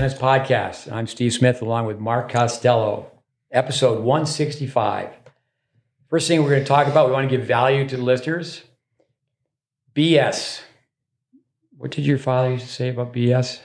[0.00, 0.90] Tennis Podcast.
[0.90, 3.12] I'm Steve Smith along with Mark Costello,
[3.52, 5.10] episode 165.
[6.08, 8.62] First thing we're going to talk about, we want to give value to the listeners.
[9.94, 10.62] BS.
[11.76, 13.60] What did your father used to say about BS?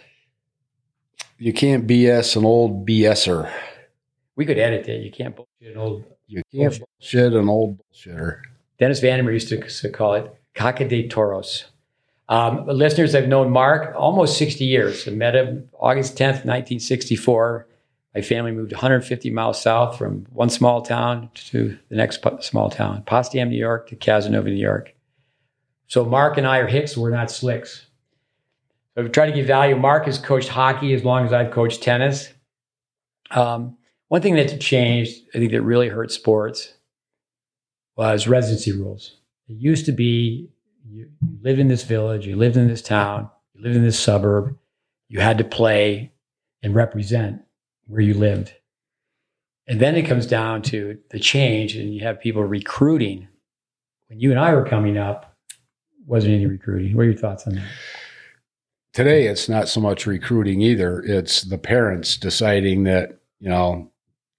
[1.38, 3.50] You can't BS an old BSer.
[4.36, 5.04] We could edit it.
[5.04, 6.04] You can't bullshit an old.
[6.28, 8.42] You can't bullshit an old bullshitter.
[8.78, 11.64] Dennis Van der Meer used to call it caca de toros.
[12.28, 15.08] Um, listeners, I've known Mark almost 60 years.
[15.08, 17.68] I met him August 10th, 1964.
[18.16, 23.04] My family moved 150 miles south from one small town to the next small town,
[23.06, 24.96] Potsdam, New York to Cazenovia, New York.
[25.88, 26.98] So Mark and I are Hicks.
[26.98, 27.86] We're not slicks.
[28.96, 29.76] So we try to give value.
[29.76, 32.34] Mark has coached hockey as long as I've coached tennis.
[33.32, 36.74] Um, one thing that's changed, I think that really hurt sports,
[37.98, 39.18] was residency rules.
[39.50, 40.50] It used to be
[40.88, 44.00] you, you lived in this village, you lived in this town, you lived in this
[44.00, 44.56] suburb,
[45.08, 46.12] you had to play
[46.62, 47.42] and represent
[47.88, 48.54] where you lived.
[49.68, 53.28] And then it comes down to the change, and you have people recruiting.
[54.10, 55.36] When you and I were coming up,
[56.06, 56.96] wasn't any recruiting.
[56.96, 57.68] What are your thoughts on that?
[58.94, 61.02] Today, it's not so much recruiting either.
[61.02, 63.92] It's the parents deciding that, you know,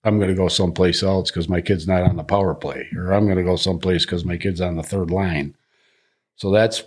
[0.05, 3.13] I'm going to go someplace else because my kid's not on the power play, or
[3.13, 5.57] I'm going to go someplace because my kid's on the third line.
[6.37, 6.85] So that's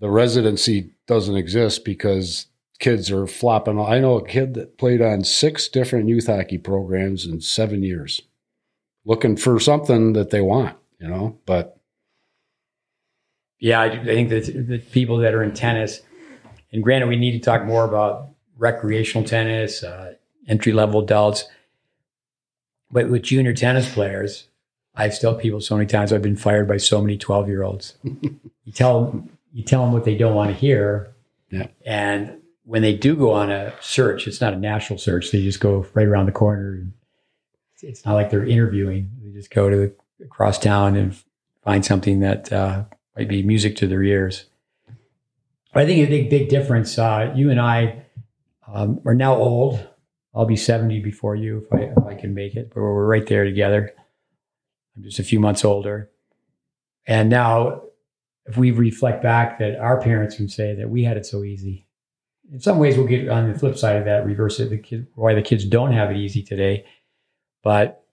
[0.00, 2.46] the residency doesn't exist because
[2.78, 3.80] kids are flopping.
[3.80, 8.22] I know a kid that played on six different youth hockey programs in seven years,
[9.04, 11.38] looking for something that they want, you know.
[11.46, 11.80] But
[13.58, 16.02] yeah, I, think that the people that are in tennis,
[16.72, 20.14] and granted, we need to talk more about recreational tennis, uh,
[20.48, 21.46] entry level adults,
[22.90, 24.48] but with junior tennis players,
[24.96, 27.96] I've told people so many times I've been fired by so many 12 year olds.
[28.02, 31.14] you tell them, you tell them what they don't want to hear.
[31.50, 31.68] Yeah.
[31.84, 35.30] And when they do go on a search, it's not a national search.
[35.30, 36.86] They just go right around the corner.
[37.82, 39.10] It's not like they're interviewing.
[39.22, 41.16] They just go to across town and
[41.62, 42.84] find something that uh,
[43.16, 44.46] might be music to their ears.
[45.72, 46.98] But I think a big, big difference.
[46.98, 48.02] Uh, you and I
[48.66, 49.86] um, are now old.
[50.34, 53.26] I'll be 70 before you if I, if I can make it, but we're right
[53.26, 53.94] there together.
[54.96, 56.10] I'm just a few months older.
[57.06, 57.82] And now,
[58.46, 61.86] if we reflect back, that our parents would say that we had it so easy.
[62.52, 65.08] In some ways, we'll get on the flip side of that, reverse it, the kid,
[65.14, 66.84] why the kids don't have it easy today.
[67.62, 68.04] But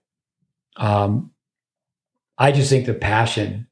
[0.76, 1.30] um,
[2.36, 3.68] I just think the passion.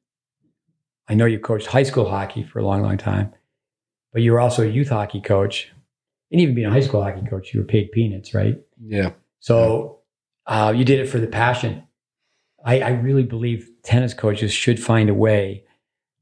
[1.08, 3.34] I know you coached high school hockey for a long, long time,
[4.12, 5.70] but you were also a youth hockey coach.
[6.30, 8.58] And even being a high school hockey coach, you were paid peanuts, right?
[8.80, 9.10] Yeah.
[9.40, 9.98] So
[10.46, 11.82] uh, you did it for the passion.
[12.64, 15.64] I, I really believe tennis coaches should find a way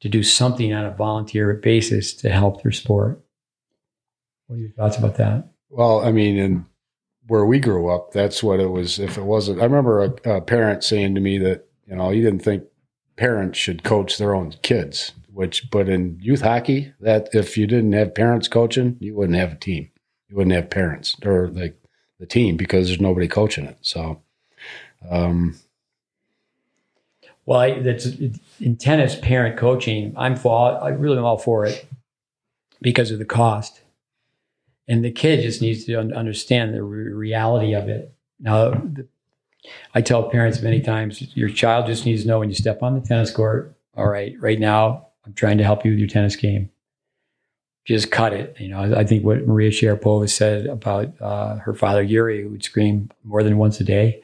[0.00, 3.22] to do something on a volunteer basis to help their sport.
[4.46, 5.48] What are your thoughts about that?
[5.68, 6.64] Well, I mean, and
[7.26, 8.98] where we grew up, that's what it was.
[8.98, 12.20] If it wasn't, I remember a, a parent saying to me that, you know, he
[12.20, 12.64] didn't think
[13.16, 17.92] parents should coach their own kids, which, but in youth hockey, that if you didn't
[17.92, 19.90] have parents coaching, you wouldn't have a team.
[20.28, 21.76] You wouldn't have parents or like
[22.18, 23.78] the team because there's nobody coaching it.
[23.82, 24.22] So,
[25.10, 25.56] um,
[27.50, 28.06] well, I, that's
[28.60, 30.14] in tennis, parent coaching.
[30.16, 30.80] I'm for.
[30.80, 31.84] I really am all for it
[32.80, 33.80] because of the cost,
[34.86, 38.14] and the kid just needs to understand the re- reality of it.
[38.38, 39.08] Now, the,
[39.96, 42.94] I tell parents many times, your child just needs to know when you step on
[42.94, 43.74] the tennis court.
[43.96, 46.70] All right, right now, I'm trying to help you with your tennis game.
[47.84, 48.54] Just cut it.
[48.60, 52.62] You know, I think what Maria Sharapova said about uh, her father Yuri, who would
[52.62, 54.22] scream more than once a day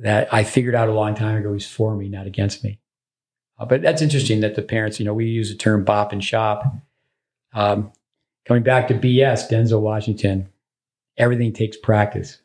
[0.00, 2.78] that I figured out a long time ago he's for me, not against me.
[3.58, 6.22] Uh, but that's interesting that the parents, you know, we use the term bop and
[6.22, 6.64] shop.
[7.52, 7.92] Um,
[8.44, 10.48] coming back to BS, Denzel Washington,
[11.16, 12.38] everything takes practice.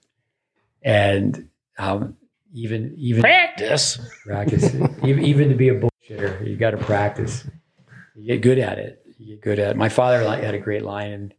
[0.83, 2.15] And um,
[2.53, 7.45] even, even practice, practice, even, even to be a bullshitter, you got to practice.
[8.15, 9.03] You get good at it.
[9.17, 9.77] You get good at it.
[9.77, 11.33] My father had a great line, and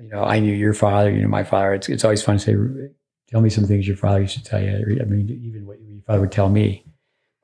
[0.00, 1.74] you know, I knew your father, you know, my father.
[1.74, 2.90] It's, it's always fun to say,
[3.28, 4.98] Tell me some things your father used to tell you.
[5.00, 6.84] I mean, even what your father would tell me.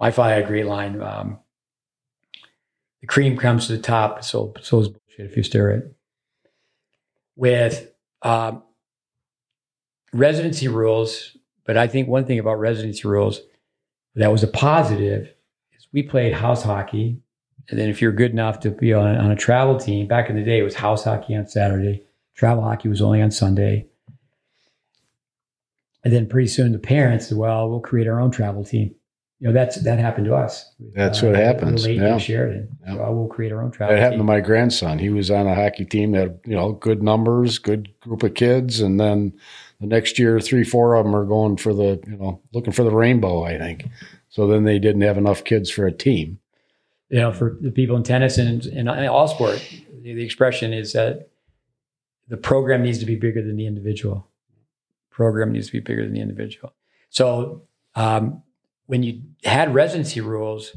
[0.00, 1.00] My father had a great line.
[1.00, 1.38] Um,
[3.00, 5.96] the cream comes to the top, so so is bullshit if you stir it.
[7.36, 7.92] With
[8.22, 8.62] um,
[10.14, 11.36] residency rules,
[11.66, 13.40] but I think one thing about residency rules
[14.14, 15.34] that was a positive
[15.76, 17.20] is we played house hockey,
[17.68, 20.36] and then if you're good enough to be on, on a travel team, back in
[20.36, 22.04] the day it was house hockey on Saturday,
[22.34, 23.86] travel hockey was only on Sunday.
[26.04, 28.94] And then pretty soon the parents said, well, we'll create our own travel team.
[29.40, 30.70] you know that's that happened to us.
[30.94, 32.18] That's uh, what happens, Late yeah.
[32.18, 32.76] Sheridan.
[32.86, 32.94] Yeah.
[32.96, 33.96] So we'll create our own travel team.
[33.96, 34.98] That happened to my grandson.
[34.98, 38.34] He was on a hockey team that had, you know good numbers, good group of
[38.34, 39.32] kids, and then
[39.80, 42.84] the next year, three, four of them are going for the you know looking for
[42.84, 43.44] the rainbow.
[43.44, 43.86] I think
[44.28, 44.46] so.
[44.46, 46.38] Then they didn't have enough kids for a team.
[47.08, 49.58] you know, for the people in tennis and in all sport,
[50.02, 51.30] the expression is that
[52.28, 54.28] the program needs to be bigger than the individual.
[55.14, 56.74] Program needs to be bigger than the individual.
[57.10, 57.62] So
[57.94, 58.42] um,
[58.86, 60.76] when you had residency rules,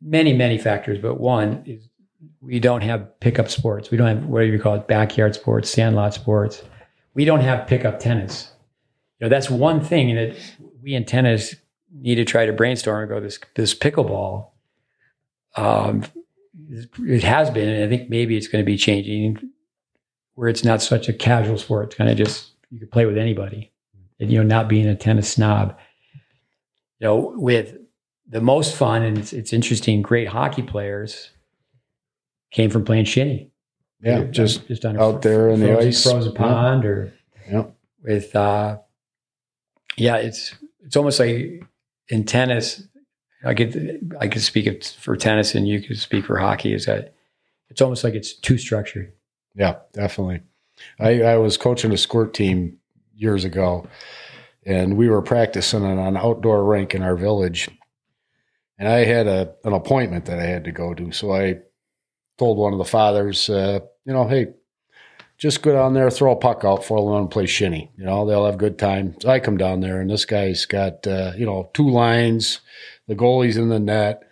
[0.00, 1.88] many many factors, but one is
[2.40, 3.90] we don't have pickup sports.
[3.90, 6.62] We don't have whatever you call it, backyard sports, sandlot sports.
[7.14, 8.50] We don't have pickup tennis.
[9.18, 10.36] You know, that's one thing that
[10.82, 11.54] we in tennis
[11.94, 14.52] need to try to brainstorm and go this this pickleball
[15.56, 16.04] um,
[17.00, 19.50] it has been, and I think maybe it's going to be changing,
[20.34, 21.86] where it's not such a casual sport.
[21.86, 23.70] It's kind of just you could play with anybody,
[24.18, 25.76] and you know, not being a tennis snob.
[26.98, 27.76] You know, with
[28.28, 31.30] the most fun and it's, it's interesting, great hockey players
[32.50, 33.50] came from playing shinny.
[34.02, 36.02] Yeah, They're just just on out there in the ice.
[36.02, 36.38] frozen Yeah.
[36.38, 37.12] pond, or
[37.50, 37.64] Yeah.
[38.02, 38.78] with uh,
[39.96, 40.54] yeah, it's
[40.84, 41.62] it's almost like
[42.08, 42.82] in tennis.
[43.44, 46.72] I could I could speak for tennis, and you could speak for hockey.
[46.72, 47.14] Is that
[47.68, 49.12] it's almost like it's too structured.
[49.54, 50.40] Yeah, definitely.
[50.98, 52.78] I, I was coaching a squirt team
[53.14, 53.86] years ago,
[54.64, 57.68] and we were practicing on an outdoor rink in our village.
[58.78, 61.58] And I had a an appointment that I had to go to, so I
[62.38, 64.48] told one of the fathers, uh, you know, hey,
[65.38, 67.90] just go down there, throw a puck out for them, and play shinny.
[67.96, 69.16] You know, they'll have a good time.
[69.20, 72.60] So I come down there, and this guy's got uh, you know two lines,
[73.06, 74.22] the goalie's in the net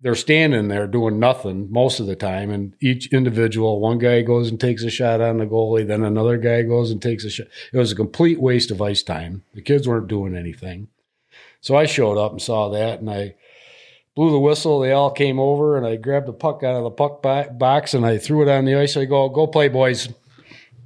[0.00, 2.50] they're standing there doing nothing most of the time.
[2.50, 6.36] And each individual, one guy goes and takes a shot on the goalie, then another
[6.36, 7.48] guy goes and takes a shot.
[7.72, 9.42] It was a complete waste of ice time.
[9.54, 10.88] The kids weren't doing anything.
[11.60, 13.34] So I showed up and saw that and I
[14.14, 14.80] blew the whistle.
[14.80, 18.06] They all came over and I grabbed the puck out of the puck box and
[18.06, 18.96] I threw it on the ice.
[18.96, 20.08] I go, go play, boys.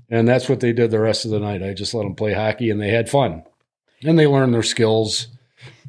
[0.08, 1.62] And that's what they did the rest of the night.
[1.62, 3.44] I just let them play hockey and they had fun.
[4.02, 5.28] And they learned their skills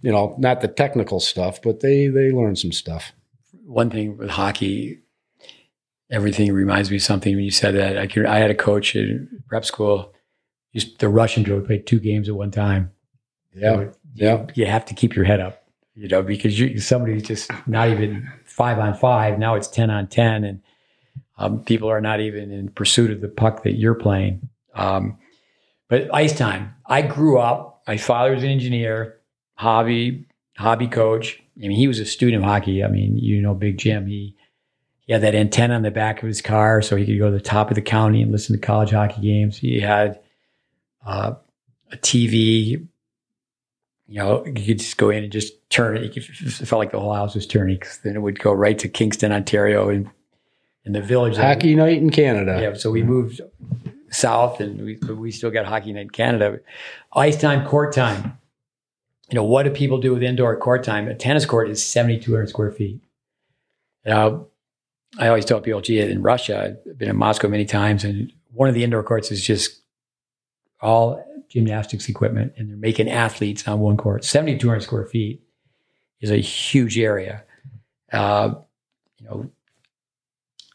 [0.03, 3.13] you know, not the technical stuff, but they they learn some stuff.
[3.65, 5.00] One thing with hockey,
[6.11, 7.97] everything reminds me of something when you said that.
[7.97, 10.13] I could, I had a coach in prep school.
[10.73, 12.91] Used the Russian drill play two games at one time.
[13.55, 15.63] Yeah, So yeah, you have to keep your head up,
[15.95, 19.39] you know, because you somebody's just not even five on five.
[19.39, 20.61] Now it's ten on ten, and
[21.38, 24.50] um, people are not even in pursuit of the puck that you're playing.
[24.75, 25.17] Um,
[25.88, 26.75] but ice time.
[26.85, 27.83] I grew up.
[27.88, 29.19] My father was an engineer,
[29.63, 30.25] hobby
[30.57, 31.42] hobby coach.
[31.57, 32.83] I mean, he was a student of hockey.
[32.83, 34.07] I mean, you know, Big Jim.
[34.07, 34.36] He
[35.06, 37.38] he had that antenna on the back of his car, so he could go to
[37.38, 39.57] the top of the county and listen to college hockey games.
[39.57, 40.19] He had
[41.06, 41.33] uh,
[41.92, 42.88] a TV
[44.07, 46.13] you know, you could just go in and just turn it.
[46.13, 48.77] Could, it felt like the whole house was turning because then it would go right
[48.80, 50.10] to Kingston, Ontario, and
[50.86, 51.38] in the village.
[51.38, 52.60] hockey night in Canada.
[52.62, 53.42] Yeah, so we moved
[54.12, 56.60] south, and we we still got hockey night in Canada.
[57.13, 58.38] Ice time, court time.
[59.30, 61.08] You know, what do people do with indoor court time?
[61.08, 63.02] A tennis court is seventy two hundred square feet.
[64.06, 68.68] I always tell people, gee, in Russia, I've been in Moscow many times, and one
[68.68, 69.81] of the indoor courts is just
[70.81, 74.25] all gymnastics equipment, and they're making athletes on one court.
[74.25, 75.42] Seventy two hundred square feet
[76.20, 77.44] is a huge area.
[78.12, 78.56] Uh,
[79.18, 79.51] you know,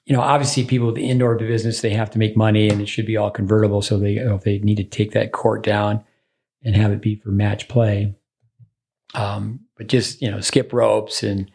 [0.07, 2.89] you know, obviously people with the indoor business, they have to make money and it
[2.89, 3.83] should be all convertible.
[3.83, 6.03] So they, you know, if they need to take that court down
[6.63, 8.15] and have it be for match play.
[9.15, 11.51] Um, but just, you know, skip ropes and,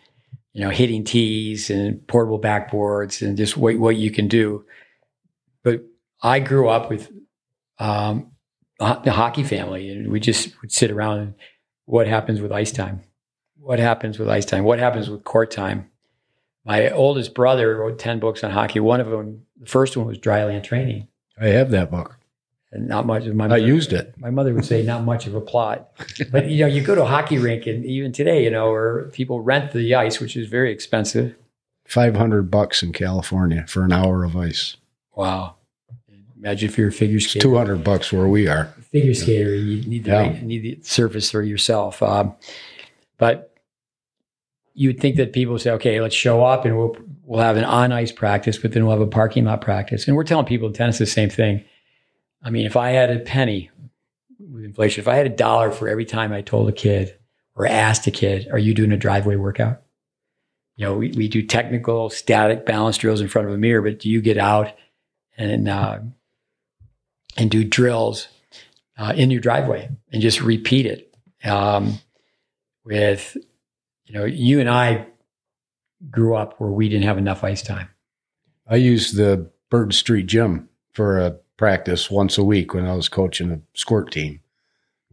[0.53, 4.65] you know, hitting tees and portable backboards and just what, what you can do.
[5.63, 5.83] But
[6.21, 7.11] I grew up with,
[7.79, 8.31] um,
[8.79, 11.35] the hockey family and we just would sit around and
[11.85, 13.01] what happens with ice time?
[13.59, 14.63] What happens with ice time?
[14.63, 15.89] What happens with court time?
[16.65, 18.79] My oldest brother wrote 10 books on hockey.
[18.79, 21.07] One of them, the first one was Dryland Training.
[21.39, 22.17] I have that book.
[22.75, 24.15] And not much of my I mother, used it.
[24.17, 25.91] my mother would say not much of a plot.
[26.31, 29.03] But you know, you go to a hockey rink and even today, you know, where
[29.09, 31.35] people rent the ice, which is very expensive.
[31.85, 34.77] Five hundred bucks in California for an hour of ice.
[35.15, 35.55] Wow.
[36.35, 37.43] Imagine if you're a figure skater.
[37.43, 38.65] two hundred bucks where we are.
[38.91, 40.31] figure skater, you need the Yeah.
[40.33, 42.01] you need the surface for yourself.
[42.01, 42.33] Um,
[43.19, 43.53] but
[44.73, 47.55] you would think that people would say, okay, let's show up and we'll we'll have
[47.57, 50.07] an on ice practice, but then we'll have a parking lot practice.
[50.07, 51.63] And we're telling people in tennis the same thing.
[52.43, 53.71] I mean, if I had a penny
[54.39, 57.17] with inflation, if I had a dollar for every time I told a kid
[57.55, 59.81] or asked a kid, are you doing a driveway workout?
[60.75, 63.99] You know, we, we do technical static balance drills in front of a mirror, but
[63.99, 64.73] do you get out
[65.37, 65.99] and uh,
[67.37, 68.27] and do drills
[68.97, 71.15] uh, in your driveway and just repeat it.
[71.43, 71.99] Um,
[72.85, 73.35] with,
[74.05, 75.07] you know, you and I
[76.09, 77.89] grew up where we didn't have enough ice time.
[78.67, 83.09] I used the Burton Street Gym for a practice once a week when I was
[83.09, 84.39] coaching a squirt team.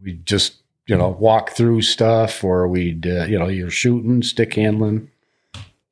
[0.01, 4.55] We just, you know, walk through stuff or we'd, uh, you know, you're shooting, stick
[4.55, 5.09] handling.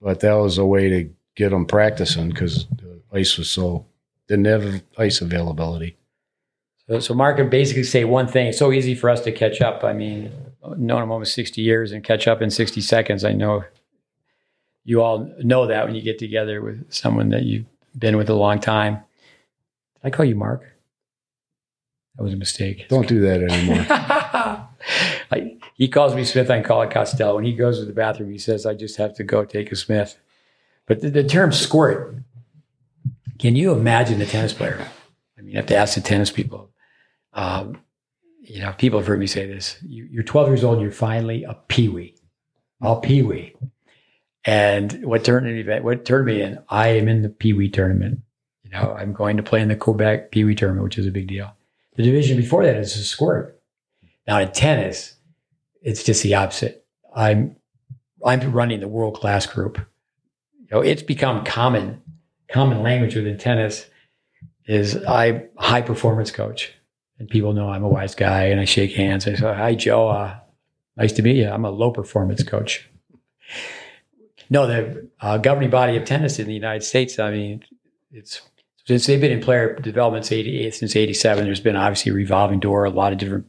[0.02, 3.86] But that was a way to get them practicing because the ice was so,
[4.28, 5.98] didn't have ice availability.
[6.88, 8.48] So, so Mark can basically say one thing.
[8.48, 9.84] It's so easy for us to catch up.
[9.84, 10.32] I mean,
[10.78, 13.24] known him almost 60 years and catch up in 60 seconds.
[13.24, 13.64] I know
[14.84, 17.66] you all know that when you get together with someone that you've
[17.98, 19.04] been with a long time.
[20.04, 20.64] I call you Mark?
[22.16, 22.88] That was a mistake.
[22.90, 23.86] Don't do that anymore.
[25.32, 26.50] I, he calls me Smith.
[26.50, 27.36] I call it Costello.
[27.36, 29.76] When he goes to the bathroom, he says, I just have to go take a
[29.76, 30.18] Smith.
[30.86, 32.16] But the, the term squirt,
[33.38, 34.86] can you imagine a tennis player?
[35.38, 36.70] I mean, you have to ask the tennis people.
[37.34, 37.78] Um,
[38.42, 39.78] you know, people have heard me say this.
[39.82, 42.16] You, are 12 years old, you're finally a peewee,
[42.82, 43.54] a peewee.
[44.44, 48.22] And what turned me, what turned me in, I am in the peewee tournament.
[48.72, 51.12] You know, I'm going to play in the Quebec Pee Wee tournament, which is a
[51.12, 51.52] big deal.
[51.96, 53.60] The division before that is a squirt.
[54.28, 55.16] Now in tennis,
[55.82, 56.86] it's just the opposite.
[57.16, 57.56] I'm
[58.24, 59.80] I'm running the world class group.
[60.60, 62.02] You know, it's become common
[62.50, 63.86] common language within tennis
[64.66, 66.74] is I high performance coach,
[67.18, 69.28] and people know I'm a wise guy, and I shake hands.
[69.28, 70.10] I say, "Hi, Joe.
[70.10, 70.40] Uh,
[70.96, 71.50] nice to meet you.
[71.50, 72.88] I'm a low performance coach."
[74.52, 77.18] No, the uh, governing body of tennis in the United States.
[77.20, 77.64] I mean,
[78.12, 78.42] it's
[78.90, 81.44] since they've been in player development since '87.
[81.44, 83.46] There's been obviously a revolving door, a lot of different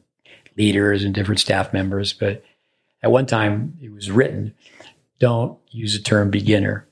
[0.58, 2.12] leaders and different staff members.
[2.12, 2.44] But
[3.02, 4.54] at one time, it was written,
[5.18, 6.86] "Don't use the term beginner;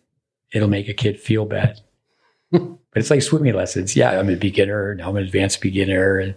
[0.50, 1.82] it'll make a kid feel bad."
[2.50, 3.94] but it's like swimming lessons.
[3.94, 6.34] Yeah, I'm a beginner, and I'm an advanced beginner, and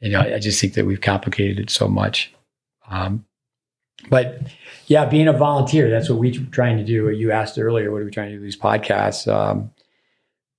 [0.00, 2.34] you know, I just think that we've complicated it so much.
[2.90, 3.24] Um,
[4.10, 4.42] but
[4.88, 7.08] yeah, being a volunteer, that's what we're trying to do.
[7.08, 9.26] You asked earlier, what are we trying to do these podcasts?
[9.26, 9.70] Um,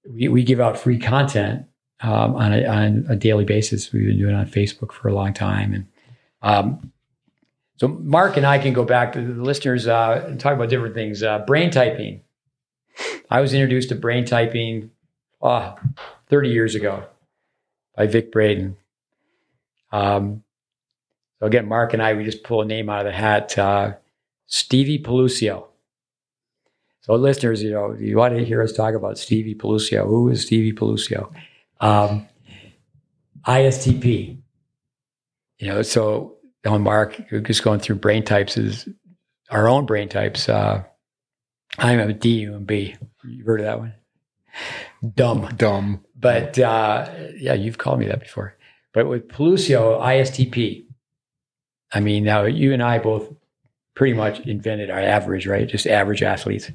[0.09, 1.65] we, we give out free content
[2.01, 3.91] um, on, a, on a daily basis.
[3.91, 5.74] We've been doing it on Facebook for a long time.
[5.74, 5.88] And
[6.41, 6.91] um,
[7.77, 10.95] so Mark and I can go back to the listeners uh, and talk about different
[10.95, 11.24] things.
[11.24, 12.21] Uh, brain typing.
[13.29, 14.91] I was introduced to brain typing
[15.41, 15.75] uh,
[16.29, 17.03] 30 years ago
[17.95, 18.77] by Vic Braden.
[19.91, 20.43] Um,
[21.39, 23.57] so again, Mark and I, we just pull a name out of the hat.
[23.57, 23.93] Uh,
[24.47, 25.67] Stevie Pelusio.
[27.05, 30.07] So listeners, you know, you want to hear us talk about Stevie Pelusio.
[30.07, 31.31] Who is Stevie Pelusio?
[31.79, 32.27] Um,
[33.45, 34.39] ISTP.
[35.59, 38.89] You know, so on Mark, just going through brain types is
[39.51, 40.50] our own brain types.
[40.50, 40.83] Uh,
[41.77, 42.95] I'm a D, you and B.
[43.24, 43.93] You've heard of that one?
[45.13, 45.47] Dumb.
[45.57, 46.03] Dumb.
[46.15, 48.57] But uh, yeah, you've called me that before.
[48.95, 50.88] But with Pelusio, ISTP,
[51.91, 53.31] I mean, now you and I both
[53.95, 55.67] pretty much invented our average, right?
[55.67, 56.69] Just average athletes.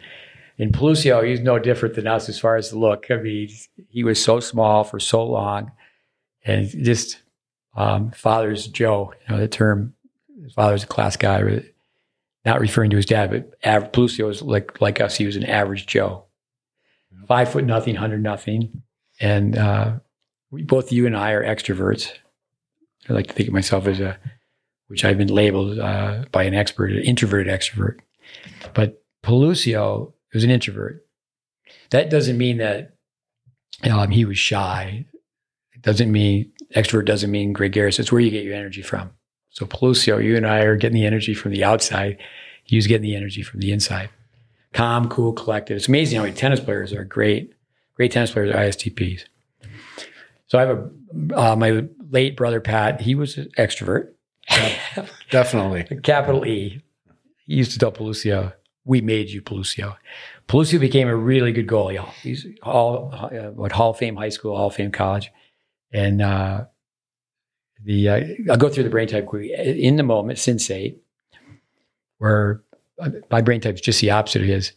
[0.58, 3.10] In Pelusio, he's no different than us as far as the look.
[3.10, 3.48] I mean,
[3.88, 5.72] he was so small for so long,
[6.44, 7.22] and just
[7.76, 9.14] um, father's Joe.
[9.28, 9.94] You know, the term
[10.42, 11.62] his father's a class guy,
[12.44, 15.16] not referring to his dad, but av- Pelusio was like like us.
[15.16, 16.24] He was an average Joe,
[17.26, 18.82] five foot nothing, hundred nothing,
[19.18, 19.92] and uh,
[20.50, 22.12] we both you and I are extroverts.
[23.08, 24.18] I like to think of myself as a
[24.90, 28.00] which I've been labeled uh, by an expert, an introverted extrovert.
[28.75, 31.06] But Pelusio was an introvert.
[31.90, 32.97] That doesn't mean that
[33.88, 35.06] um, he was shy.
[35.75, 38.00] It doesn't mean extrovert doesn't mean gregarious.
[38.00, 39.12] It's where you get your energy from.
[39.50, 42.18] So Pelusio, you and I are getting the energy from the outside.
[42.64, 44.11] He was getting the energy from the inside.
[44.73, 45.76] Calm, cool, collected.
[45.76, 47.54] It's amazing how many tennis players are great.
[47.94, 49.26] Great tennis players are ISTPs.
[50.49, 50.90] So I have a
[51.40, 53.02] uh, my late brother Pat.
[53.02, 54.14] He was an extrovert
[54.50, 56.00] Yep, definitely.
[56.02, 56.83] Capital E.
[57.47, 58.52] He used to tell Pelusio,
[58.85, 59.97] "We made you, Pelusio."
[60.49, 62.04] Pelusio became a really good goalie.
[62.23, 65.30] He's all uh, what Hall of Fame high school, Hall of Fame college,
[65.92, 66.64] and uh,
[67.85, 69.52] the uh, I'll go through the brain type quickly.
[69.54, 70.99] In the moment, sensate,
[72.19, 72.62] where
[72.99, 74.73] uh, my brain type is just the opposite of his,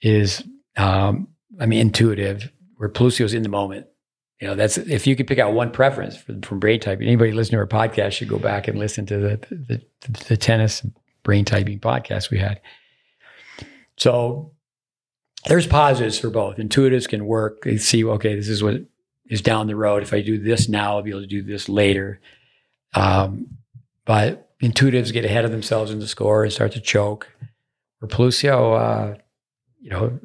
[0.00, 0.42] is
[0.76, 2.50] um, I mean intuitive.
[2.76, 3.86] Where Pelusio's in the moment,
[4.40, 7.06] you know, that's if you could pick out one preference from, brain typing.
[7.06, 10.36] Anybody listening to our podcast should go back and listen to the, the, the, the
[10.36, 10.84] tennis
[11.22, 12.60] brain typing podcast we had.
[13.98, 14.52] So
[15.46, 16.56] there's positives for both.
[16.56, 17.64] Intuitives can work.
[17.64, 18.76] They see, okay, this is what
[19.26, 20.02] is down the road.
[20.02, 22.18] If I do this now, I'll be able to do this later.
[22.94, 23.58] Um,
[24.06, 27.28] but intuitives get ahead of themselves in the score and start to choke.
[28.00, 29.18] For Pelusio, uh,
[29.80, 30.18] you know,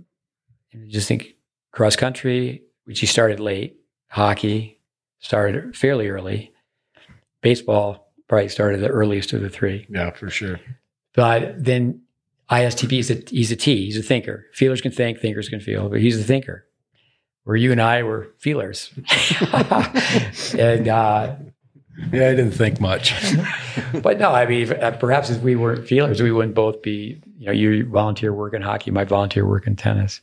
[0.87, 1.35] just think
[1.73, 3.77] cross country, which he started late,
[4.15, 4.79] Hockey
[5.19, 6.53] started fairly early.
[7.41, 9.85] Baseball probably started the earliest of the three.
[9.89, 10.57] Yeah, for sure.
[11.13, 12.01] But then
[12.49, 13.83] ISTP is a, he's a T.
[13.83, 14.45] He's a thinker.
[14.53, 16.65] Feelers can think, thinkers can feel, but he's a thinker.
[17.43, 18.89] Where you and I were feelers,
[20.57, 21.35] and uh,
[22.13, 23.13] Yeah, I didn't think much.
[24.01, 27.21] but no, I mean, uh, perhaps if we weren't feelers, we wouldn't both be.
[27.37, 30.21] You know, you volunteer work in hockey, might volunteer work in tennis.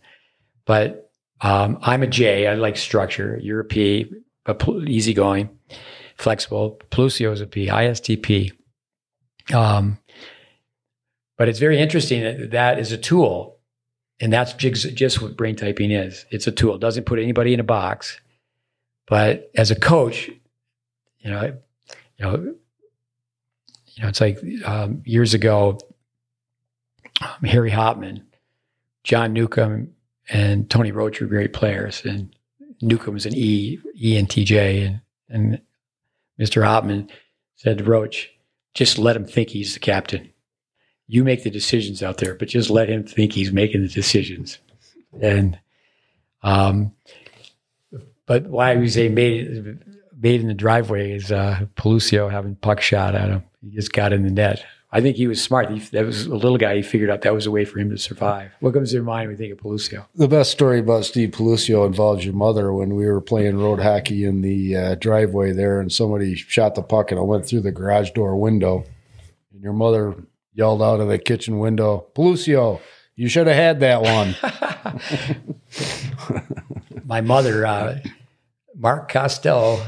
[0.64, 1.11] But
[1.42, 2.46] um, I'm a J.
[2.46, 3.38] I like structure.
[3.42, 4.12] You're a P,
[4.44, 5.50] pl- easygoing,
[6.16, 6.80] flexible.
[6.90, 7.66] Pelusio is a P.
[7.66, 8.52] ISTP.
[9.52, 9.98] Um,
[11.36, 13.58] but it's very interesting that that is a tool,
[14.20, 16.24] and that's just, just what brain typing is.
[16.30, 16.76] It's a tool.
[16.76, 18.20] It doesn't put anybody in a box.
[19.08, 20.30] But as a coach,
[21.18, 21.58] you know,
[22.18, 22.54] you know,
[23.94, 25.78] you know, it's like um, years ago,
[27.20, 28.22] um, Harry Hopman,
[29.02, 29.92] John Newcombe,
[30.32, 32.34] and Tony Roche were great players, and
[32.80, 35.60] Newcombe was an E, E and and and
[36.40, 36.62] Mr.
[36.62, 37.10] Hopman
[37.56, 38.28] said to Roche,
[38.74, 40.30] just let him think he's the captain.
[41.06, 44.58] You make the decisions out there, but just let him think he's making the decisions.
[45.20, 45.60] And
[46.42, 46.92] um,
[48.24, 49.78] but why we say made
[50.18, 51.66] made in the driveway is uh,
[52.30, 53.42] having puck shot at him.
[53.60, 54.64] He just got in the net.
[54.94, 55.70] I think he was smart.
[55.70, 56.76] He, that was a little guy.
[56.76, 58.52] He figured out that was a way for him to survive.
[58.60, 60.04] What comes to your mind when you think of Pelusio?
[60.14, 64.24] The best story about Steve Pelusio involves your mother when we were playing road hockey
[64.24, 67.72] in the uh, driveway there, and somebody shot the puck and it went through the
[67.72, 68.84] garage door window.
[69.54, 70.14] And your mother
[70.52, 72.80] yelled out of the kitchen window, Pelusio,
[73.16, 74.36] you should have had that one.
[77.04, 77.98] My mother, uh,
[78.74, 79.82] Mark Costello,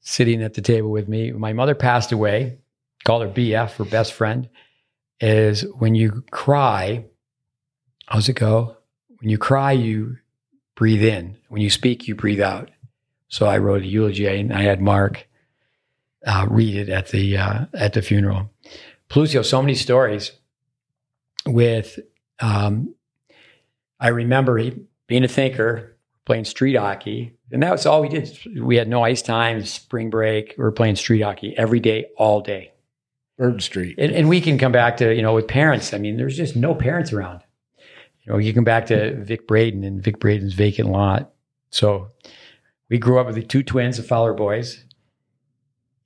[0.00, 1.30] sitting at the table with me.
[1.32, 2.58] My mother passed away.
[3.04, 4.48] Called her BF, her best friend.
[5.20, 7.04] Is when you cry.
[8.06, 8.76] How's it go?
[9.20, 10.16] When you cry, you
[10.74, 11.36] breathe in.
[11.48, 12.70] When you speak, you breathe out.
[13.28, 15.28] So I wrote a eulogy, and I had Mark
[16.26, 18.50] uh, read it at the uh, at the funeral.
[19.08, 20.32] Pelusio, so many stories.
[21.46, 21.98] With,
[22.40, 22.94] um,
[23.98, 25.96] I remember he, being a thinker,
[26.26, 28.38] playing street hockey, and that was all we did.
[28.60, 30.54] We had no ice time, spring break.
[30.56, 32.72] We were playing street hockey every day, all day.
[33.40, 33.94] Bird Street.
[33.96, 35.94] And, and, we can come back to, you know, with parents.
[35.94, 37.40] I mean, there's just no parents around.
[38.22, 41.32] You know, you come back to Vic Braden and Vic Braden's vacant lot.
[41.70, 42.10] So
[42.90, 44.84] we grew up with the two twins, the Fowler boys.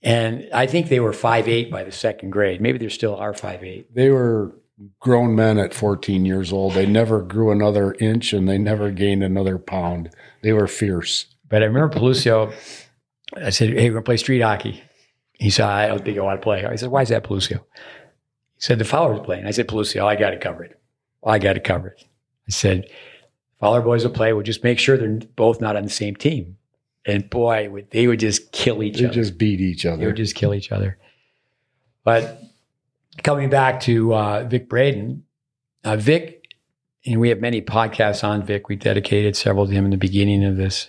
[0.00, 2.60] And I think they were five eight by the second grade.
[2.60, 3.92] Maybe they still are five eight.
[3.92, 4.54] They were
[5.00, 6.74] grown men at 14 years old.
[6.74, 10.10] They never grew another inch and they never gained another pound.
[10.42, 11.26] They were fierce.
[11.48, 12.52] But I remember Pelusio,
[13.36, 14.84] I said, Hey, we're going to play street hockey.
[15.38, 16.64] He said, I don't think I want to play.
[16.64, 17.58] I said, Why is that Pelusio?
[17.58, 19.46] He said, The Fowler's playing.
[19.46, 20.74] I said, Pelusio, I got it covered.
[21.24, 22.08] I got to cover it covered.
[22.48, 22.90] I said,
[23.60, 24.32] Fowler boys will play.
[24.32, 26.56] We'll just make sure they're both not on the same team.
[27.06, 29.14] And boy, would, they would just kill each they other.
[29.14, 29.96] They would just beat each other.
[29.96, 30.98] They would just kill each other.
[32.02, 32.40] But
[33.22, 35.24] coming back to uh, Vic Braden,
[35.84, 36.42] uh, Vic,
[37.06, 38.68] and we have many podcasts on Vic.
[38.68, 40.88] We dedicated several to him in the beginning of this.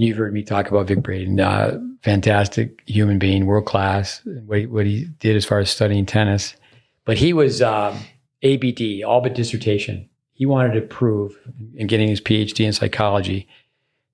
[0.00, 4.22] You've heard me talk about Vic Braden, uh, fantastic human being, world class.
[4.24, 6.54] What he, what he did as far as studying tennis,
[7.04, 7.98] but he was um,
[8.44, 10.08] ABD, all but dissertation.
[10.34, 11.36] He wanted to prove
[11.74, 13.48] in getting his PhD in psychology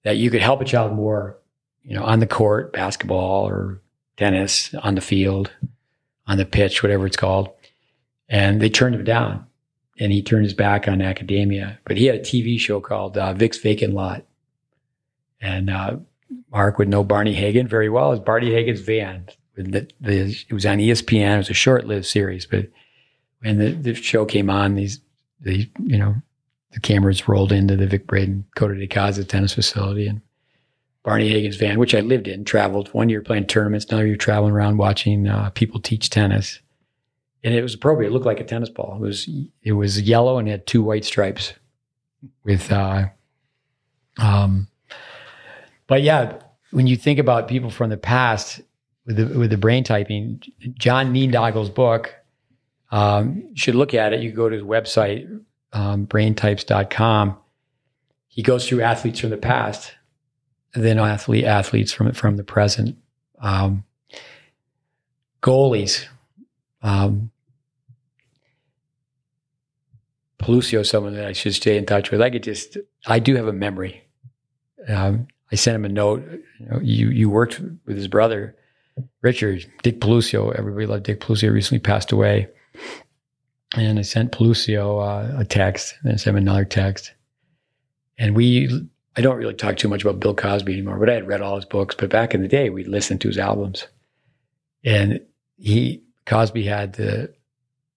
[0.05, 1.37] that you could help a child more,
[1.83, 3.83] you know, on the court, basketball or
[4.17, 5.51] tennis, on the field,
[6.27, 7.51] on the pitch, whatever it's called.
[8.27, 9.47] And they turned him down,
[10.01, 11.79] and he turned his back on academia.
[11.85, 14.25] But he had a TV show called uh, Vic's Vacant Lot,
[15.45, 15.97] and uh,
[16.51, 19.29] Mark would know Barney Hagen very well as Barney Hagen's van.
[19.57, 21.35] The, the, it was on ESPN.
[21.35, 22.67] It was a short-lived series, but
[23.41, 25.01] when the, the show came on, these
[25.41, 26.17] the you know
[26.73, 30.23] the cameras rolled into the Vic Braden Coto de Caza tennis facility and
[31.03, 34.55] Barney Hagen's van, which I lived in, traveled one year playing tournaments, another year traveling
[34.55, 36.61] around watching uh, people teach tennis.
[37.45, 38.09] And it was appropriate.
[38.09, 38.97] It looked like a tennis ball.
[38.97, 39.29] It was
[39.63, 41.53] it was yellow and had two white stripes
[42.43, 43.09] with uh,
[44.17, 44.69] um
[45.87, 46.39] but yeah,
[46.71, 48.61] when you think about people from the past
[49.07, 50.43] with the with the brain typing,
[50.79, 52.15] John Niednagel's book,
[52.91, 54.21] um, you should look at it.
[54.21, 55.27] You go to his website,
[55.73, 57.37] um, braintypes.com.
[58.29, 59.93] He goes through athletes from the past,
[60.73, 62.97] then athlete athletes from from the present.
[63.41, 63.85] Um,
[65.43, 66.07] goalies.
[66.83, 67.31] Um,
[70.39, 72.21] Pelusio, someone that I should stay in touch with.
[72.21, 74.03] I could just, I do have a memory.
[74.89, 76.25] Um, I sent him a note.
[76.59, 78.57] You, know, you, you worked with his brother,
[79.23, 80.53] Richard, Dick Pelusio.
[80.53, 81.53] Everybody loved Dick Pelusio.
[81.53, 82.49] Recently passed away,
[83.77, 87.13] and I sent Pelusio uh, a text, and sent him another text.
[88.19, 88.69] And we,
[89.17, 91.55] I don't really talk too much about Bill Cosby anymore, but I had read all
[91.55, 91.95] his books.
[91.97, 93.87] But back in the day, we listened to his albums,
[94.83, 95.21] and
[95.57, 97.33] he Cosby had the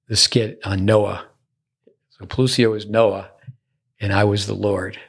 [0.07, 1.25] the skit on Noah.
[2.11, 3.31] So Pelusio was Noah,
[3.99, 4.99] and I was the Lord.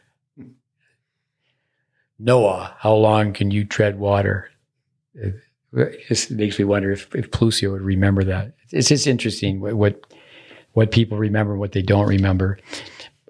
[2.19, 4.51] Noah, how long can you tread water?
[5.15, 5.35] It,
[6.09, 8.55] just makes me wonder if, if Pelusio would remember that.
[8.71, 10.07] It's just interesting what what,
[10.73, 12.59] what people remember, what they don't remember,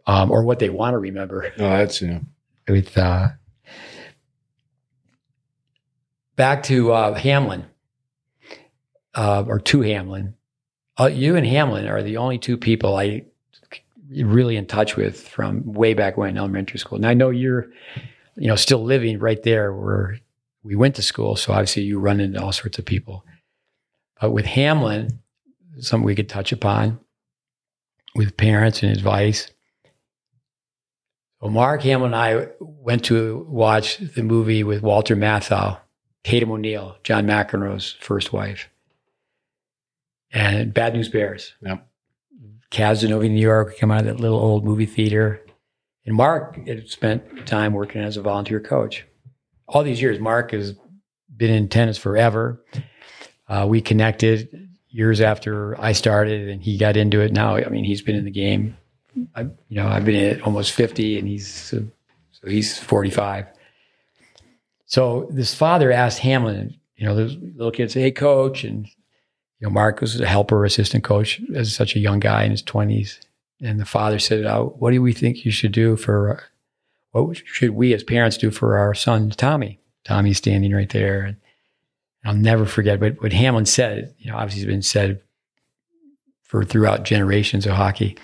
[0.07, 1.53] um, or what they want to remember.
[1.59, 2.21] No, that's yeah.
[2.69, 3.29] With uh,
[6.37, 7.65] back to uh, Hamlin,
[9.15, 10.35] uh, or to Hamlin.
[10.99, 13.25] Uh, you and Hamlin are the only two people I
[14.11, 16.97] really in touch with from way back when elementary school.
[16.97, 17.69] And I know you're,
[18.39, 20.19] you know, still living right there where
[20.63, 21.37] we went to school.
[21.37, 23.25] So obviously you run into all sorts of people.
[24.21, 25.21] But with Hamlin,
[25.81, 27.01] something we could touch upon
[28.15, 29.51] with parents and advice.
[31.41, 35.79] So Mark Hamlin and I went to watch the movie with Walter Matthau,
[36.25, 38.69] Tatum O'Neal, John McEnroe's first wife,
[40.33, 41.55] and Bad News Bears.
[41.63, 41.87] Yep.
[42.71, 45.41] Cazenovia, New York, come out of that little old movie theater.
[46.09, 49.05] And Mark had spent time working as a volunteer coach.
[49.67, 50.75] All these years, Mark has
[51.37, 52.65] been in tennis forever.
[53.47, 57.33] Uh, we connected years after I started, and he got into it.
[57.33, 58.75] Now, I mean, he's been in the game.
[59.35, 61.83] I, you know, I've been in it almost fifty, and he's uh,
[62.33, 63.45] so he's forty-five.
[64.87, 69.67] So this father asked Hamlin, you know, those little kids, say, "Hey, coach," and you
[69.67, 73.21] know, Mark was a helper, assistant coach as such a young guy in his twenties,
[73.61, 76.45] and the father said, oh, "What do we think you should do for?
[77.13, 79.81] What should we as parents do for our son Tommy?
[80.05, 81.37] Tommy's standing right there, and
[82.25, 84.15] I'll never forget what, what Hamlin said.
[84.19, 85.21] You know, obviously, it's been said
[86.43, 88.17] for throughout generations of hockey.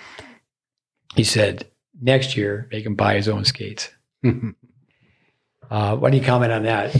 [1.15, 1.67] He said,
[2.01, 3.89] "Next year, make him buy his own skates."
[5.69, 6.95] uh, what do you comment on that?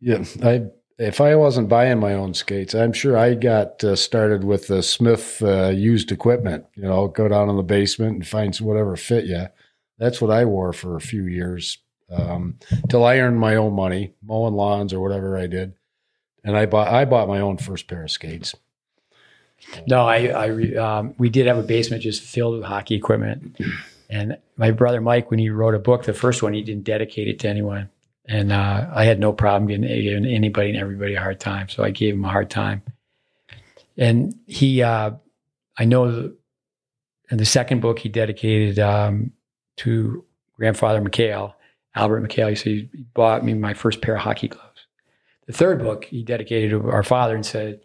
[0.00, 0.64] Yeah, I
[1.00, 4.82] if I wasn't buying my own skates, I'm sure I got uh, started with the
[4.82, 6.66] Smith uh, used equipment.
[6.74, 9.46] You know, go down in the basement and find whatever fit you.
[9.98, 11.78] That's what I wore for a few years
[12.10, 12.58] um,
[12.90, 15.72] till I earned my own money, mowing lawns or whatever I did.
[16.44, 18.54] And I bought I bought my own first pair of skates.
[19.86, 23.58] No, I, I um, we did have a basement just filled with hockey equipment,
[24.10, 27.28] and my brother Mike, when he wrote a book, the first one, he didn't dedicate
[27.28, 27.90] it to anyone
[28.30, 31.68] and uh, I had no problem giving, giving, anybody and everybody a hard time.
[31.68, 32.82] So I gave him a hard time.
[33.96, 35.10] And he, uh,
[35.76, 36.36] I know, the,
[37.28, 39.32] in the second book he dedicated um,
[39.78, 41.54] to grandfather McHale,
[41.96, 42.56] Albert McHale.
[42.56, 44.86] Said he bought me my first pair of hockey gloves.
[45.46, 47.80] The third book he dedicated to our father and said,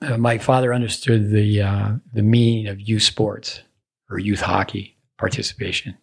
[0.00, 3.60] uh, "My father understood the uh, the meaning of youth sports
[4.08, 5.98] or youth hockey participation.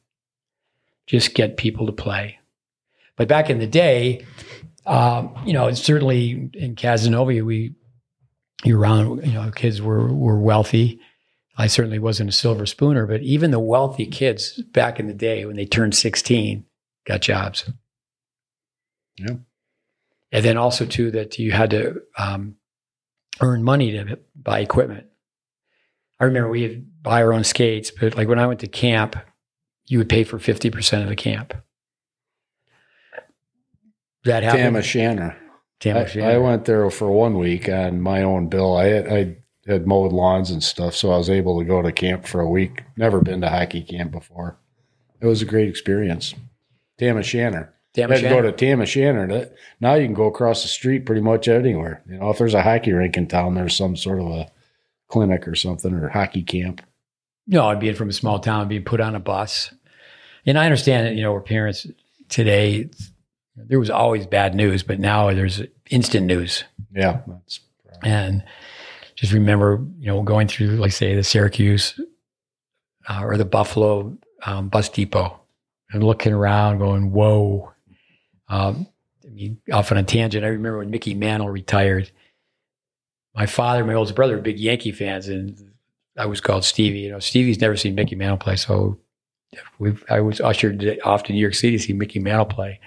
[1.08, 2.39] Just get people to play."
[3.20, 4.26] But back in the day,
[4.86, 7.76] um, you know, certainly in Cazenovia, we
[8.64, 11.02] you around, you know, kids were were wealthy.
[11.58, 15.46] I certainly wasn't a silver spooner, but even the wealthy kids back in the day
[15.46, 16.64] when they turned 16
[17.06, 17.70] got jobs.
[19.18, 19.36] Yeah.
[20.32, 22.56] And then also too that you had to um,
[23.42, 25.08] earn money to buy equipment.
[26.22, 29.18] I remember we would buy our own skates, but like when I went to camp,
[29.88, 31.54] you would pay for 50% of the camp
[34.30, 34.64] that happened?
[34.64, 34.76] Tam
[35.80, 38.76] Tam I, I, went there for one week on my own bill.
[38.76, 41.92] I had, I had mowed lawns and stuff, so I was able to go to
[41.92, 42.84] camp for a week.
[42.98, 44.58] Never been to hockey camp before.
[45.22, 46.36] It was a great experience.
[46.98, 47.74] Tam O'Shanter.
[47.94, 49.50] Tam had to go to Tam O'Shanter.
[49.80, 52.04] Now you can go across the street pretty much anywhere.
[52.08, 54.52] You know, if there's a hockey rink in town, there's some sort of a
[55.08, 56.82] clinic or something or hockey camp.
[57.48, 59.74] No, I'd being from a small town, being put on a bus.
[60.46, 61.88] And I understand that, you know, where parents
[62.28, 62.90] today,
[63.68, 66.64] there was always bad news, but now there's instant news.
[66.94, 67.22] Yeah.
[67.28, 67.60] That's
[68.04, 68.44] and
[69.16, 72.00] just remember, you know, going through, like say, the Syracuse
[73.08, 75.40] uh, or the Buffalo um, bus depot
[75.92, 77.74] and looking around, going, "Whoa!"
[78.48, 78.88] Um,
[79.26, 80.46] I mean, off on a tangent.
[80.46, 82.12] I remember when Mickey Mantle retired.
[83.36, 85.72] My father, my oldest brother, were big Yankee fans, and
[86.18, 87.00] I was called Stevie.
[87.00, 88.98] You know, Stevie's never seen Mickey Mantle play, so
[90.10, 92.80] I was ushered off to New York City to see Mickey Mantle play.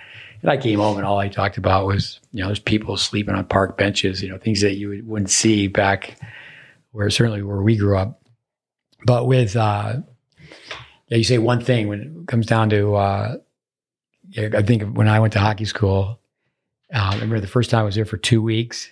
[0.42, 3.34] And I came home and all I talked about was, you know, there's people sleeping
[3.34, 6.18] on park benches, you know, things that you wouldn't see back
[6.90, 8.20] where certainly where we grew up.
[9.04, 10.00] But with, uh,
[11.08, 13.36] yeah, you say one thing when it comes down to, uh,
[14.36, 16.18] I think when I went to hockey school,
[16.92, 18.90] uh, I remember the first time I was there for two weeks.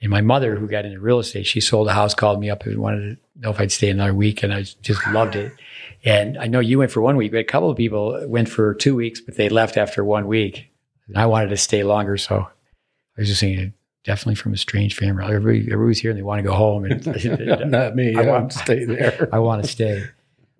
[0.00, 2.64] And my mother, who got into real estate, she sold a house, called me up
[2.66, 4.42] and wanted to know if I'd stay another week.
[4.42, 5.52] And I just loved it.
[6.04, 8.74] And I know you went for one week, but a couple of people went for
[8.74, 10.70] two weeks, but they left after one week.
[11.08, 12.16] And I wanted to stay longer.
[12.16, 13.72] So I was just thinking,
[14.04, 15.24] definitely from a strange family.
[15.24, 16.84] Everybody, everybody's here and they want to go home.
[16.84, 17.04] And
[17.70, 18.14] Not me.
[18.14, 19.28] I I want- want to stay there.
[19.32, 20.04] I want to stay.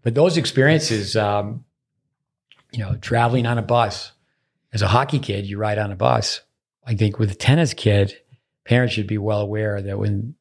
[0.02, 1.64] But those experiences, um,
[2.72, 4.12] you know, traveling on a bus.
[4.72, 6.42] As a hockey kid, you ride on a bus.
[6.86, 8.14] I think with a tennis kid,
[8.66, 10.34] parents should be well aware that when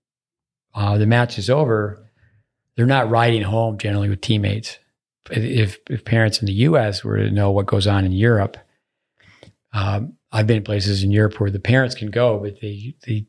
[0.76, 2.06] uh, the match is over,
[2.76, 4.80] they're not riding home generally with teammates.
[5.32, 7.04] If, if parents in the U.S.
[7.06, 8.58] were to know what goes on in Europe,
[9.74, 13.26] um, I've been in places in Europe where the parents can go, but they they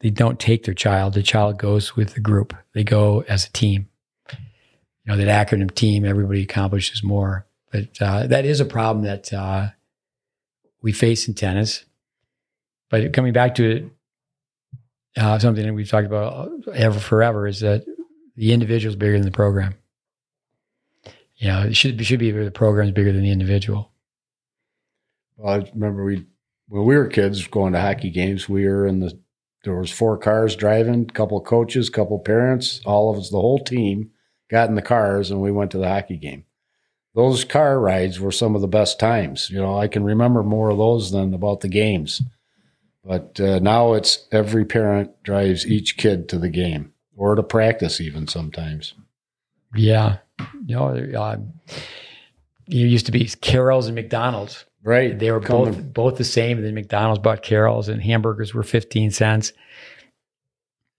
[0.00, 1.14] they don't take their child.
[1.14, 2.54] The child goes with the group.
[2.74, 3.88] They go as a team.
[4.30, 4.36] You
[5.06, 6.04] know that acronym team.
[6.04, 9.68] Everybody accomplishes more, but uh, that is a problem that uh,
[10.82, 11.84] we face in tennis.
[12.90, 13.84] But coming back to it,
[15.16, 17.84] uh, something that we've talked about ever forever is that
[18.36, 19.74] the individual is bigger than the program.
[21.36, 23.90] You know, it should it should be the program is bigger than the individual.
[25.44, 26.26] I remember we
[26.68, 28.48] when we were kids going to hockey games.
[28.48, 29.18] We were in the
[29.64, 33.40] there was four cars driving, a couple coaches, a couple parents, all of us, the
[33.40, 34.10] whole team
[34.50, 36.44] got in the cars and we went to the hockey game.
[37.14, 39.50] Those car rides were some of the best times.
[39.50, 42.22] You know, I can remember more of those than about the games.
[43.04, 48.00] But uh, now it's every parent drives each kid to the game or to practice,
[48.00, 48.94] even sometimes.
[49.74, 50.18] Yeah,
[50.66, 51.36] you know, uh,
[52.66, 54.64] you used to be Carol's and McDonald's.
[54.82, 55.18] Right?
[55.18, 56.56] They were both both the same.
[56.56, 59.52] And then McDonald's bought Carol's, and hamburgers were fifteen cents.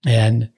[0.06, 0.50] And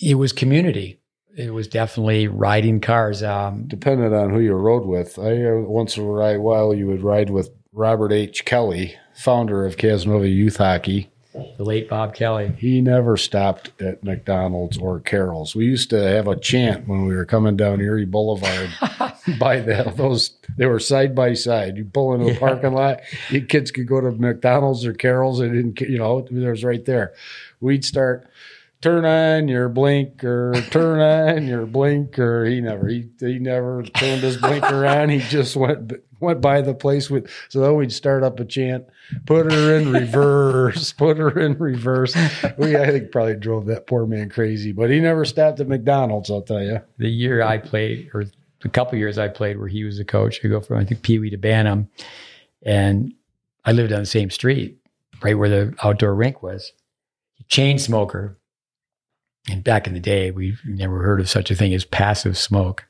[0.00, 1.00] it was community.
[1.36, 3.22] It was definitely riding cars.
[3.22, 5.18] Um, depended on who you rode with.
[5.18, 8.44] I uh, once in a while you would ride with Robert H.
[8.44, 11.09] Kelly, founder of Cazenovia Youth Hockey.
[11.32, 12.52] The late Bob Kelly.
[12.58, 15.54] He never stopped at McDonald's or Carol's.
[15.54, 18.70] We used to have a chant when we were coming down Erie Boulevard
[19.38, 20.32] by the, those.
[20.56, 21.76] They were side by side.
[21.76, 22.38] You pull into the Yeah.
[22.38, 25.38] parking lot, you kids could go to McDonald's or Carol's.
[25.38, 27.12] They didn't, you know, it was right there.
[27.60, 28.26] We'd start.
[28.80, 32.46] Turn on your blinker, turn on your blinker.
[32.46, 35.10] He never, he, he never turned his blinker on.
[35.10, 37.30] He just went went by the place with.
[37.48, 38.86] So then we'd start up a chant,
[39.26, 42.14] put her in reverse, put her in reverse.
[42.56, 46.30] We I think probably drove that poor man crazy, but he never stopped at McDonald's.
[46.30, 46.80] I'll tell you.
[46.98, 48.24] The year I played, or
[48.64, 51.02] a couple years I played, where he was the coach, I go from I think
[51.02, 51.88] Pee Wee to Bantam,
[52.62, 53.12] and
[53.64, 54.78] I lived on the same street,
[55.22, 56.72] right where the outdoor rink was.
[57.48, 58.36] Chain smoker.
[59.48, 62.84] And back in the day, we never heard of such a thing as passive smoke.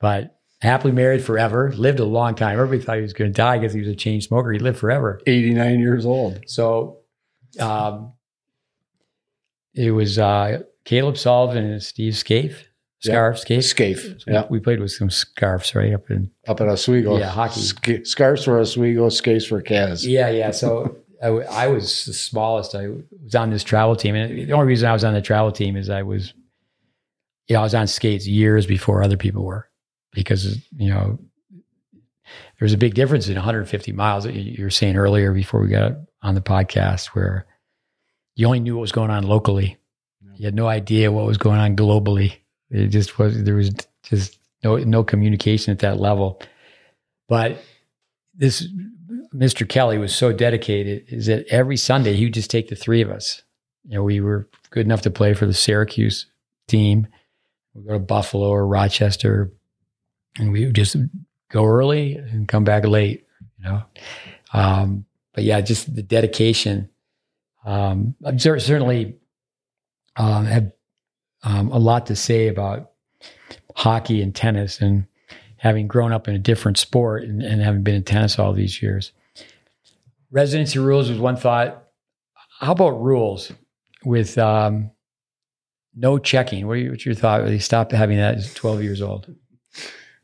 [0.00, 2.58] But happily married forever, lived a long time.
[2.58, 4.52] Everybody thought he was going to die because he was a chain smoker.
[4.52, 5.20] He lived forever.
[5.26, 6.40] Eighty nine years old.
[6.46, 6.98] So
[7.60, 8.12] um,
[9.74, 12.64] it was uh, Caleb Sullivan and Steve Scaife.
[13.02, 13.12] Yeah.
[13.12, 13.64] Scarf, Scaife.
[13.64, 14.44] Scaife, yeah.
[14.50, 16.32] We played with some scarves right up in.
[16.48, 17.16] Up in Oswego.
[17.16, 17.60] Yeah, hockey.
[17.60, 20.04] Sc- scarves for Oswego, skates for Kaz.
[20.04, 20.50] Yeah, yeah.
[20.50, 22.74] So I, w- I was the smallest.
[22.74, 22.88] I
[23.22, 24.14] was on this travel team.
[24.14, 26.32] And the only reason I was on the travel team is I was,
[27.48, 29.68] you know, I was on skates years before other people were
[30.12, 31.18] because, you know,
[32.58, 35.68] there's a big difference in 150 miles that you you were saying earlier before we
[35.68, 37.46] got on the podcast where
[38.34, 39.76] you only knew what was going on locally.
[40.36, 42.36] You had no idea what was going on globally.
[42.70, 43.72] It just was, there was
[44.04, 46.40] just no, no communication at that level.
[47.28, 47.62] But
[48.34, 48.68] this
[49.34, 49.68] Mr.
[49.68, 53.10] Kelly was so dedicated is that every Sunday he would just take the three of
[53.10, 53.42] us.
[53.86, 56.26] You know, we were good enough to play for the Syracuse
[56.66, 57.06] team.
[57.74, 59.52] We go to Buffalo or Rochester,
[60.38, 60.96] and we would just
[61.50, 63.26] go early and come back late.
[63.58, 63.82] You know,
[64.52, 66.88] um, but yeah, just the dedication.
[67.64, 69.16] Um, I cer- certainly
[70.16, 70.72] um, have
[71.42, 72.90] um, a lot to say about
[73.74, 75.06] hockey and tennis, and
[75.56, 78.82] having grown up in a different sport and, and having been in tennis all these
[78.82, 79.12] years.
[80.30, 81.84] Residency rules was one thought.
[82.60, 83.52] How about rules
[84.04, 84.90] with um,
[85.94, 86.66] no checking?
[86.66, 87.44] What you, what's your thought?
[87.44, 89.34] They stopped having that at 12 years old.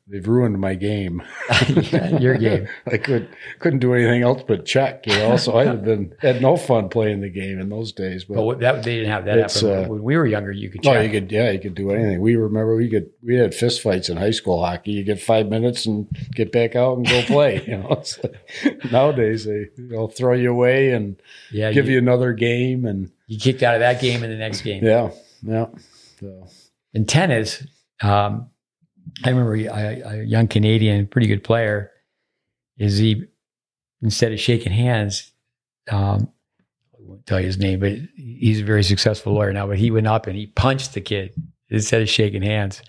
[0.07, 1.23] They've ruined my game.
[1.75, 2.69] Yeah, your game.
[2.87, 5.07] I could couldn't do anything else but check.
[5.07, 8.25] You know, so I'd have been had no fun playing the game in those days.
[8.25, 9.71] But But that, they didn't have that happen.
[9.71, 11.05] uh, when we were younger, you could no, check.
[11.05, 12.21] you could yeah, you could do anything.
[12.21, 14.93] We remember we could we had fist fights in high school hockey.
[14.93, 17.63] You get five minutes and get back out and go play.
[17.67, 21.17] You know, like, nowadays they know throw you away and
[21.51, 24.37] yeah, give you, you another game and you kicked out of that game in the
[24.37, 24.85] next game.
[24.85, 25.11] yeah,
[25.43, 25.67] yeah.
[26.21, 26.47] So
[26.93, 27.67] in tennis,
[28.03, 28.51] um,
[29.25, 31.91] I remember a, a young Canadian, pretty good player,
[32.79, 33.25] is he
[34.03, 35.33] instead of shaking hands,
[35.91, 36.33] um,
[36.95, 39.67] I won't tell you his name, but he's a very successful lawyer now.
[39.67, 41.35] But he went up and he punched the kid
[41.69, 42.83] instead of shaking hands,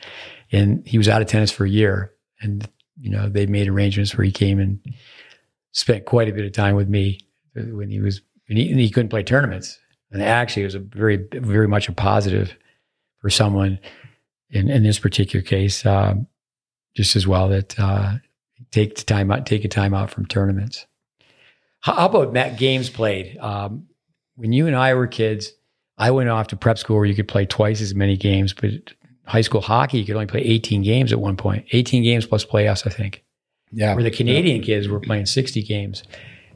[0.51, 2.13] and he was out of tennis for a year.
[2.41, 2.67] And
[2.99, 4.79] you know they made arrangements where he came and
[5.71, 7.19] spent quite a bit of time with me
[7.53, 9.79] when he was and he, and he couldn't play tournaments.
[10.11, 12.55] And actually, it was a very, very much a positive
[13.19, 13.79] for someone
[14.49, 16.27] in, in this particular case, um,
[16.95, 18.15] just as well that uh,
[18.71, 20.85] take the time out, take a time out from tournaments.
[21.81, 23.37] How, about Matt, games played?
[23.37, 23.87] Um,
[24.35, 25.51] when you and I were kids,
[25.97, 28.71] I went off to prep school where you could play twice as many games, but
[29.25, 31.65] high school hockey, you could only play 18 games at one point.
[31.71, 33.23] 18 games plus playoffs, I think.
[33.71, 33.93] Yeah.
[33.93, 36.03] Where the Canadian kids were playing 60 games.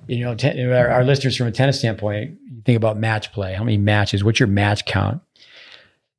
[0.08, 3.54] You know, ten, our, our listeners from a tennis standpoint, you think about match play.
[3.54, 4.24] How many matches?
[4.24, 5.22] What's your match count?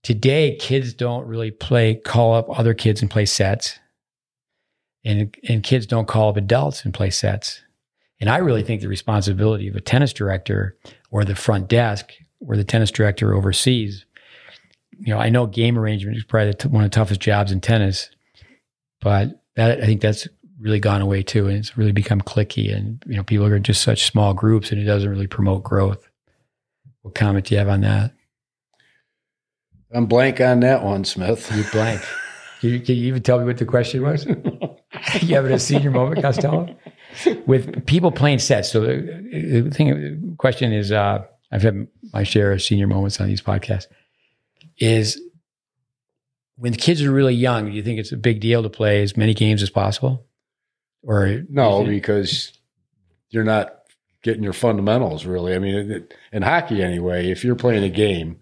[0.03, 3.79] Today, kids don't really play, call up other kids and play sets.
[5.05, 7.63] And, and kids don't call up adults and play sets.
[8.21, 10.77] And I really think the responsibility of a tennis director
[11.11, 14.05] or the front desk or the tennis director oversees,
[14.99, 17.61] you know, I know game arrangement is probably t- one of the toughest jobs in
[17.61, 18.11] tennis,
[19.01, 20.29] but that, I think that's
[20.61, 21.47] really gone away too.
[21.47, 24.81] And it's really become cliquey and, you know, people are just such small groups and
[24.81, 26.07] it doesn't really promote growth.
[27.01, 28.13] What comment do you have on that?
[29.93, 31.51] I'm blank on that one, Smith.
[31.55, 32.03] You blank.
[32.61, 34.27] Can you, can you even tell me what the question was?
[35.23, 36.75] you having a senior moment, Costello?
[37.47, 38.71] With people playing sets.
[38.71, 39.89] So the, the thing,
[40.31, 43.87] the question is, uh, I've had my share of senior moments on these podcasts.
[44.79, 45.21] Is
[46.57, 49.03] when the kids are really young, do you think it's a big deal to play
[49.03, 50.27] as many games as possible?
[51.03, 52.53] Or No, because
[53.31, 53.75] you're not
[54.23, 55.55] getting your fundamentals really.
[55.55, 58.41] I mean, in hockey anyway, if you're playing a game,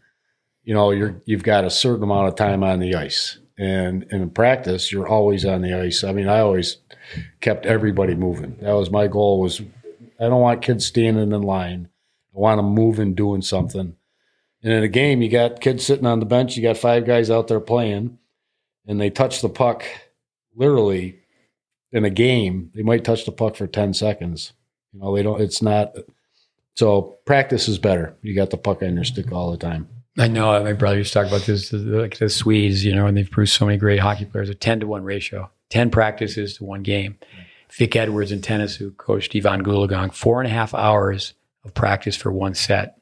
[0.69, 3.39] you know, you're you've got a certain amount of time on the ice.
[3.57, 6.05] And, in practice, you're always on the ice.
[6.05, 6.77] I mean, I always
[7.41, 8.59] kept everybody moving.
[8.61, 9.63] That was my goal was
[10.21, 11.89] I don't want kids standing in line.
[12.37, 13.97] I want them moving, doing something.
[14.63, 17.31] And in a game, you got kids sitting on the bench, you got five guys
[17.31, 18.19] out there playing,
[18.87, 19.85] and they touch the puck
[20.55, 21.19] literally
[21.93, 24.53] in a game, they might touch the puck for 10 seconds.
[24.93, 25.97] You know, they don't, it's not,
[26.75, 28.19] so practice is better.
[28.21, 29.89] You got the puck on your stick all the time.
[30.19, 33.17] I know my brother used to talk about this, like the Swedes, you know, and
[33.17, 36.65] they've produced so many great hockey players, a 10 to 1 ratio, 10 practices to
[36.65, 37.19] one game.
[37.71, 42.17] Vic Edwards in tennis, who coached Evonne Goolagong, four and a half hours of practice
[42.17, 42.99] for one set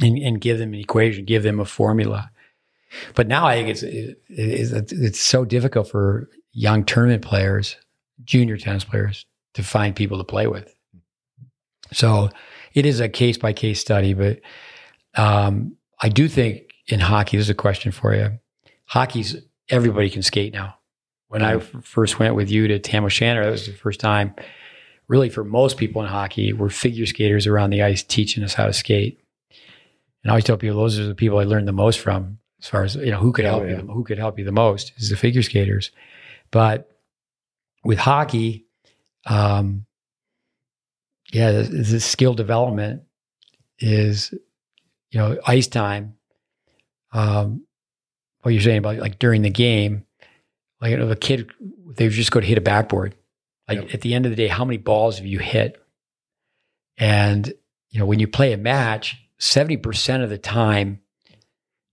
[0.00, 2.30] and, and give them an equation, give them a formula.
[3.14, 7.76] But now I think it's, it, it's, it's so difficult for young tournament players,
[8.24, 10.72] junior tennis players, to find people to play with.
[11.92, 12.30] So
[12.74, 14.40] it is a case by case study, but
[15.16, 18.38] um, I do think in hockey, this is a question for you.
[18.86, 19.36] Hockey's
[19.68, 20.76] everybody can skate now.
[21.28, 24.34] When I f- first went with you to Tam O'Shanter, that was the first time,
[25.06, 28.66] really for most people in hockey, were figure skaters around the ice teaching us how
[28.66, 29.20] to skate.
[30.24, 32.68] And I always tell people those are the people I learned the most from, as
[32.68, 33.76] far as you know, who could Oh, help yeah.
[33.82, 35.92] you, who could help you the most is the figure skaters.
[36.50, 36.90] But
[37.84, 38.66] with hockey,
[39.26, 39.86] um,
[41.32, 43.02] yeah, the, the skill development
[43.78, 44.34] is,
[45.10, 46.16] you know, ice time.
[47.12, 47.66] Um,
[48.42, 50.06] what you're saying about like during the game,
[50.80, 51.50] like you know, the kid,
[51.96, 53.14] they just go to hit a backboard.
[53.68, 53.94] Like Yep.
[53.94, 55.80] at the end of the day, how many balls have you hit?
[56.98, 57.52] And
[57.90, 61.00] you know, when you play a match, seventy percent of the time,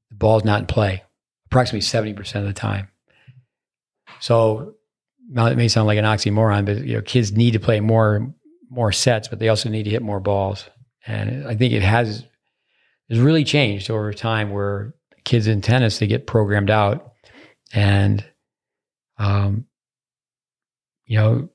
[0.09, 1.03] the ball's not in play.
[1.47, 2.89] Approximately seventy percent of the time.
[4.19, 4.75] So
[5.29, 8.33] now it may sound like an oxymoron, but you know, kids need to play more
[8.69, 10.69] more sets, but they also need to hit more balls.
[11.05, 12.25] And I think it has
[13.09, 14.93] has really changed over time where
[15.23, 17.13] kids in tennis they get programmed out
[17.73, 18.23] and
[19.17, 19.65] um
[21.05, 21.49] you know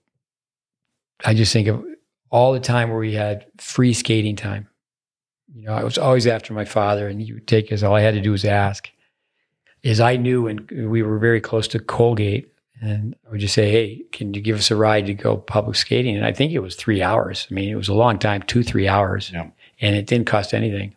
[1.25, 1.85] I just think of
[2.31, 4.69] all the time where we had free skating time.
[5.55, 8.01] You know, I was always after my father and he would take us all I
[8.01, 8.91] had to do was ask.
[9.83, 13.71] Is I knew and we were very close to Colgate and I would just say,
[13.71, 16.17] Hey, can you give us a ride to go public skating?
[16.17, 17.47] And I think it was three hours.
[17.51, 19.31] I mean, it was a long time, two, three hours.
[19.33, 19.51] Yeah.
[19.81, 20.97] And it didn't cost anything.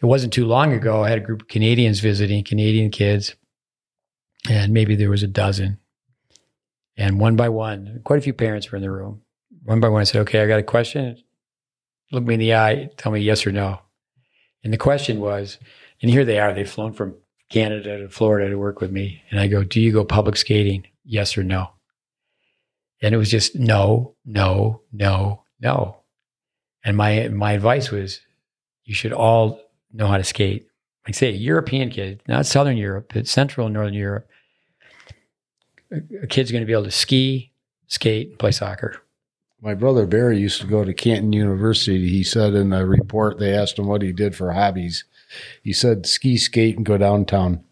[0.00, 1.02] It wasn't too long ago.
[1.02, 3.34] I had a group of Canadians visiting, Canadian kids,
[4.48, 5.78] and maybe there was a dozen.
[6.96, 9.22] And one by one, quite a few parents were in the room.
[9.64, 11.16] One by one, I said, Okay, I got a question.
[12.10, 13.80] Look me in the eye, tell me yes or no.
[14.64, 15.58] And the question was,
[16.00, 17.16] and here they are, they've flown from
[17.50, 19.22] Canada to Florida to work with me.
[19.30, 20.86] And I go, Do you go public skating?
[21.04, 21.70] Yes or no?
[23.00, 25.98] And it was just no, no, no, no.
[26.84, 28.20] And my my advice was
[28.84, 29.60] you should all
[29.92, 30.68] know how to skate.
[31.06, 34.28] Like say a European kid, not Southern Europe, but Central and Northern Europe.
[36.22, 37.52] A kid's going to be able to ski,
[37.86, 39.00] skate, and play soccer.
[39.60, 42.08] My brother Barry used to go to Canton University.
[42.10, 45.04] He said in a report they asked him what he did for hobbies.
[45.62, 47.64] He said ski, skate, and go downtown.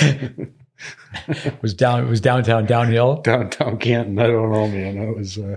[0.00, 0.52] It
[1.62, 2.04] was down.
[2.04, 3.22] It was downtown, downhill.
[3.22, 4.18] Downtown Canton.
[4.18, 5.06] I don't know, man.
[5.06, 5.56] That was uh,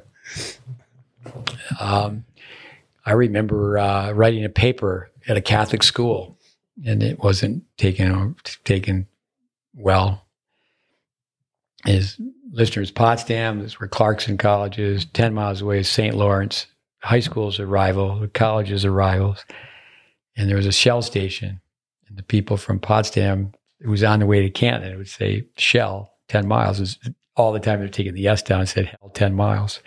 [1.79, 2.25] Um,
[3.05, 6.37] I remember uh, writing a paper at a Catholic school,
[6.85, 9.07] and it wasn't taken taken
[9.73, 10.25] well.
[11.85, 12.19] His
[12.51, 16.15] listeners, Potsdam, this were Clarkson colleges, ten miles away, is St.
[16.15, 16.67] Lawrence.
[16.99, 19.43] High school's a rival, the colleges are rivals,
[20.37, 21.59] and there was a Shell station,
[22.07, 26.13] and the people from Potsdam who was on the way to Canton would say Shell
[26.27, 26.99] ten miles
[27.35, 29.79] all the time they're taking the S down said hell ten miles.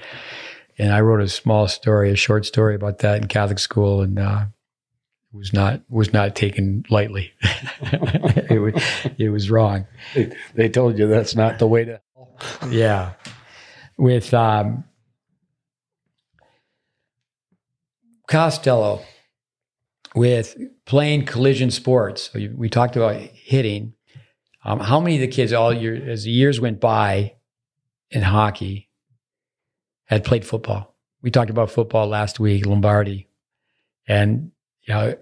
[0.79, 4.19] And I wrote a small story, a short story about that in Catholic school, and
[4.19, 4.47] uh,
[5.33, 7.33] was not was not taken lightly.
[7.43, 8.75] it, was,
[9.19, 9.87] it was wrong.
[10.15, 12.01] They, they, told you that's not the way to.
[12.71, 13.13] yeah,
[13.97, 14.85] with um,
[18.27, 19.03] Costello,
[20.15, 20.57] with
[20.87, 22.31] playing collision sports.
[22.33, 23.95] So we talked about hitting.
[24.65, 27.35] Um, how many of the kids all year as the years went by
[28.11, 28.89] in hockey
[30.07, 30.95] had played football.
[31.23, 33.29] We talked about football last week, Lombardi.
[34.07, 34.51] And
[34.83, 35.17] you know,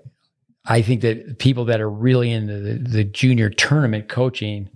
[0.65, 4.69] I think that people that are really into the, the junior tournament coaching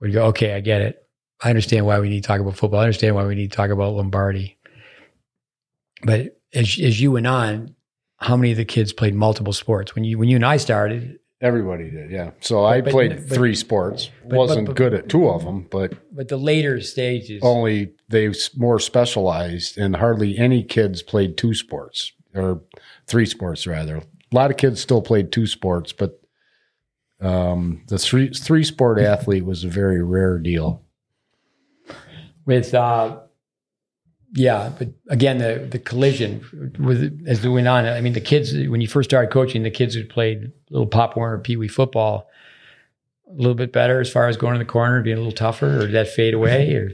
[0.00, 1.06] would go, okay, I get it.
[1.42, 2.80] I understand why we need to talk about football.
[2.80, 4.56] I understand why we need to talk about Lombardi.
[6.02, 7.74] But as, as you went on,
[8.16, 9.94] how many of the kids played multiple sports?
[9.94, 12.30] When you when you and I started, Everybody did, yeah.
[12.40, 14.10] So I played but, three sports.
[14.26, 18.32] But, Wasn't but, good at two of them, but but the later stages only they
[18.56, 22.62] more specialized, and hardly any kids played two sports or
[23.06, 23.96] three sports rather.
[23.96, 26.18] A lot of kids still played two sports, but
[27.20, 30.82] um, the three three sport athlete was a very rare deal.
[32.46, 33.18] With uh,
[34.34, 36.44] yeah, but again, the the collision
[36.78, 37.86] with as it went on.
[37.86, 41.16] I mean, the kids when you first started coaching, the kids who played little Pop
[41.16, 42.28] Warner Pee Wee football,
[43.30, 45.76] a little bit better as far as going in the corner, being a little tougher,
[45.76, 46.74] or did that fade away?
[46.74, 46.90] Or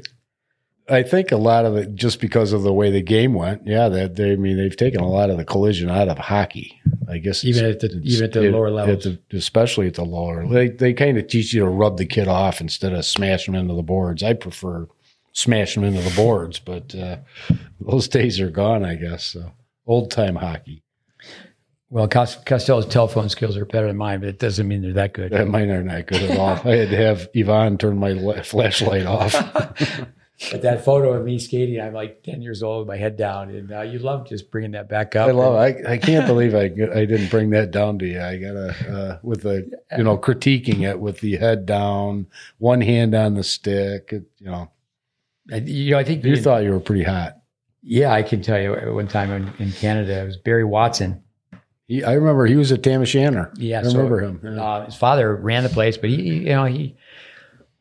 [0.91, 3.67] I think a lot of it just because of the way the game went.
[3.67, 6.79] Yeah, that they, I mean they've taken a lot of the collision out of hockey.
[7.09, 9.95] I guess even at the even at the it, lower levels, at the, especially at
[9.95, 10.47] the lower.
[10.47, 13.55] They they kind of teach you to rub the kid off instead of smash them
[13.55, 14.23] into the boards.
[14.23, 14.89] I prefer
[15.33, 16.59] smash them into the boards.
[16.59, 17.19] But uh,
[17.81, 19.25] those days are gone, I guess.
[19.25, 19.53] So
[19.87, 20.83] old time hockey.
[21.91, 25.33] Well, Costello's telephone skills are better than mine, but it doesn't mean they're that good.
[25.33, 26.51] Yeah, mine are not good at all.
[26.65, 29.33] I had to have Ivan turn my flashlight off.
[30.53, 33.51] but that photo of me skating, I'm like 10 years old with my head down.
[33.51, 35.29] And uh, you love just bringing that back up.
[35.29, 38.21] I love I, I can't believe I, I didn't bring that down to you.
[38.21, 39.69] I got to, uh, with the,
[39.99, 42.29] you know, critiquing it with the head down,
[42.59, 44.71] one hand on the stick, it, you know.
[45.51, 47.37] You know, I think you in, thought you were pretty hot.
[47.83, 48.73] Yeah, I can tell you.
[48.95, 51.23] One time in, in Canada, it was Barry Watson.
[51.87, 53.53] He, I remember he was a Tam O'Shanter.
[53.57, 54.41] Yeah, I remember so, him.
[54.57, 54.63] Yeah.
[54.63, 56.97] Uh, his father ran the place, but he, you know, he,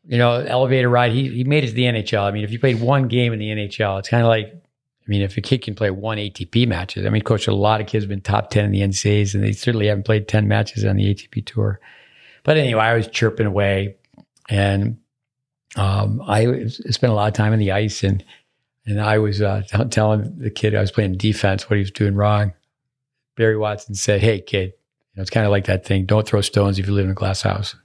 [0.08, 1.12] you know, elevator ride.
[1.12, 2.24] He he made it to the NHL.
[2.24, 5.08] I mean, if you played one game in the NHL, it's kind of like, I
[5.08, 7.06] mean, if a kid can play one ATP matches.
[7.06, 9.44] I mean, coach, a lot of kids have been top ten in the NCAAs, and
[9.44, 11.80] they certainly haven't played ten matches on the ATP tour.
[12.44, 13.98] But anyway, I was chirping away,
[14.50, 14.98] and
[15.76, 18.24] um, I spent a lot of time on the ice and
[18.86, 21.92] and I was uh, t- telling the kid I was playing defense what he was
[21.92, 22.54] doing wrong.
[23.36, 26.06] Barry Watson said, "Hey, kid, you know, it's kind of like that thing.
[26.06, 27.76] Don't throw stones if you live in a glass house."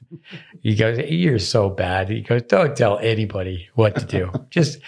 [0.63, 4.33] He goes, "You're so bad." He goes, "Don't tell anybody what to do.
[4.51, 4.79] Just,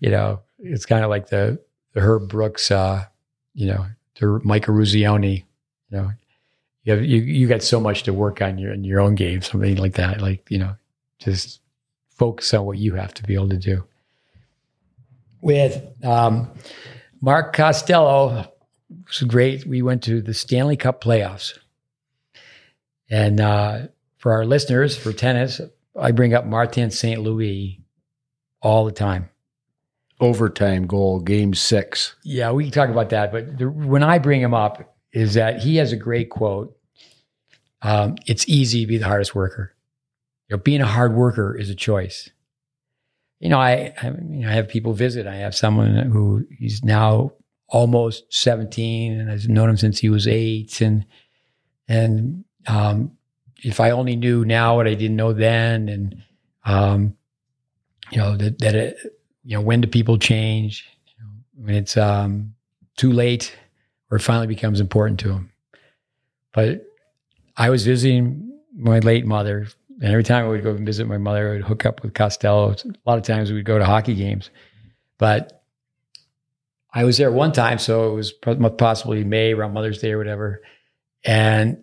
[0.00, 1.60] you know, it's kind of like the,
[1.92, 3.04] the Herb Brooks, uh,
[3.52, 3.86] you know,
[4.18, 5.44] the Mike Eruzione,
[5.90, 6.10] you know,
[6.84, 9.42] you have you you got so much to work on your in your own game,
[9.42, 10.22] something like that.
[10.22, 10.76] Like you know,
[11.18, 11.60] just
[12.16, 13.84] focus on what you have to be able to do.
[15.40, 16.50] With um,
[17.20, 18.50] Mark Costello,
[19.06, 19.66] was great.
[19.66, 21.58] We went to the Stanley Cup playoffs.
[23.08, 23.88] And uh,
[24.18, 25.60] for our listeners, for tennis,
[25.98, 27.20] I bring up Martin St.
[27.20, 27.80] Louis
[28.60, 29.30] all the time.
[30.18, 32.16] Overtime goal, game six.
[32.24, 33.30] Yeah, we can talk about that.
[33.30, 36.76] But the, when I bring him up, is that he has a great quote.
[37.82, 39.75] Um, it's easy to be the hardest worker
[40.48, 42.30] you know, being a hard worker is a choice.
[43.40, 45.26] You know, I, I, you know, I have people visit.
[45.26, 47.32] I have someone who he's now
[47.68, 50.80] almost 17 and I've known him since he was eight.
[50.80, 51.04] And,
[51.88, 53.12] and, um,
[53.62, 56.22] if I only knew now what I didn't know then, and,
[56.64, 57.16] um,
[58.10, 58.96] you know, that, that, it,
[59.44, 60.84] you know, when do people change?
[61.54, 62.54] When it's, um,
[62.96, 63.54] too late
[64.10, 65.52] or it finally becomes important to them.
[66.52, 66.86] But
[67.56, 69.68] I was visiting my late mother
[70.00, 72.72] and every time I would go visit my mother, I would hook up with Costello.
[72.72, 74.50] A lot of times we'd go to hockey games.
[75.18, 75.62] But
[76.92, 78.32] I was there one time, so it was
[78.78, 80.62] possibly May around Mother's Day or whatever.
[81.24, 81.82] And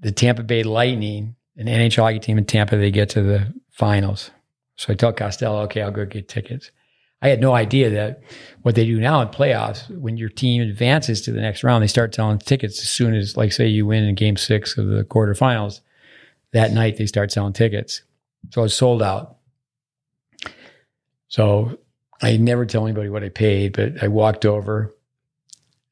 [0.00, 4.30] the Tampa Bay Lightning, an NHL hockey team in Tampa, they get to the finals.
[4.76, 6.70] So I tell Costello, okay, I'll go get tickets.
[7.20, 8.22] I had no idea that
[8.62, 11.86] what they do now in playoffs, when your team advances to the next round, they
[11.86, 15.04] start selling tickets as soon as, like, say you win in game six of the
[15.04, 15.82] quarterfinals.
[16.52, 18.02] That night, they start selling tickets.
[18.50, 19.36] So I was sold out.
[21.28, 21.78] So
[22.20, 24.94] I never tell anybody what I paid, but I walked over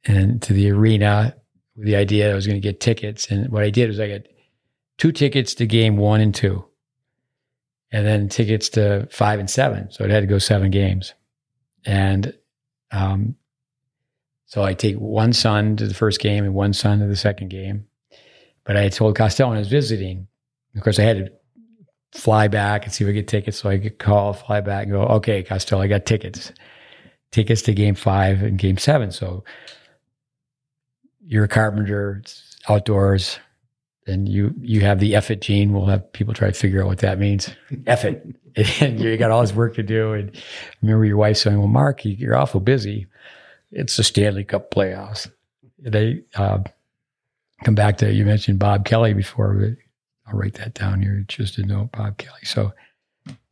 [0.04, 1.36] and to the arena
[1.76, 3.30] with the idea that I was going to get tickets.
[3.30, 4.22] And what I did was I got
[4.96, 6.64] two tickets to game one and two,
[7.92, 9.90] and then tickets to five and seven.
[9.92, 11.14] So it had to go seven games.
[11.86, 12.34] And
[12.90, 13.36] um,
[14.46, 17.48] so I take one son to the first game and one son to the second
[17.48, 17.86] game.
[18.64, 20.26] But I told Costello when I was visiting,
[20.76, 23.58] of course, I had to fly back and see if I could get tickets.
[23.58, 26.52] So I could call, fly back, and go, okay, Costello, I got tickets.
[27.30, 29.10] Tickets to game five and game seven.
[29.10, 29.44] So
[31.20, 33.38] you're a carpenter, it's outdoors,
[34.06, 35.74] and you you have the effort gene.
[35.74, 37.50] We'll have people try to figure out what that means.
[37.86, 38.22] effort.
[38.80, 40.12] and you got all this work to do.
[40.14, 40.40] And I
[40.82, 43.06] remember your wife saying, Well, Mark, you're awful busy.
[43.70, 45.30] It's the Stanley Cup playoffs.
[45.78, 46.60] They uh,
[47.62, 49.76] come back to you mentioned Bob Kelly before,
[50.28, 52.44] I'll write that down here just a note, Bob Kelly.
[52.44, 52.72] So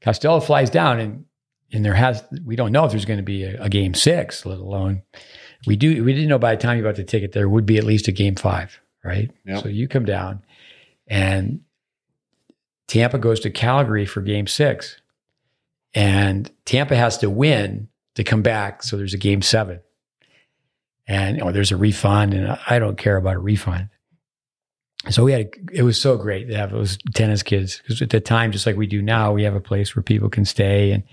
[0.01, 1.25] Costello flies down and
[1.73, 4.47] and there has we don't know if there's going to be a, a game six,
[4.47, 5.03] let alone
[5.67, 7.79] we do we didn't know by the time you bought the ticket there would be
[7.79, 9.31] at least a game five, right?
[9.47, 9.63] Yep.
[9.63, 10.43] So you come down
[11.07, 11.61] and
[12.87, 15.01] Tampa goes to Calgary for game six.
[15.95, 18.83] And Tampa has to win to come back.
[18.83, 19.81] So there's a game seven.
[21.09, 23.89] And you know, there's a refund, and I don't care about a refund.
[25.11, 28.21] So we had, it was so great to have those tennis kids because at the
[28.21, 31.05] time, just like we do now, we have a place where people can stay and,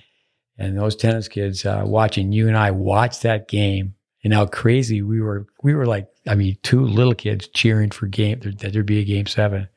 [0.58, 5.02] and those tennis kids uh, watching you and I watch that game and how crazy
[5.02, 5.46] we were.
[5.62, 9.06] We were like, I mean, two little kids cheering for game that there'd be a
[9.06, 9.68] game seven.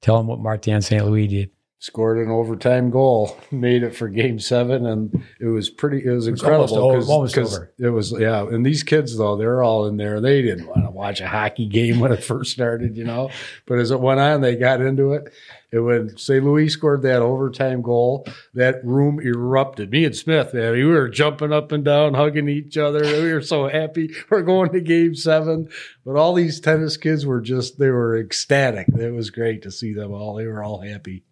[0.00, 1.04] Tell them what Martin St.
[1.04, 1.50] Louis did.
[1.82, 6.04] Scored an overtime goal, made it for game seven, and it was pretty.
[6.04, 7.72] It was It was incredible almost o- almost over.
[7.78, 8.42] it was yeah.
[8.46, 10.20] And these kids though, they're all in there.
[10.20, 13.30] They didn't want to watch a hockey game when it first started, you know.
[13.64, 15.32] But as it went on, they got into it.
[15.72, 16.44] And when St.
[16.44, 19.90] Louis scored that overtime goal, that room erupted.
[19.90, 23.00] Me and Smith, man, we were jumping up and down, hugging each other.
[23.00, 24.10] We were so happy.
[24.28, 25.70] We're going to game seven.
[26.04, 28.88] But all these tennis kids were just, they were ecstatic.
[28.88, 30.34] It was great to see them all.
[30.34, 31.24] They were all happy.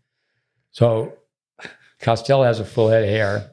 [0.79, 1.15] So
[2.01, 3.51] Costello has a full head of hair.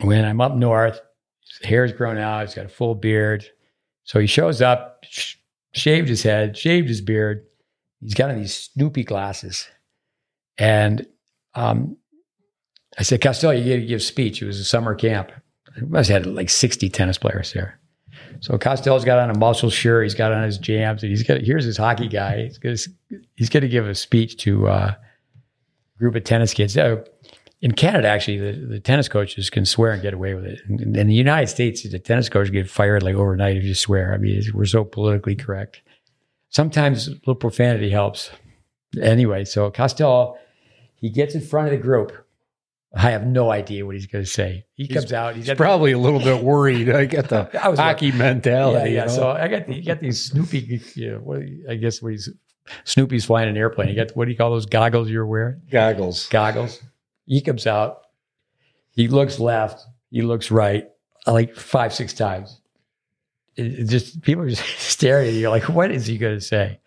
[0.00, 1.00] When I'm up north,
[1.42, 2.44] his hair's grown out.
[2.44, 3.44] He's got a full beard.
[4.02, 5.36] So he shows up, sh-
[5.72, 7.46] shaved his head, shaved his beard.
[8.00, 9.68] He's got on these Snoopy glasses.
[10.58, 11.06] And
[11.54, 11.98] um,
[12.98, 14.42] I said, Costello, you got to give a speech.
[14.42, 15.30] It was a summer camp.
[15.76, 17.78] I must have had like 60 tennis players there.
[18.40, 20.02] So Costello's got on a muscle shirt.
[20.02, 22.42] He's got on his jams, and he's got here's his hockey guy.
[22.42, 22.76] He's going
[23.36, 24.94] he's to give a speech to uh,
[25.98, 26.76] group of tennis kids.
[26.76, 27.04] Uh,
[27.60, 30.60] in Canada, actually, the, the tennis coaches can swear and get away with it.
[30.68, 34.12] In, in the United States, the tennis coaches get fired like overnight if you swear.
[34.12, 35.80] I mean, we're so politically correct.
[36.50, 38.30] Sometimes a little profanity helps.
[39.00, 40.36] Anyway, so Costello,
[40.96, 42.12] he gets in front of the group.
[42.96, 44.66] I have no idea what he's going to say.
[44.74, 45.34] He comes out.
[45.34, 46.90] He's He's probably a little bit worried.
[46.90, 48.92] I get the I was hockey yeah, mentality.
[48.92, 49.02] yeah.
[49.02, 49.14] you know?
[49.14, 50.80] So I got the, you got these Snoopy.
[50.94, 52.28] You know, what, I guess what he's
[52.84, 53.88] Snoopy's flying an airplane.
[53.88, 55.60] You got what do you call those goggles you're wearing?
[55.70, 56.28] Goggles.
[56.28, 56.82] Goggles.
[57.26, 58.02] He comes out.
[58.90, 59.84] He looks left.
[60.10, 60.88] He looks right.
[61.26, 62.60] Like five, six times.
[63.56, 66.80] It, just people are just staring at you like, what is he going to say?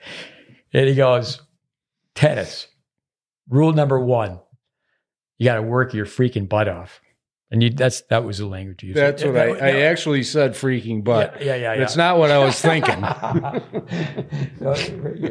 [0.74, 1.42] And he goes,
[2.16, 2.68] tennis.
[3.50, 4.40] Rule number one:
[5.38, 7.02] you got to work your freaking butt off.
[7.50, 9.00] And you, that's that was the language you used.
[9.00, 11.41] That's what I, I actually said freaking butt.
[11.41, 11.82] yeah, yeah, yeah.
[11.84, 13.00] It's not what I was thinking.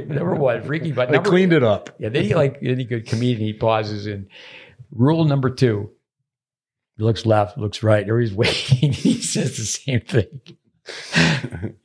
[0.09, 1.91] Number one, freaky, but I number, cleaned it up.
[1.99, 4.29] Yeah, then he like any good comedian, he pauses and
[4.93, 5.91] rule number two.
[6.97, 8.93] He looks left, looks right, or he's waiting.
[8.93, 10.41] he says the same thing.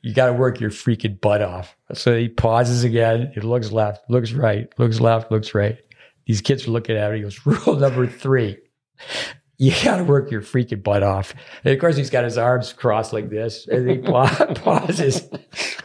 [0.00, 1.76] you got to work your freaking butt off.
[1.92, 3.32] So he pauses again.
[3.34, 5.76] He looks left, looks right, looks left, looks right.
[6.26, 7.16] These kids are looking at him.
[7.16, 8.56] He goes, rule number three.
[9.62, 11.34] You got to work your freaking butt off.
[11.62, 15.22] And of course, he's got his arms crossed like this, and he pa- pauses.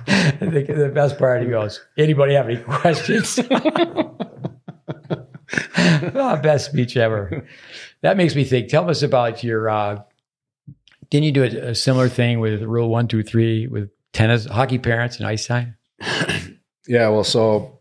[0.08, 4.16] And the, the best part, he goes, "Anybody have any questions?" oh,
[6.42, 7.48] best speech ever.
[8.02, 8.70] That makes me think.
[8.70, 9.70] Tell us about your.
[9.70, 10.02] Uh,
[11.12, 14.80] didn't you do a, a similar thing with Rule One, Two, Three with tennis, hockey
[14.80, 15.78] parents, and ice time?
[16.88, 17.80] Yeah, well, so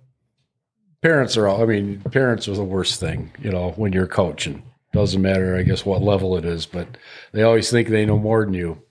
[1.01, 4.65] parents are all, I mean, parents are the worst thing, you know, when you're coaching.
[4.97, 6.89] Doesn't matter, I guess, what level it is, but
[7.33, 8.83] they always think they know more than you.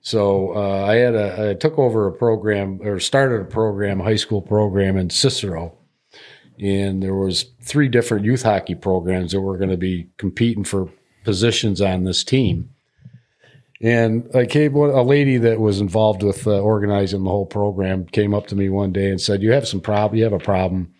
[0.00, 4.16] So uh, I had a, I took over a program or started a program, high
[4.16, 5.76] school program in Cicero.
[6.60, 10.88] And there was three different youth hockey programs that were going to be competing for
[11.24, 12.70] positions on this team.
[13.80, 18.32] And I came, a lady that was involved with uh, organizing the whole program came
[18.32, 20.18] up to me one day and said, "You have some problem.
[20.18, 20.94] You have a problem.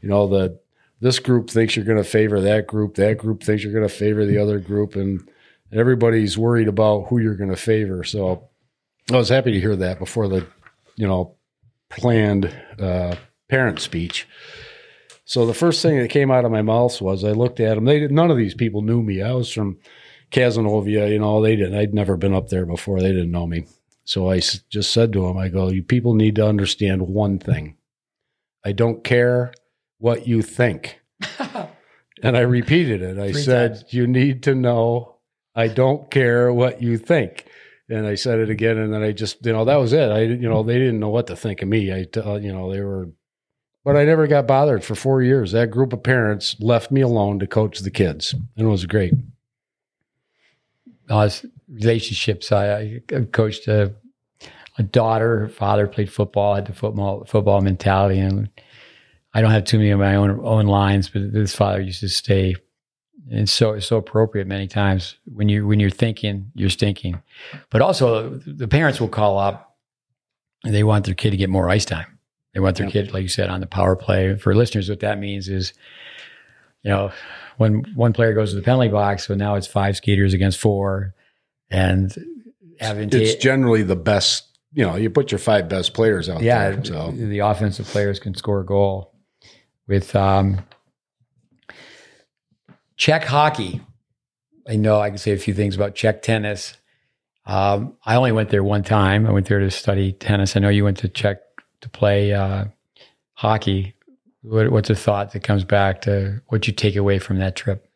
[0.00, 0.60] You know the
[1.00, 2.94] this group thinks you're going to favor that group.
[2.96, 5.28] That group thinks you're going to favor the other group, and
[5.72, 8.48] everybody's worried about who you're going to favor." So
[9.10, 10.46] I was happy to hear that before the,
[10.96, 11.36] you know,
[11.88, 13.16] planned uh,
[13.48, 14.28] parent speech.
[15.24, 17.84] So the first thing that came out of my mouth was I looked at them.
[17.84, 19.22] They did, none of these people knew me.
[19.22, 19.78] I was from
[20.32, 21.76] Cazenovia, you know, they didn't.
[21.78, 23.00] I'd never been up there before.
[23.00, 23.66] They didn't know me.
[24.04, 27.38] So I s- just said to them, I go, you people need to understand one
[27.38, 27.76] thing.
[28.64, 29.52] I don't care
[30.00, 30.98] what you think.
[32.22, 33.18] and I repeated it.
[33.18, 33.94] I Three said, times.
[33.94, 35.16] you need to know
[35.54, 37.46] I don't care what you think.
[37.88, 40.10] And I said it again, and then I just, you know, that was it.
[40.10, 41.92] I, you know, they didn't know what to think of me.
[41.92, 43.08] I, t- uh, you know, they were,
[43.84, 45.52] but I never got bothered for four years.
[45.52, 49.14] That group of parents left me alone to coach the kids, and it was great.
[51.08, 51.28] uh,
[51.68, 52.52] relationships.
[52.52, 53.92] I, I coached a,
[54.78, 55.40] a daughter.
[55.40, 58.50] Her father played football, had the football football mentality, and
[59.32, 62.08] I don't have too many of my own own lines, but this father used to
[62.08, 62.56] stay.
[63.30, 67.22] And so it's so appropriate many times when you when you're thinking you're stinking,
[67.70, 69.76] but also the parents will call up
[70.64, 72.18] and they want their kid to get more ice time.
[72.54, 72.92] They want their Yep.
[72.92, 74.34] kid, like you said, on the power play.
[74.34, 75.72] For listeners, what that means is,
[76.82, 77.12] you know,
[77.58, 81.14] when one player goes to the penalty box, so now it's five skaters against four,
[81.70, 82.12] and
[82.80, 84.46] having It's generally the best.
[84.72, 86.84] You know, you put your five best players out yeah, there.
[86.84, 89.12] So the offensive players can score a goal.
[89.90, 90.60] With um,
[92.96, 93.80] Czech hockey,
[94.68, 96.76] I know I can say a few things about Czech tennis.
[97.44, 99.26] Um, I only went there one time.
[99.26, 100.54] I went there to study tennis.
[100.54, 101.38] I know you went to Czech
[101.80, 102.66] to play uh,
[103.32, 103.96] hockey.
[104.42, 107.90] What, what's a thought that comes back to what you take away from that trip?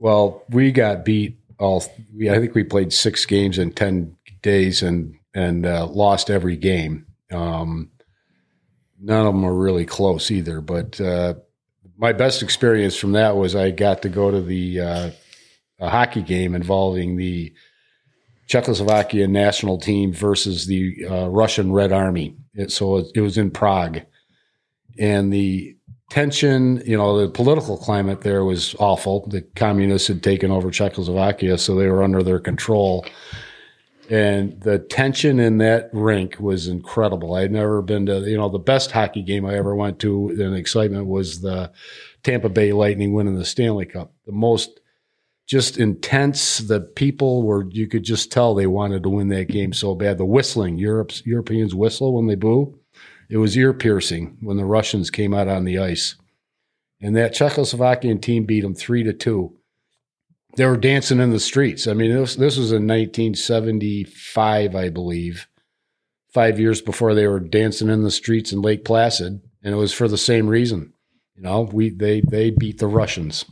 [0.00, 1.84] Well, we got beat all.
[2.12, 6.56] We, I think we played six games in ten days and and uh, lost every
[6.56, 7.06] game.
[7.30, 7.91] Um,
[9.02, 10.60] none of them were really close either.
[10.60, 11.34] But uh,
[11.98, 15.10] my best experience from that was I got to go to the uh,
[15.80, 17.52] a hockey game involving the
[18.46, 22.36] Czechoslovakia national team versus the uh, Russian Red Army.
[22.54, 24.02] It, so it was in Prague,
[24.98, 25.76] and the
[26.10, 29.26] tension, you know, the political climate there was awful.
[29.28, 33.06] The communists had taken over Czechoslovakia, so they were under their control.
[34.12, 37.34] And the tension in that rink was incredible.
[37.34, 40.52] I'd never been to, you know, the best hockey game I ever went to in
[40.52, 41.72] excitement was the
[42.22, 44.12] Tampa Bay Lightning winning the Stanley Cup.
[44.26, 44.80] The most
[45.46, 46.58] just intense.
[46.58, 50.18] The people were, you could just tell they wanted to win that game so bad.
[50.18, 52.78] The whistling, Europe's, Europeans whistle when they boo.
[53.30, 56.16] It was ear piercing when the Russians came out on the ice.
[57.00, 59.56] And that Czechoslovakian team beat them three to two.
[60.56, 61.86] They were dancing in the streets.
[61.86, 65.48] I mean, this, this was in 1975, I believe,
[66.28, 69.40] five years before they were dancing in the streets in Lake Placid.
[69.62, 70.92] And it was for the same reason.
[71.36, 73.44] You know, we they they beat the Russians.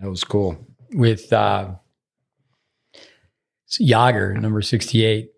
[0.00, 0.58] That was cool.
[0.92, 1.74] With uh,
[3.68, 5.30] Jagr, number 68,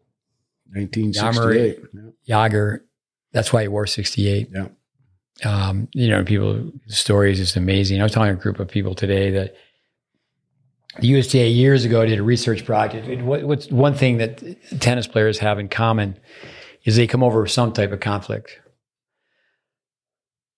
[0.72, 1.78] 1968.
[2.26, 2.48] Yeah.
[2.48, 2.80] Jagr.
[3.32, 4.50] That's why he wore 68.
[4.52, 4.68] Yeah.
[5.42, 8.00] Um, you know, people, the story is just amazing.
[8.00, 9.54] I was telling a group of people today that
[10.98, 13.22] the USTA years ago did a research project.
[13.22, 14.42] What, what's one thing that
[14.80, 16.18] tennis players have in common
[16.84, 18.58] is they come over some type of conflict.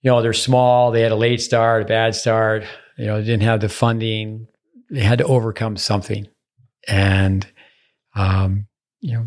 [0.01, 2.65] You know, they're small, they had a late start, a bad start,
[2.97, 4.49] you know, didn't have the funding,
[4.91, 6.27] they had to overcome something.
[6.89, 7.47] And,
[8.15, 8.67] um,
[9.01, 9.27] you know,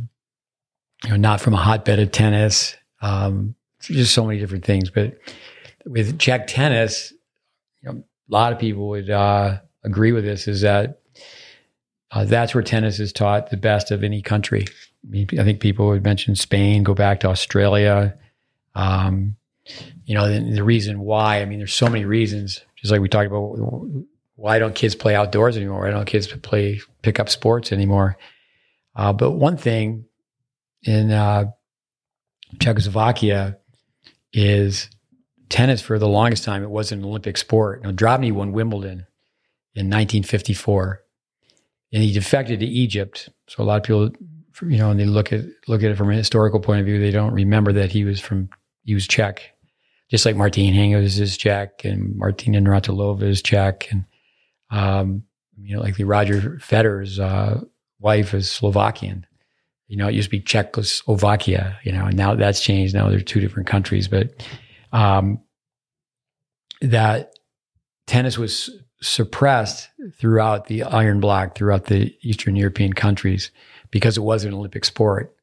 [1.03, 4.89] you know, not from a hotbed of tennis, um, just so many different things.
[4.89, 5.17] But
[5.85, 7.13] with Czech tennis,
[7.81, 10.47] you know, a lot of people would uh, agree with this.
[10.47, 10.99] Is that
[12.11, 14.65] uh, that's where tennis is taught the best of any country.
[14.69, 18.17] I, mean, I think people would mention Spain, go back to Australia.
[18.73, 19.35] Um,
[20.05, 21.41] you know, the, the reason why.
[21.41, 22.61] I mean, there's so many reasons.
[22.75, 23.57] Just like we talked about,
[24.35, 25.81] why don't kids play outdoors anymore?
[25.81, 28.17] Why don't kids play pick up sports anymore?
[28.95, 30.05] Uh, but one thing
[30.83, 31.45] in uh,
[32.59, 33.57] Czechoslovakia
[34.31, 34.89] is
[35.49, 36.63] tennis for the longest time.
[36.63, 37.83] It was an Olympic sport.
[37.83, 39.07] Now, Drobny won Wimbledon
[39.75, 41.01] in 1954,
[41.93, 43.29] and he defected to Egypt.
[43.47, 44.09] So a lot of people,
[44.69, 46.99] you know, and they look at look at it from a historical point of view,
[46.99, 48.49] they don't remember that he was from
[48.83, 49.41] he was Czech,
[50.09, 54.05] just like Martin Hingis is Czech and Martina Navratilova is Czech, and
[54.71, 55.23] um,
[55.61, 57.61] you know, like the Roger Federer's uh,
[57.99, 59.25] wife is Slovakian
[59.87, 62.95] you know, it used to be Czechoslovakia, you know, and now that's changed.
[62.95, 64.43] Now they're two different countries, but
[64.91, 65.39] um,
[66.81, 67.33] that
[68.07, 68.69] tennis was
[69.01, 73.51] suppressed throughout the Iron block, throughout the Eastern European countries,
[73.91, 75.35] because it was an Olympic sport.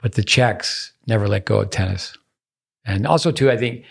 [0.00, 2.16] But the Czechs never let go of tennis.
[2.84, 3.84] And also, too, I think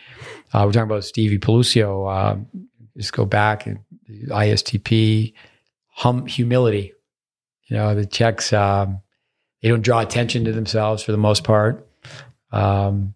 [0.53, 2.11] uh, we're talking about Stevie Pelusio.
[2.11, 2.59] Uh,
[2.97, 3.79] just go back and
[4.09, 5.33] ISTP,
[5.87, 6.93] hum, humility.
[7.67, 9.01] You know, the Czechs, um,
[9.61, 11.87] they don't draw attention to themselves for the most part.
[12.51, 13.13] Um,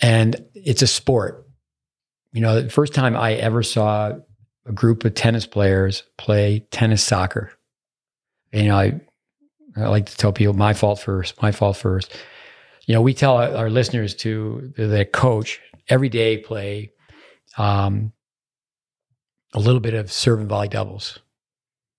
[0.00, 1.48] and it's a sport.
[2.32, 4.12] You know, the first time I ever saw
[4.70, 7.52] a group of tennis players play tennis soccer,
[8.52, 9.00] you know, I,
[9.76, 12.16] I like to tell people my fault first, my fault first.
[12.86, 16.92] You know, we tell our listeners to the coach every day play
[17.58, 18.12] um,
[19.52, 21.18] a little bit of serve and volley doubles.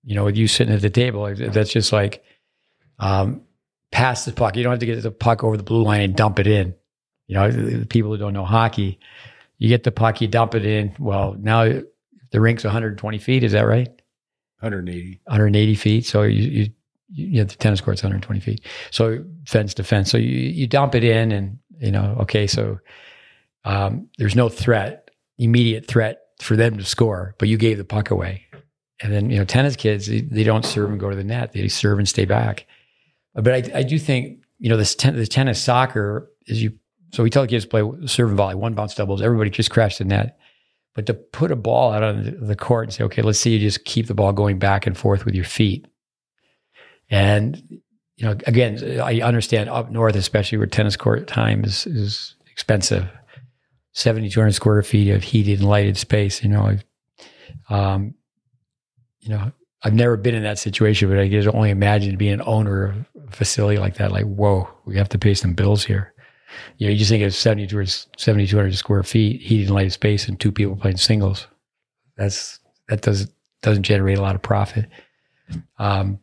[0.03, 2.23] You know, with you sitting at the table, that's just like
[2.99, 3.41] um,
[3.91, 4.55] pass the puck.
[4.55, 6.73] You don't have to get the puck over the blue line and dump it in.
[7.27, 8.99] You know, the people who don't know hockey,
[9.57, 10.95] you get the puck, you dump it in.
[10.99, 11.81] Well, now
[12.31, 13.43] the rink's 120 feet.
[13.43, 13.89] Is that right?
[14.59, 15.21] 180.
[15.25, 16.05] 180 feet.
[16.05, 16.69] So you, you,
[17.13, 18.65] you know, the tennis court's 120 feet.
[18.91, 20.11] So fence to fence.
[20.11, 22.47] So you, you dump it in and, you know, okay.
[22.47, 22.79] So
[23.65, 28.11] um, there's no threat, immediate threat for them to score, but you gave the puck
[28.11, 28.45] away.
[29.01, 31.53] And then, you know, tennis kids, they, they don't serve and go to the net.
[31.53, 32.67] They serve and stay back.
[33.33, 36.73] But I, I do think, you know, this ten, the tennis soccer is you,
[37.11, 39.21] so we tell the kids to play serve and volley, one bounce doubles.
[39.21, 40.37] Everybody just crash the net.
[40.93, 43.59] But to put a ball out on the court and say, okay, let's see you
[43.59, 45.87] just keep the ball going back and forth with your feet.
[47.09, 47.81] And,
[48.17, 53.09] you know, again, I understand up north, especially where tennis court time is, is expensive.
[53.93, 56.43] 7,200 square feet of heated and lighted space.
[56.43, 56.77] You know,
[57.69, 58.15] um,
[59.19, 59.51] you know,
[59.83, 63.05] I've never been in that situation, but I can only imagine being an owner of
[63.27, 64.11] a facility like that.
[64.11, 66.10] Like, whoa, we have to pay some bills here.
[66.77, 70.75] You know, you just think of 7,200 square feet, heated and space, and two people
[70.75, 71.47] playing singles.
[72.17, 73.31] That's that doesn't
[73.61, 74.89] doesn't generate a lot of profit.
[75.77, 76.19] Um,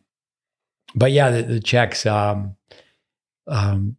[0.95, 2.55] but yeah, the, the Czechs, um,
[3.47, 3.95] um,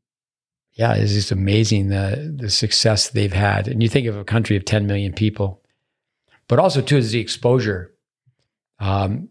[0.72, 3.68] yeah, it's just amazing the the success they've had.
[3.68, 5.62] And you think of a country of 10 million people,
[6.48, 7.92] but also too is the exposure.
[8.78, 9.28] Um,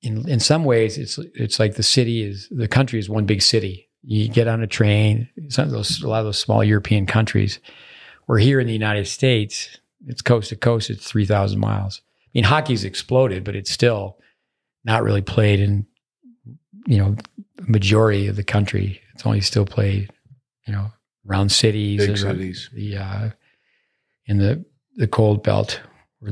[0.00, 3.42] in in some ways, it's it's like the city is the country is one big
[3.42, 3.87] city.
[4.02, 5.28] You get on a train.
[5.48, 7.58] Some of those a lot of those small European countries.
[8.26, 9.80] We're here in the United States.
[10.06, 10.90] It's coast to coast.
[10.90, 12.00] It's three thousand miles.
[12.06, 14.18] I mean, hockey's exploded, but it's still
[14.84, 15.86] not really played in
[16.86, 17.16] you know
[17.60, 19.00] majority of the country.
[19.14, 20.10] It's only still played
[20.66, 20.92] you know
[21.28, 23.30] around cities, big cities, the uh,
[24.26, 24.64] in the
[24.96, 25.80] the cold belt,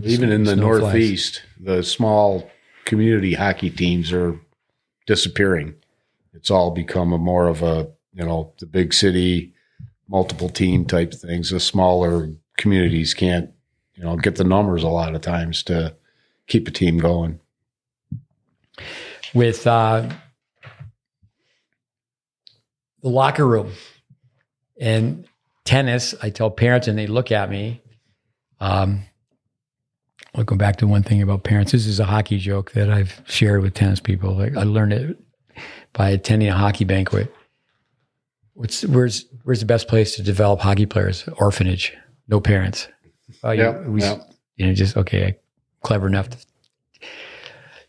[0.03, 1.77] even in the northeast, flies.
[1.77, 2.51] the small
[2.85, 4.39] community hockey teams are
[5.07, 5.75] disappearing.
[6.37, 9.55] It's all become a more of a you know the big city
[10.09, 11.51] multiple team type things.
[11.51, 13.51] The smaller communities can't
[13.95, 15.97] you know get the numbers a lot of times to
[16.47, 17.41] keep a team going.
[19.35, 20.09] With uh,
[23.03, 23.73] the locker room
[24.79, 25.27] and
[25.65, 27.83] tennis, I tell parents and they look at me.
[28.61, 29.03] Um,
[30.35, 31.73] I'll go back to one thing about parents.
[31.73, 34.35] This is a hockey joke that I've shared with tennis people.
[34.35, 35.19] Like I learned it
[35.97, 37.35] by attending a hockey banquet.
[38.53, 41.29] What's where's where's the best place to develop hockey players?
[41.39, 41.95] Orphanage,
[42.29, 42.89] no parents.
[43.43, 44.19] Uh, yeah, we, yeah.
[44.57, 45.39] you know, just okay,
[45.83, 46.39] clever enough to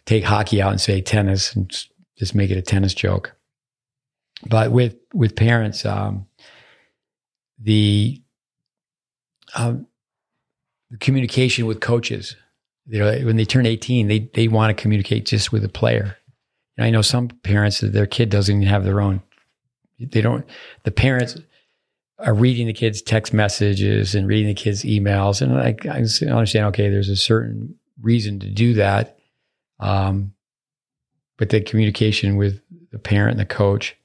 [0.06, 1.70] take hockey out and say tennis and
[2.18, 3.36] just make it a tennis joke.
[4.48, 6.28] But with with parents, um,
[7.60, 8.22] the
[9.56, 9.88] um,
[10.90, 12.36] the communication with coaches.
[12.90, 16.18] You know, when they turn 18, they they want to communicate just with a player.
[16.78, 19.22] And I know some parents that their kid doesn't even have their own.
[20.00, 20.46] They don't.
[20.84, 21.38] The parents
[22.20, 25.98] are reading the kids' text messages and reading the kids' emails, and I, I
[26.32, 26.68] understand.
[26.68, 29.18] Okay, there's a certain reason to do that,
[29.80, 30.34] um,
[31.38, 32.62] but the communication with
[32.92, 33.96] the parent and the coach,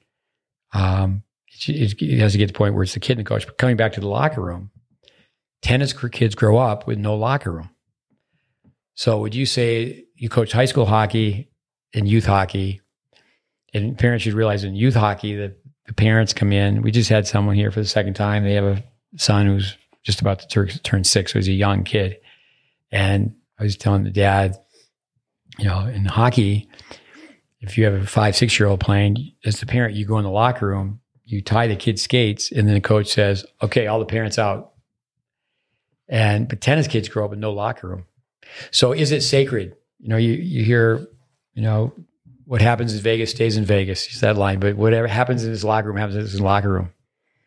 [0.73, 1.23] um,
[1.67, 3.45] it, it, has to get to the point where it's the kid and the coach.
[3.45, 4.71] But coming back to the locker room,
[5.61, 7.69] tennis kids grow up with no locker room.
[8.95, 11.49] So would you say you coach high school hockey
[11.93, 12.81] and youth hockey,
[13.73, 16.81] and parents should realize in youth hockey that the parents come in.
[16.81, 18.43] We just had someone here for the second time.
[18.43, 18.83] They have a
[19.17, 22.17] son who's just about to turn, turn six, so he's a young kid.
[22.91, 24.57] And I was telling the dad,
[25.57, 26.69] you know, in hockey,
[27.59, 30.23] if you have a five, six year old playing, as the parent, you go in
[30.23, 33.99] the locker room, you tie the kid's skates, and then the coach says, okay, all
[33.99, 34.73] the parents out.
[36.09, 38.05] And but tennis kids grow up in no locker room.
[38.71, 39.75] So is it sacred?
[39.99, 41.07] You know, you you hear,
[41.53, 41.93] you know,
[42.45, 44.07] what happens in Vegas stays in Vegas.
[44.13, 46.91] Is that line, but whatever happens in his locker room happens in his locker room.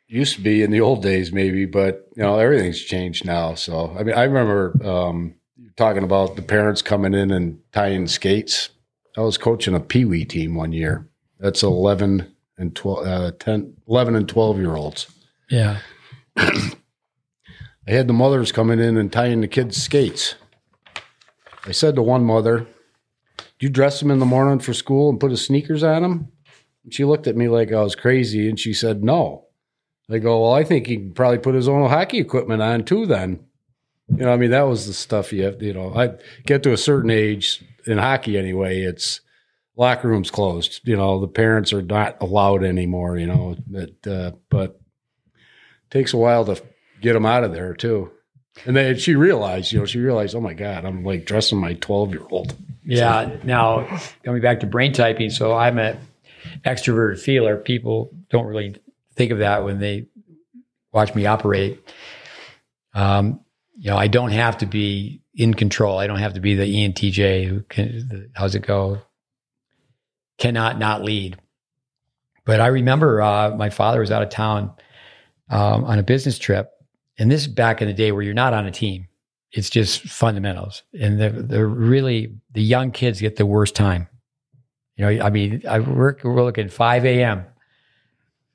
[0.08, 3.54] Used to be in the old days, maybe, but you know everything's changed now.
[3.54, 5.34] So I mean, I remember um,
[5.76, 8.70] talking about the parents coming in and tying skates.
[9.16, 11.08] I was coaching a pee wee team one year.
[11.38, 15.06] That's 11 and 12, uh, 10, 11 and 12 year olds.
[15.50, 15.78] Yeah.
[16.36, 20.34] I had the mothers coming in and tying the kids' skates.
[21.64, 22.66] I said to one mother,
[23.58, 26.32] Do you dress them in the morning for school and put his sneakers on them?
[26.84, 29.46] And she looked at me like I was crazy and she said, No.
[30.10, 33.06] I go, Well, I think he can probably put his own hockey equipment on too
[33.06, 33.40] then.
[34.08, 36.10] You know, I mean, that was the stuff you have, you know, I
[36.44, 39.20] get to a certain age in hockey anyway, it's
[39.76, 40.80] locker rooms closed.
[40.84, 44.80] You know, the parents are not allowed anymore, you know, that, uh, but
[45.90, 46.62] takes a while to
[47.00, 48.10] get them out of there too.
[48.64, 51.74] And then she realized, you know, she realized, oh my God, I'm like dressing my
[51.74, 52.54] 12 year old.
[52.86, 53.36] Yeah.
[53.42, 55.98] Now, coming back to brain typing, so I'm an
[56.64, 57.56] extroverted feeler.
[57.56, 58.76] People don't really
[59.14, 60.06] think of that when they
[60.92, 61.80] watch me operate.
[62.94, 63.40] Um,
[63.76, 65.98] you know, I don't have to be in control.
[65.98, 69.02] I don't have to be the ENTJ who can, the, how's it go?
[70.38, 71.38] Cannot not lead.
[72.44, 74.72] But I remember uh, my father was out of town
[75.50, 76.70] um, on a business trip.
[77.18, 79.08] And this is back in the day where you're not on a team.
[79.52, 80.82] It's just fundamentals.
[80.98, 84.08] And they're, they're really, the young kids get the worst time.
[84.96, 87.44] You know, I mean, I work, we're looking 5 a.m.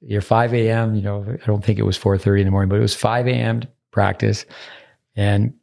[0.02, 2.78] You're 5 a.m., you know, I don't think it was 4.30 in the morning, but
[2.78, 3.62] it was 5 a.m.
[3.92, 4.46] practice.
[5.16, 5.54] And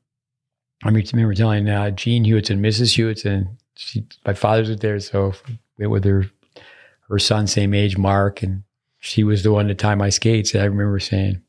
[0.85, 2.95] I remember telling uh, Jean Hewitson, Mrs.
[2.95, 5.35] Hewitson, she, my father's was there, so
[5.79, 6.25] went with her
[7.09, 8.63] her son, same age, Mark, and
[8.99, 10.53] she was the one to tie my skates.
[10.53, 11.43] And I remember saying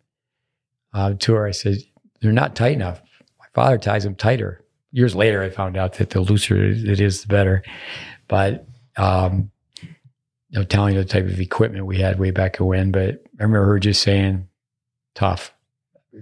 [0.94, 1.80] uh, to her, I said,
[2.22, 3.02] "They're not tight enough.
[3.60, 7.28] Father ties them tighter." Years later, I found out that the looser it is, the
[7.28, 7.62] better.
[8.30, 9.52] But um,
[10.50, 12.92] you telling you the type of equipment we had way back when.
[12.92, 14.48] But I remember her just saying,
[15.14, 15.54] "Tough."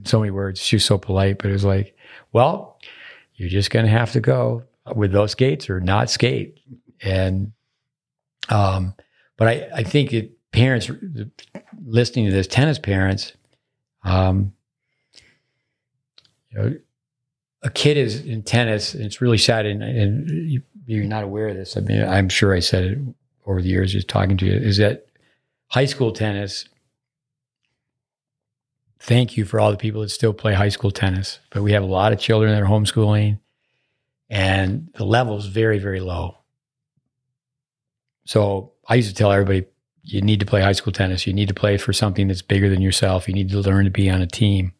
[0.03, 0.59] So many words.
[0.59, 1.95] She was so polite, but it was like,
[2.33, 2.79] "Well,
[3.35, 4.63] you're just going to have to go
[4.95, 6.59] with those skates or not skate."
[7.01, 7.51] And
[8.49, 8.95] um,
[9.37, 10.89] but I, I think it, parents
[11.85, 13.33] listening to this, tennis parents,
[14.03, 14.53] um,
[16.49, 16.75] you know,
[17.63, 20.29] a kid is in tennis, and it's really sad, and, and
[20.87, 21.75] you, are not aware of this.
[21.75, 22.99] I mean, I'm sure I said it
[23.45, 25.07] over the years, just talking to you, is that
[25.67, 26.67] high school tennis.
[28.99, 31.83] Thank you for all the people that still play high school tennis, but we have
[31.83, 33.39] a lot of children that are homeschooling,
[34.29, 36.37] and the level is very, very low.
[38.25, 39.65] So I used to tell everybody,
[40.03, 41.27] you need to play high school tennis.
[41.27, 43.27] You need to play for something that's bigger than yourself.
[43.27, 44.73] You need to learn to be on a team.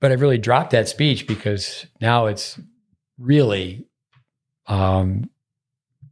[0.00, 2.58] But I've really dropped that speech because now it's
[3.18, 3.86] really,
[4.66, 5.28] um,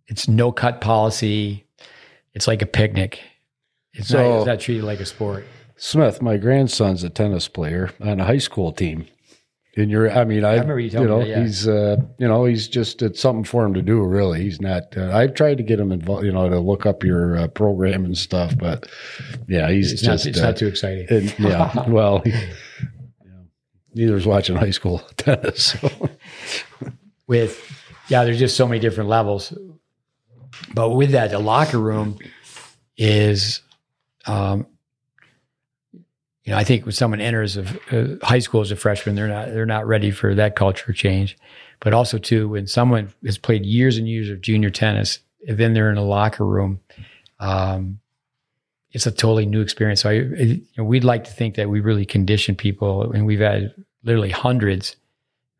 [0.08, 1.66] it's no cut policy.
[2.34, 3.20] It's like a picnic.
[3.92, 5.46] It's, so, not, it's not treated like a sport.
[5.76, 9.06] Smith, my grandson's a tennis player on a high school team.
[9.78, 11.42] And you're, I mean, I, I remember you, you know, that, yeah.
[11.42, 14.40] he's, uh, you know, he's just, it's something for him to do, really.
[14.42, 17.36] He's not, uh, I've tried to get him involved, you know, to look up your
[17.36, 18.88] uh, program and stuff, but
[19.48, 21.06] yeah, he's it's just, not, it's not uh, too exciting.
[21.10, 21.88] And, yeah.
[21.88, 22.24] well,
[23.96, 25.74] neither is watching high school tennis.
[25.80, 26.10] So.
[27.26, 27.60] with,
[28.08, 29.52] yeah, there's just so many different levels.
[30.72, 32.18] But with that, the locker room
[32.96, 33.62] is,
[34.26, 34.66] um,
[36.44, 39.28] you know, I think when someone enters a, a high school as a freshman, they're
[39.28, 41.36] not they're not ready for that culture change.
[41.80, 45.18] But also too, when someone has played years and years of junior tennis,
[45.48, 46.80] and then they're in a locker room,
[47.40, 47.98] um,
[48.92, 50.00] it's a totally new experience.
[50.02, 53.40] So I, you know, we'd like to think that we really condition people, and we've
[53.40, 53.74] had
[54.06, 54.96] literally hundreds.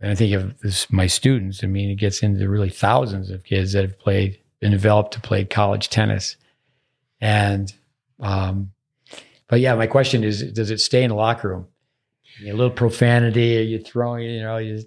[0.00, 1.62] And I think of this, my students.
[1.62, 5.20] I mean, it gets into really thousands of kids that have played, been developed to
[5.20, 6.36] play college tennis,
[7.20, 7.72] and
[8.20, 8.72] um,
[9.48, 11.66] but yeah, my question is: Does it stay in the locker room?
[12.44, 13.58] a little profanity?
[13.58, 14.28] Are you throwing?
[14.28, 14.84] You know, you,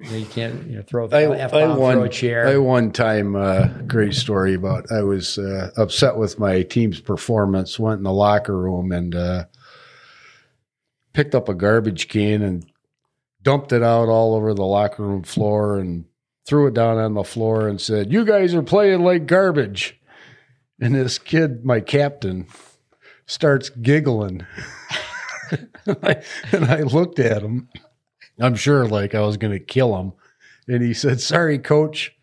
[0.00, 2.48] you can't you know throw I, F-bomb, one, throw a chair.
[2.48, 7.78] I one time uh, great story about I was uh, upset with my team's performance.
[7.78, 9.44] Went in the locker room and uh,
[11.14, 12.66] picked up a garbage can and
[13.42, 16.04] dumped it out all over the locker room floor and
[16.46, 19.98] threw it down on the floor and said, "You guys are playing like garbage."
[20.80, 22.46] And this kid, my captain,
[23.26, 24.46] starts giggling.
[25.86, 27.68] and, I, looked at him.
[28.40, 30.12] I'm sure like I was going to kill him.
[30.66, 32.14] And he said, Sorry, coach.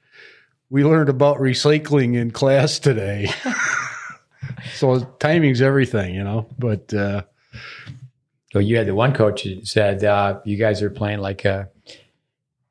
[0.69, 3.29] We learned about recycling in class today.
[4.73, 6.47] so timing's everything, you know.
[6.57, 7.23] But uh,
[8.51, 11.69] so you had the one coach that said uh, you guys are playing like a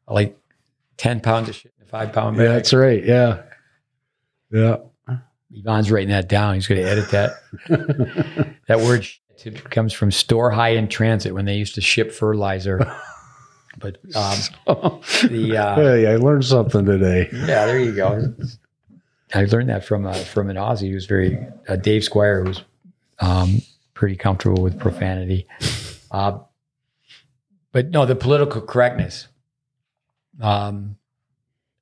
[0.07, 0.39] like
[0.97, 2.47] ten pounds of shit in a five pound bag.
[2.47, 3.05] Yeah, that's right.
[3.05, 3.43] Yeah,
[4.51, 4.77] yeah.
[5.53, 6.55] Ivan's writing that down.
[6.55, 7.33] He's going to edit that.
[8.69, 9.07] that word
[9.71, 12.79] comes from store high in transit when they used to ship fertilizer.
[13.79, 17.29] But um, the uh, hey, I learned something today.
[17.33, 18.35] yeah, there you go.
[19.35, 22.63] I learned that from uh, from an Aussie who's very uh, Dave Squire, who's
[23.21, 23.63] um,
[24.01, 25.47] pretty comfortable with profanity.
[26.11, 26.39] Uh,
[27.71, 29.29] but no, the political correctness.
[30.41, 30.97] Um,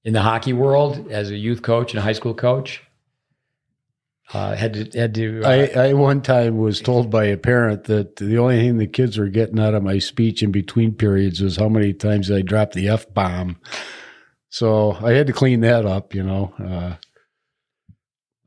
[0.02, 2.82] in the hockey world, as a youth coach and a high school coach,
[4.34, 5.42] uh, had to had to.
[5.44, 8.88] Uh, I, I one time was told by a parent that the only thing the
[8.88, 12.42] kids were getting out of my speech in between periods was how many times I
[12.42, 13.58] dropped the f bomb.
[14.50, 16.52] So I had to clean that up, you know.
[16.58, 16.96] Uh,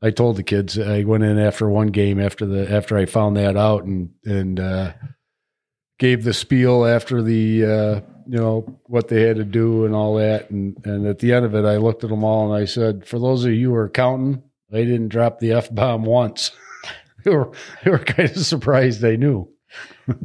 [0.02, 3.36] I told the kids I went in after one game after the after I found
[3.36, 4.92] that out and and uh,
[5.98, 10.16] gave the spiel after the uh, you know what they had to do and all
[10.16, 10.50] that.
[10.50, 13.06] And and at the end of it I looked at them all and I said
[13.06, 14.42] for those of you who are counting
[14.72, 16.50] I didn't drop the f bomb once.
[17.24, 17.52] They were
[17.84, 19.48] they were kind of surprised they knew.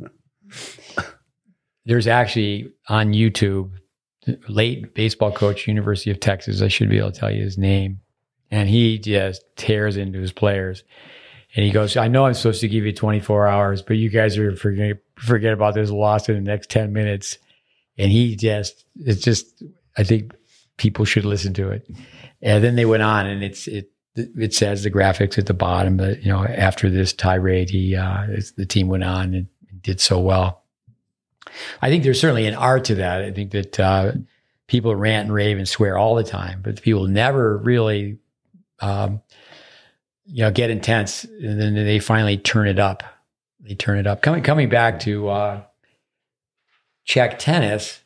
[1.86, 3.70] There's actually on YouTube
[4.48, 8.00] late baseball coach University of Texas I should be able to tell you his name
[8.52, 10.84] and he just tears into his players.
[11.56, 14.38] And he goes, I know I'm supposed to give you 24 hours, but you guys
[14.38, 17.38] are forget forget about this loss in the next 10 minutes.
[17.98, 19.64] And he just, it's just,
[19.98, 20.34] I think
[20.78, 21.90] people should listen to it.
[22.42, 25.98] And then they went on, and it's it it says the graphics at the bottom
[25.98, 29.48] that you know after this tirade, he uh, the team went on and
[29.82, 30.64] did so well.
[31.82, 33.22] I think there's certainly an art to that.
[33.22, 34.12] I think that uh,
[34.68, 38.20] people rant and rave and swear all the time, but people never really
[38.80, 39.22] um,
[40.26, 43.04] you know, get intense, and then they finally turn it up.
[43.60, 44.22] They turn it up.
[44.22, 45.62] Coming coming back to uh,
[47.06, 48.02] Czech tennis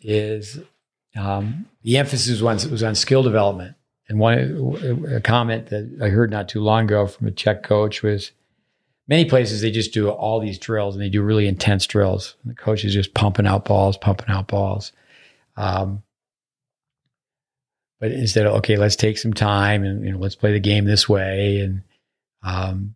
[0.00, 0.60] is
[1.16, 3.76] um, the emphasis was, was on skill development.
[4.08, 8.02] And one a comment that I heard not too long ago from a Czech coach
[8.02, 8.32] was
[9.06, 12.34] many places they just do all these drills and they do really intense drills.
[12.42, 14.92] And the coach is just pumping out balls, pumping out balls.
[15.56, 16.02] Um,
[18.00, 20.84] but instead of okay, let's take some time and you know let's play the game
[20.84, 21.82] this way, and
[22.42, 22.94] um,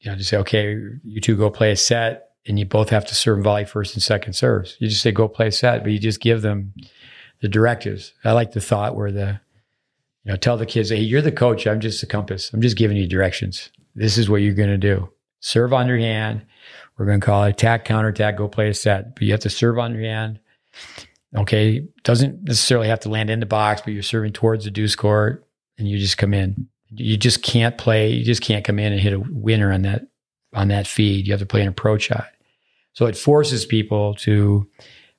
[0.00, 3.06] you know, just say okay, you two go play a set, and you both have
[3.06, 4.76] to serve volley first and second serves.
[4.78, 6.72] You just say go play a set, but you just give them
[7.40, 8.12] the directives.
[8.24, 9.40] I like the thought where the
[10.24, 12.52] you know tell the kids, hey, you're the coach, I'm just the compass.
[12.52, 13.70] I'm just giving you directions.
[13.94, 15.10] This is what you're going to do.
[15.40, 16.44] Serve on your hand.
[16.96, 19.14] We're going to call it attack, counter attack, go play a set.
[19.14, 20.40] But you have to serve on your hand
[21.36, 21.86] Okay.
[22.04, 25.46] Doesn't necessarily have to land in the box, but you're serving towards the deuce court
[25.78, 26.68] and you just come in.
[26.90, 28.10] You just can't play.
[28.12, 30.02] You just can't come in and hit a winner on that,
[30.52, 31.26] on that feed.
[31.26, 32.28] You have to play an approach shot.
[32.92, 34.68] So it forces people to,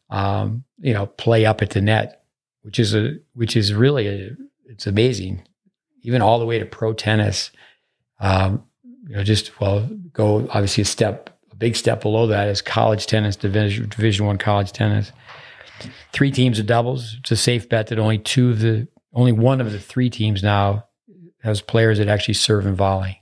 [0.09, 2.23] um, you know, play up at the net,
[2.61, 4.31] which is a, which is really a,
[4.67, 5.43] it's amazing.
[6.03, 7.51] Even all the way to pro tennis.
[8.21, 8.63] Um,
[9.07, 13.05] you know, just well, go obviously a step, a big step below that is college
[13.07, 15.11] tennis, division, division one college tennis
[16.11, 17.17] three teams of doubles.
[17.19, 20.43] It's a safe bet that only two of the only one of the three teams
[20.43, 20.85] now
[21.41, 23.21] has players that actually serve and volley.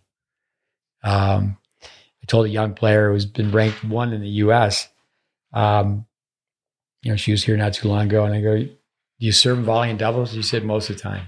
[1.04, 4.88] Um, I told a young player who's been ranked one in the U.S.
[5.54, 6.06] Um,
[7.02, 8.70] you know, she was here not too long ago, and I go, "Do
[9.20, 11.28] you serve and volley in doubles?" He said, "Most of the time."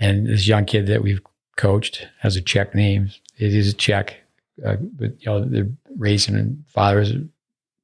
[0.00, 1.20] And this young kid that we've
[1.56, 3.10] coached has a Czech name.
[3.36, 4.16] It is a Czech,
[4.64, 7.12] uh, but you know, they're raised in fathers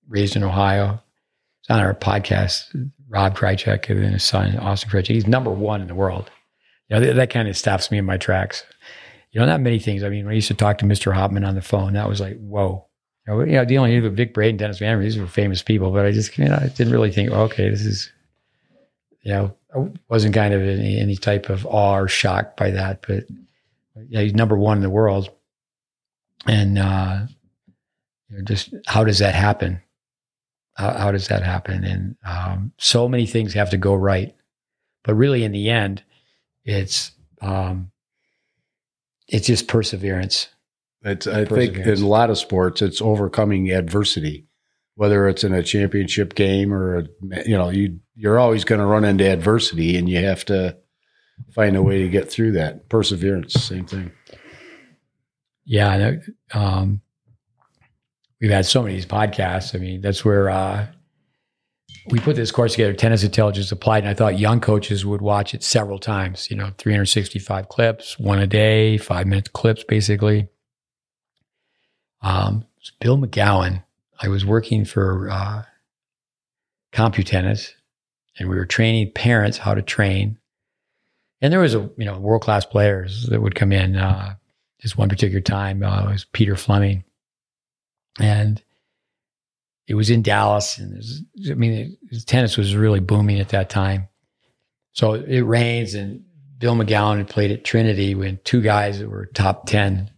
[0.09, 1.01] raised in Ohio
[1.69, 2.65] on our podcast,
[3.09, 5.09] Rob Krajicek and his son, Austin Krajicek.
[5.15, 6.31] He's number one in the world.
[6.89, 8.65] You know, that, that, kind of stops me in my tracks.
[9.33, 10.03] You know, not many things.
[10.03, 11.15] I mean, when I used to talk to Mr.
[11.15, 12.87] Hopman on the phone, that was like, whoa.
[13.27, 16.07] You know, you know dealing with Vic Braden, Dennis Van these were famous people, but
[16.07, 18.11] I just, you know, I didn't really think, okay, this is,
[19.23, 23.05] you know, I wasn't kind of any, any type of awe or shock by that,
[23.07, 23.25] but
[24.09, 25.31] yeah, he's number one in the world.
[26.47, 27.27] And, uh,
[28.29, 29.81] you know, just how does that happen?
[30.81, 31.85] How, how does that happen?
[31.85, 34.35] And um, so many things have to go right,
[35.05, 36.03] but really, in the end,
[36.65, 37.13] it's
[37.43, 37.91] um,
[39.29, 40.49] it's just perseverance.
[41.03, 44.47] It's I think in a lot of sports, it's overcoming adversity.
[44.95, 47.05] Whether it's in a championship game or a,
[47.47, 50.79] you know you you're always going to run into adversity, and you have to
[51.55, 52.89] find a way to get through that.
[52.89, 54.13] Perseverance, same thing.
[55.67, 56.13] Yeah,
[56.55, 57.03] um,
[58.41, 59.75] we've had so many of these podcasts.
[59.75, 60.87] I mean, that's where uh,
[62.09, 65.55] we put this course together, Tennis Intelligence Applied, and I thought young coaches would watch
[65.55, 66.51] it several times.
[66.51, 70.49] You know, 365 clips, one a day, five minute clips, basically.
[72.23, 72.67] Um,
[73.01, 73.85] Bill McGowan.
[74.23, 75.63] I was working for uh,
[76.93, 77.73] CompuTennis,
[78.39, 80.39] and we were training parents how to train.
[81.41, 83.97] And there was a you know world class players that would come in.
[83.97, 84.35] Uh,
[84.81, 87.05] just one particular time, uh, it was Peter Fleming
[88.19, 88.63] and
[89.87, 93.71] it was in Dallas, and was, I mean, it, tennis was really booming at that
[93.71, 94.09] time.
[94.93, 96.25] So it rains, and
[96.59, 100.11] Bill McGowan had played at Trinity when two guys that were top ten,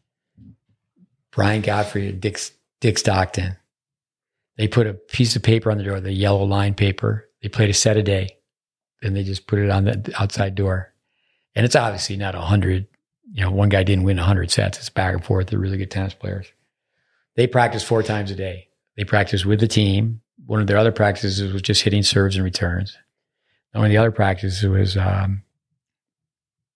[1.31, 2.39] Brian Gottfried and Dick
[2.81, 3.57] Dick Stockton.
[4.59, 7.29] They put a piece of paper on the door, the yellow line paper.
[7.43, 8.37] They played a set a day,
[9.03, 10.93] and they just put it on the outside door.
[11.55, 12.87] And it's obviously not a hundred.
[13.33, 14.79] You know, one guy didn't win hundred sets.
[14.79, 15.47] It's back and forth.
[15.47, 16.53] They're really good tennis players.
[17.37, 18.69] They practice four times a day.
[18.97, 20.21] They practice with the team.
[20.47, 22.97] One of their other practices was just hitting serves and returns.
[23.73, 25.43] one of the other practices was um,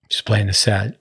[0.08, 1.00] just playing the set.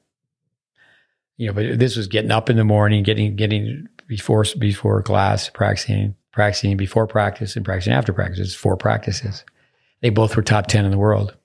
[1.38, 5.50] You know, but this was getting up in the morning, getting getting before before class,
[5.50, 8.40] practicing, practicing before practice, and practicing after practice.
[8.40, 9.44] It's four practices.
[10.02, 11.36] They both were top ten in the world.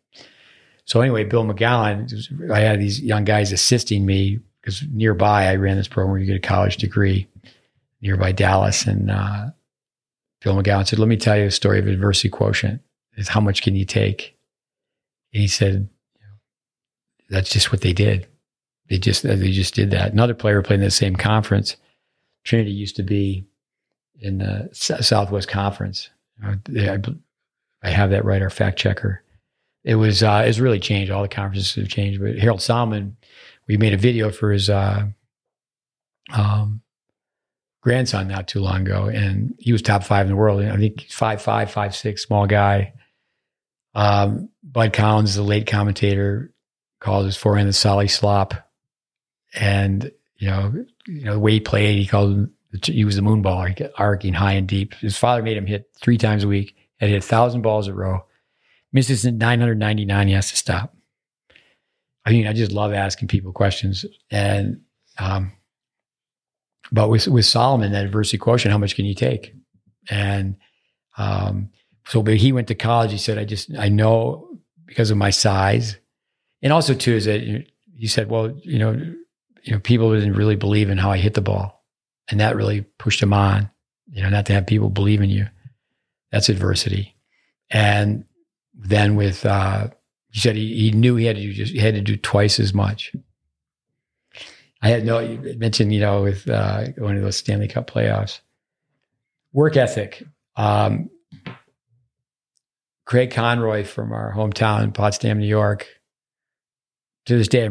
[0.84, 5.76] So anyway, Bill McGowan, I had these young guys assisting me because nearby I ran
[5.76, 7.28] this program where you get a college degree
[8.00, 9.50] nearby Dallas, and uh,
[10.40, 12.80] Bill McGowan said, "Let me tell you a story of adversity quotient.
[13.16, 14.36] Is how much can you take?"
[15.32, 15.88] And he said,
[17.28, 18.26] "That's just what they did.
[18.88, 21.76] They just they just did that." Another player played in the same conference.
[22.44, 23.46] Trinity used to be
[24.18, 26.10] in the Southwest Conference.
[26.42, 26.56] I,
[27.82, 28.42] I have that right.
[28.42, 29.22] Our fact checker.
[29.84, 31.10] It was uh, it's really changed.
[31.10, 32.20] All the conferences have changed.
[32.20, 33.16] But Harold Solomon,
[33.66, 35.06] we made a video for his uh,
[36.32, 36.82] um,
[37.80, 40.62] grandson not too long ago, and he was top five in the world.
[40.62, 42.92] I think five five, five six, small guy.
[43.94, 46.52] Um, Bud Collins, the late commentator,
[47.00, 48.54] called his forehand the Solly Slop,
[49.54, 52.54] and you know, you know the way he played, he called him.
[52.84, 54.94] He was the moonballer, arcing high and deep.
[54.94, 56.76] His father made him hit three times a week.
[57.00, 58.24] Had hit a thousand balls a row.
[58.92, 60.28] Misses 999.
[60.28, 60.94] He has to stop.
[62.24, 64.82] I mean, I just love asking people questions, and
[65.18, 65.52] um,
[66.92, 69.54] but with with Solomon, that adversity quotient, how much can you take?
[70.08, 70.56] And
[71.18, 71.70] um,
[72.06, 73.12] so, but he went to college.
[73.12, 75.96] He said, "I just I know because of my size,
[76.62, 77.40] and also too is that
[78.00, 78.92] he said, well, you know,
[79.62, 81.84] you know, people didn't really believe in how I hit the ball,
[82.30, 83.70] and that really pushed him on.
[84.10, 85.46] You know, not to have people believe in you,
[86.32, 87.14] that's adversity.
[87.70, 88.24] And
[88.74, 89.88] then with uh,
[90.30, 92.58] he said he, he knew he had to do just he had to do twice
[92.58, 93.14] as much.
[94.82, 98.40] I had no, you mentioned, you know, with uh, to those Stanley Cup playoffs.
[99.52, 100.22] Work ethic.
[100.56, 101.10] Um,
[103.04, 105.88] Craig Conroy from our hometown, Potsdam, New York,
[107.26, 107.70] to this day,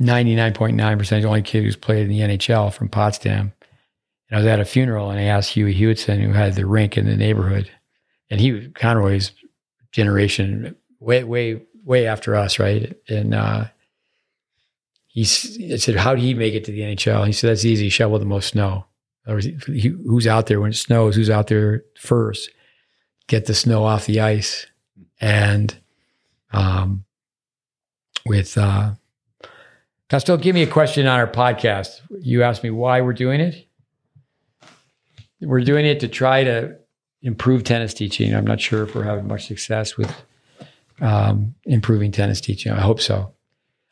[0.00, 3.52] 99.9% the only kid who's played in the NHL from Potsdam.
[4.28, 6.96] And I was at a funeral and I asked Huey Hewitson, who had the rink
[6.96, 7.70] in the neighborhood,
[8.30, 9.32] and he was Conroy's
[9.92, 12.96] generation, way, way, way after us, right?
[13.08, 13.66] And uh,
[15.14, 17.24] he said, how did he make it to the NHL?
[17.24, 17.88] He said, that's easy.
[17.88, 18.86] Shovel the most snow.
[19.26, 21.14] Who's out there when it snows?
[21.14, 22.50] Who's out there first?
[23.28, 24.66] Get the snow off the ice.
[25.20, 25.74] And
[26.52, 27.04] um,
[28.26, 28.94] with uh,
[30.10, 32.00] Costello, give me a question on our podcast.
[32.20, 33.68] You asked me why we're doing it.
[35.40, 36.76] We're doing it to try to
[37.22, 38.34] improve tennis teaching.
[38.34, 40.12] I'm not sure if we're having much success with
[41.00, 42.72] um, improving tennis teaching.
[42.72, 43.33] I hope so.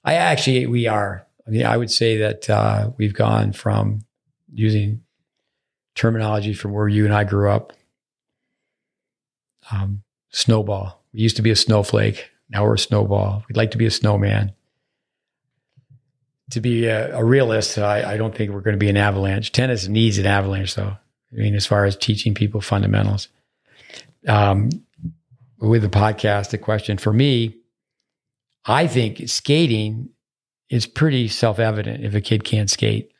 [0.05, 1.27] I actually, we are.
[1.47, 4.01] I mean, I would say that uh, we've gone from
[4.53, 5.03] using
[5.95, 7.73] terminology from where you and I grew up.
[9.71, 11.03] Um, snowball.
[11.13, 12.31] We used to be a snowflake.
[12.51, 13.45] Now we're a snowball.
[13.49, 14.53] We'd like to be a snowman.
[16.51, 19.53] To be a, a realist, I, I, don't think we're going to be an avalanche.
[19.53, 20.97] Tennis needs an avalanche, though.
[21.33, 23.29] I mean, as far as teaching people fundamentals.
[24.29, 24.69] Um,
[25.59, 27.57] with the podcast, the question for me
[28.65, 30.11] I think skating
[30.71, 33.13] is pretty self evident if a kid can't skate.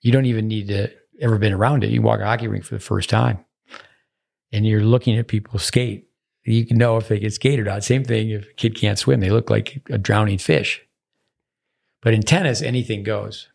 [0.00, 0.90] You don't even need to
[1.20, 1.90] ever been around it.
[1.90, 3.44] You walk a hockey rink for the first time
[4.54, 6.08] and you're looking at people skate.
[6.44, 7.82] You can know if they can skate or not.
[7.82, 10.80] Same thing if a kid can't swim, they look like a drowning fish.
[12.02, 13.48] But in tennis, anything goes.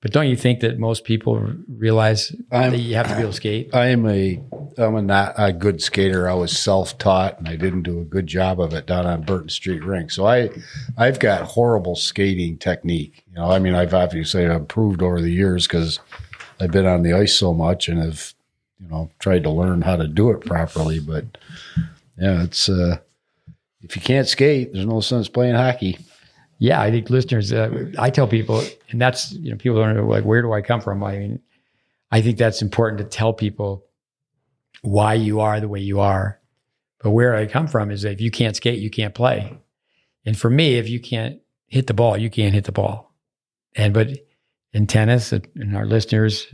[0.00, 3.30] But don't you think that most people realize I'm, that you have to be able
[3.30, 3.74] to skate?
[3.74, 4.40] I am a
[4.80, 6.28] I'm not a good skater.
[6.28, 9.22] I was self taught, and I didn't do a good job of it down on
[9.22, 10.10] Burton Street Rink.
[10.10, 10.50] So I
[10.96, 13.24] I've got horrible skating technique.
[13.28, 16.00] You know, I mean, I've obviously improved over the years because
[16.60, 18.34] I've been on the ice so much and have
[18.80, 20.98] you know tried to learn how to do it properly.
[20.98, 21.38] But
[22.18, 22.98] yeah, it's uh,
[23.82, 25.98] if you can't skate, there's no sense playing hockey
[26.60, 30.06] yeah, I think listeners, uh, I tell people, and that's, you know, people don't know,
[30.06, 31.02] like, where do I come from?
[31.02, 31.40] I mean,
[32.12, 33.82] I think that's important to tell people
[34.82, 36.40] why you are the way you are.
[37.02, 39.58] But where I come from is that if you can't skate, you can't play.
[40.26, 43.14] And for me, if you can't hit the ball, you can't hit the ball.
[43.74, 44.08] And, but
[44.72, 46.46] in tennis, uh, and our listeners,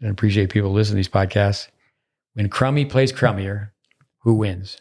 [0.00, 1.68] and appreciate people listening to these podcasts,
[2.34, 3.70] when Crummy plays Crummier,
[4.18, 4.78] who wins?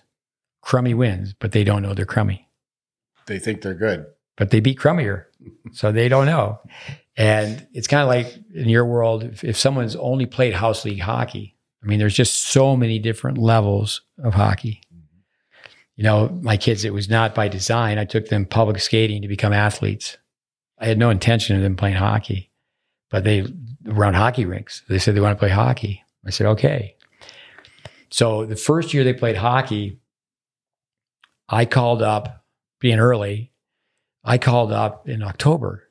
[0.62, 2.50] Crummy wins, but they don't know they're Crummy.
[3.28, 4.06] They think they're good.
[4.36, 5.26] But they beat Crummier,
[5.72, 6.60] so they don't know.
[7.16, 11.02] And it's kind of like in your world, if, if someone's only played house league
[11.02, 14.82] hockey, I mean, there's just so many different levels of hockey.
[15.96, 18.00] You know, my kids, it was not by design.
[18.00, 20.18] I took them public skating to become athletes.
[20.80, 22.52] I had no intention of them playing hockey,
[23.12, 23.46] but they
[23.86, 24.82] on hockey rinks.
[24.88, 26.04] They said they want to play hockey.
[26.26, 26.96] I said, okay.
[28.10, 30.00] So the first year they played hockey,
[31.50, 32.46] I called up,
[32.80, 33.52] being early,
[34.24, 35.84] I called up in October,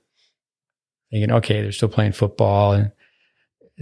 [1.11, 2.73] thinking, okay, they're still playing football.
[2.73, 2.93] And,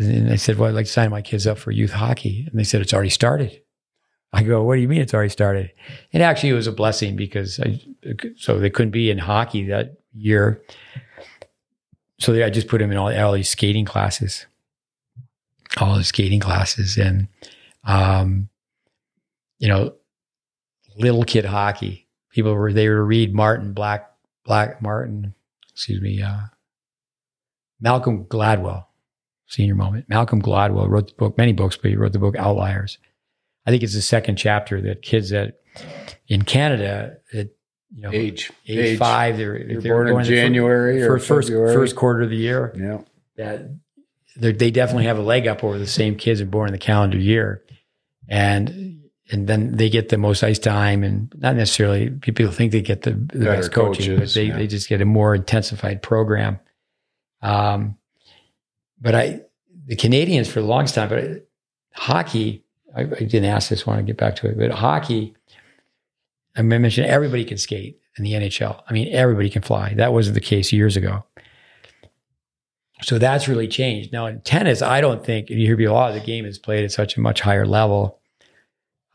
[0.01, 2.47] and I said, well, I'd like to sign my kids up for youth hockey.
[2.51, 3.61] And they said, it's already started.
[4.33, 5.73] I go, what do you mean it's already started?
[6.13, 7.81] And actually, it was a blessing because I,
[8.37, 10.63] so they couldn't be in hockey that year.
[12.19, 14.47] So they, I just put them in all, all these skating classes,
[15.79, 16.97] all the skating classes.
[16.97, 17.29] And,
[17.85, 18.49] um,
[19.59, 19.95] you know,
[20.97, 22.07] little kid hockey.
[22.31, 24.13] People were, they were read Martin Black,
[24.45, 25.35] Black Martin,
[25.73, 26.43] excuse me, uh,
[27.81, 28.85] Malcolm Gladwell,
[29.51, 30.07] senior moment.
[30.09, 32.99] Malcolm Gladwell wrote the book, many books, but he wrote the book Outliers
[33.67, 35.61] I think it's the second chapter that kids that
[36.29, 37.49] in Canada at
[37.95, 38.51] you know Age.
[38.67, 38.99] age, Age.
[38.99, 41.75] five they're, You're they're born in going the fir- January or for first February.
[41.75, 42.99] first quarter of the year Yeah.
[43.37, 43.69] that
[44.37, 46.79] they're- definitely have a leg up over the same kids that are born in the
[46.79, 47.63] calendar year
[48.29, 49.03] and
[49.33, 53.03] and then they get the most ice time and not necessarily people think they get
[53.03, 54.57] the, the Better best coaching coaches, but they, yeah.
[54.57, 56.59] they just get a more intensified program
[57.43, 57.97] um
[59.01, 59.41] but i
[59.87, 61.47] the canadians for the longest time but
[61.95, 62.65] hockey
[62.95, 65.35] I, I didn't ask this want to get back to it but hockey
[66.57, 70.35] i mentioned everybody can skate in the nhl i mean everybody can fly that wasn't
[70.35, 71.25] the case years ago
[73.03, 74.13] so that's really changed.
[74.13, 76.93] Now in tennis, I don't think you hear people, oh, the game is played at
[76.93, 78.21] such a much higher level.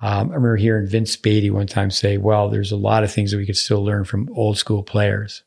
[0.02, 3.32] Um, I remember hearing Vince Beatty one time say, well, there's a lot of things
[3.32, 5.44] that we could still learn from old school players.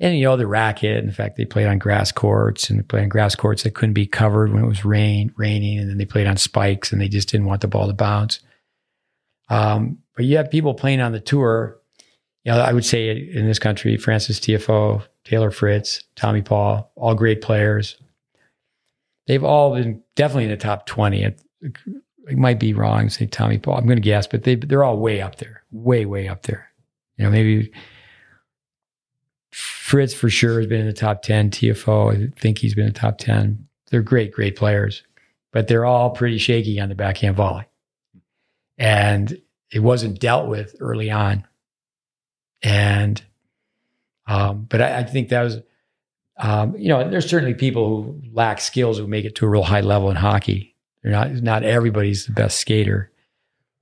[0.00, 3.02] And, you know, the racket, in fact, they played on grass courts and they played
[3.02, 5.78] on grass courts that couldn't be covered when it was rain, raining.
[5.78, 8.40] And then they played on spikes and they just didn't want the ball to bounce.
[9.50, 11.76] Um, but you have people playing on the tour.
[12.44, 17.14] You know, I would say in this country, Frances Tiafoe, Taylor Fritz, Tommy Paul, all
[17.14, 17.98] great players.
[19.26, 21.22] They've all been definitely in the top 20.
[21.22, 23.76] It, it might be wrong, say Tommy Paul.
[23.76, 26.70] I'm going to guess, but they, they're all way up there, way, way up there.
[27.18, 27.70] You know, maybe
[29.90, 31.50] Fritz for sure has been in the top 10.
[31.50, 33.66] Tiafoe, I think he's been in the top 10.
[33.90, 35.02] They're great, great players,
[35.50, 37.64] but they're all pretty shaky on the backhand volley.
[38.78, 39.36] And
[39.72, 41.44] it wasn't dealt with early on.
[42.62, 43.20] And,
[44.28, 45.58] um, but I, I think that was,
[46.36, 49.64] um, you know, there's certainly people who lack skills who make it to a real
[49.64, 50.76] high level in hockey.
[51.02, 53.10] They're not, not everybody's the best skater,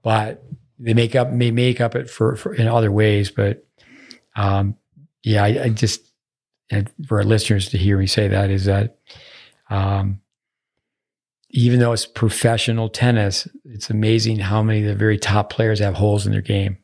[0.02, 0.42] but
[0.78, 3.30] they make up, may make up it for, for in other ways.
[3.30, 3.66] But,
[4.36, 4.74] um,
[5.22, 6.12] yeah, I, I just,
[7.06, 8.98] for our listeners to hear me say that is that,
[9.70, 10.20] um,
[11.50, 15.94] even though it's professional tennis, it's amazing how many of the very top players have
[15.94, 16.76] holes in their game.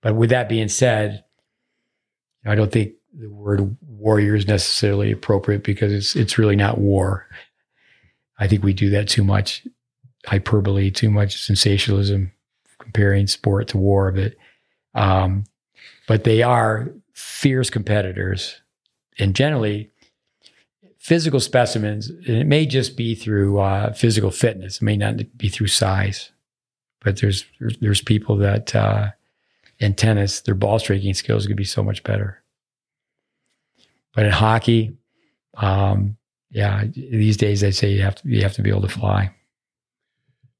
[0.00, 1.24] But with that being said,
[2.46, 7.28] I don't think the word warrior is necessarily appropriate because it's it's really not war.
[8.38, 9.66] I think we do that too much
[10.26, 12.32] hyperbole, too much sensationalism,
[12.78, 14.10] comparing sport to war.
[14.10, 14.34] But
[14.94, 15.44] um,
[16.08, 18.60] but they are fierce competitors,
[19.18, 19.90] and generally
[20.98, 22.08] physical specimens.
[22.08, 24.76] And it may just be through uh, physical fitness.
[24.76, 26.30] It may not be through size,
[27.00, 27.44] but there's
[27.80, 28.74] there's, people that.
[28.74, 29.10] Uh,
[29.82, 32.40] in tennis, their ball striking skills could be so much better.
[34.14, 34.96] But in hockey,
[35.54, 36.16] um,
[36.50, 39.34] yeah, these days they say you have to you have to be able to fly.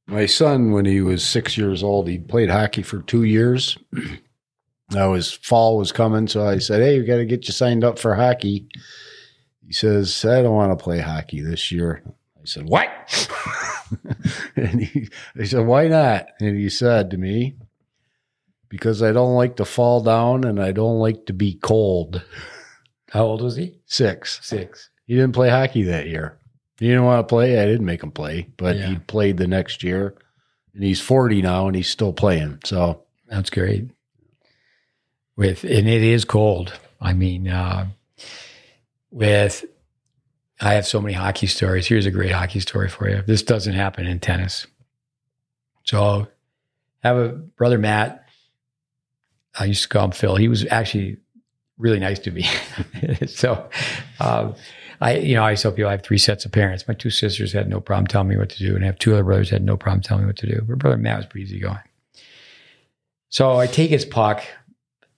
[0.08, 3.78] My son, when he was six years old, he played hockey for two years.
[4.93, 7.85] Now his fall was coming, so I said, "Hey, we got to get you signed
[7.85, 8.69] up for hockey."
[9.66, 12.89] He says, "I don't want to play hockey this year." I said, "What?"
[14.56, 15.09] and he,
[15.39, 17.56] I said, "Why not?" And he said to me,
[18.69, 22.23] "Because I don't like to fall down and I don't like to be cold."
[23.10, 23.78] How old was he?
[23.86, 24.40] Six.
[24.43, 24.89] Six.
[25.06, 26.39] He didn't play hockey that year.
[26.78, 27.59] He didn't want to play.
[27.60, 28.86] I didn't make him play, but Yeah.
[28.89, 30.14] he played the next year.
[30.74, 32.60] And he's 40 now and he's still playing.
[32.64, 33.90] So That's great.
[35.43, 36.73] With and it is cold.
[37.01, 37.89] I mean, uh,
[39.10, 39.64] with
[40.60, 41.89] I have so many hockey stories.
[41.89, 43.23] Here's a great hockey story for you.
[43.27, 44.69] This doesn't happen in tennis.
[45.82, 46.28] So,
[47.02, 48.24] I have a brother Matt.
[49.59, 50.36] I used to call him Phil.
[50.36, 51.16] He was actually
[51.77, 52.47] really nice to me.
[53.27, 53.69] so,
[54.20, 54.55] um,
[55.01, 56.86] I, you know, I tell people I have three sets of parents.
[56.86, 59.12] My two sisters had no problem telling me what to do, and I have two
[59.12, 60.64] other brothers had no problem telling me what to do.
[60.69, 61.81] My brother Matt was pretty easy going.
[63.28, 64.44] So I take his puck,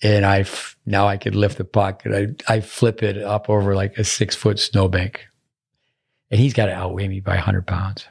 [0.02, 2.14] and I f- now I could lift the puck, and
[2.48, 5.26] I I flip it up over like a six foot snowbank,
[6.30, 8.06] and he's got to outweigh me by hundred pounds,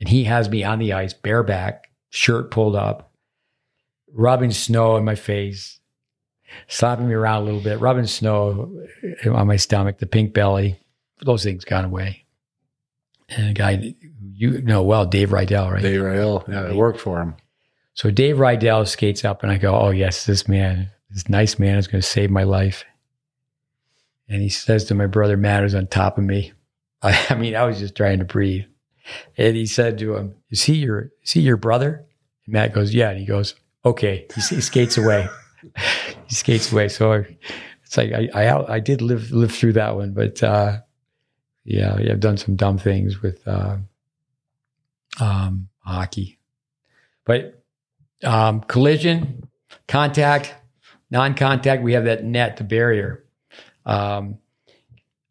[0.00, 3.12] and he has me on the ice bareback, shirt pulled up,
[4.12, 5.80] rubbing snow in my face,
[6.68, 8.84] slapping me around a little bit, rubbing snow
[9.30, 10.78] on my stomach, the pink belly.
[11.22, 12.24] Those things gone away.
[13.28, 13.94] And a guy
[14.34, 15.82] you know well, Dave Rydell, right?
[15.82, 17.34] Dave Rydell, yeah, I worked for him.
[17.94, 21.78] So Dave Rydell skates up, and I go, "Oh yes, this man, this nice man,
[21.78, 22.84] is going to save my life."
[24.28, 26.52] And he says to my brother Matt, who's on top of me,
[27.02, 28.64] I, I mean, I was just trying to breathe.
[29.36, 32.04] And he said to him, "Is he your is he your brother?"
[32.44, 35.28] And Matt goes, "Yeah." And he goes, "Okay." He, he skates away.
[36.26, 36.88] he skates away.
[36.88, 37.24] So
[37.84, 40.78] it's like I, I I did live live through that one, but uh,
[41.64, 43.76] yeah, yeah, I've done some dumb things with uh,
[45.20, 46.38] um, hockey,
[47.24, 47.62] but
[48.24, 49.48] um, collision,
[49.86, 50.54] contact,
[51.10, 51.82] non-contact.
[51.82, 53.24] We have that net, the barrier.
[53.84, 54.38] Um,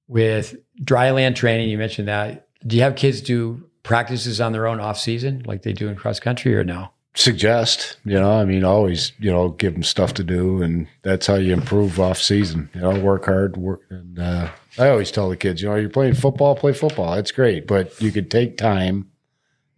[0.07, 2.47] with dry land training, you mentioned that.
[2.65, 5.95] Do you have kids do practices on their own off season, like they do in
[5.95, 6.89] cross country, or no?
[7.17, 11.27] Suggest, you know, I mean, always, you know, give them stuff to do, and that's
[11.27, 12.69] how you improve off season.
[12.73, 15.89] You know, work hard, work, and uh, I always tell the kids, you know, you're
[15.89, 17.15] playing football, play football.
[17.15, 19.09] That's great, but you could take time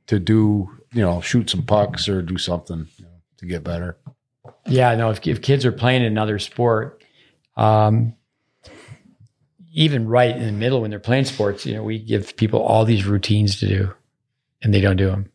[0.08, 3.98] to do, you know, shoot some pucks or do something you know, to get better.
[4.68, 5.10] Yeah, no.
[5.10, 7.04] If, if kids are playing another sport,
[7.56, 8.14] um,
[9.74, 12.84] even right in the middle when they're playing sports, you know, we give people all
[12.84, 13.94] these routines to do,
[14.62, 15.32] and they don't do them.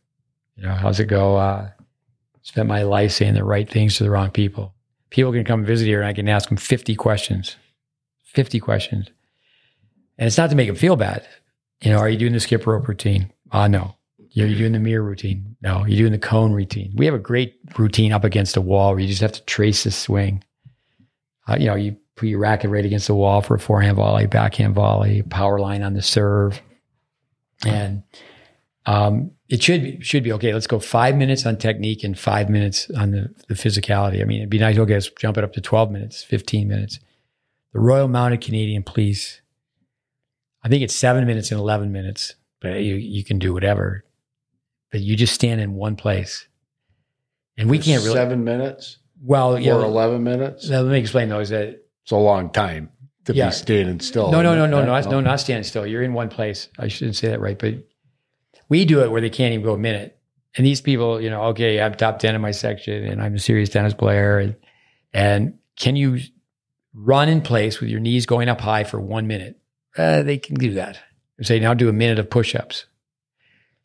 [0.55, 1.37] You know, how's it go?
[1.37, 1.69] Uh,
[2.41, 4.73] spent my life saying the right things to the wrong people.
[5.09, 7.55] People can come visit here, and I can ask them fifty questions,
[8.23, 9.09] fifty questions,
[10.17, 11.27] and it's not to make them feel bad.
[11.81, 13.31] You know, are you doing the skip rope routine?
[13.51, 13.95] Ah, uh, no.
[14.33, 15.55] You're, you're doing the mirror routine.
[15.61, 16.91] No, you're doing the cone routine.
[16.95, 19.83] We have a great routine up against a wall where you just have to trace
[19.83, 20.43] the swing.
[21.47, 24.25] Uh, you know, you put your racket right against the wall for a forehand volley,
[24.25, 26.61] backhand volley, power line on the serve,
[27.65, 28.01] and
[28.85, 30.51] um, it should be should be okay.
[30.51, 34.21] Let's go five minutes on technique and five minutes on the, the physicality.
[34.21, 34.77] I mean, it'd be nice.
[34.77, 36.99] Okay, let's jump it up to twelve minutes, fifteen minutes.
[37.73, 39.41] The Royal Mounted Canadian Police.
[40.63, 44.05] I think it's seven minutes and eleven minutes, but you you can do whatever
[44.93, 46.47] but you just stand in one place.
[47.57, 48.99] And we can't really seven minutes.
[49.21, 50.69] Well, yeah, or eleven minutes.
[50.69, 51.39] Let me explain though.
[51.39, 52.91] Is that it's a long time
[53.25, 53.47] to yeah.
[53.47, 54.31] be standing still?
[54.31, 55.87] No, no, no, no, no, no, not standing still.
[55.87, 56.69] You're in one place.
[56.77, 57.73] I shouldn't say that right, but
[58.69, 60.19] we do it where they can't even go a minute.
[60.55, 63.39] And these people, you know, okay, I'm top ten in my section, and I'm a
[63.39, 64.55] serious tennis player, and
[65.11, 66.19] and can you
[66.93, 69.59] run in place with your knees going up high for one minute?
[69.97, 70.99] Uh, they can do that.
[71.41, 72.85] Say now do a minute of push-ups.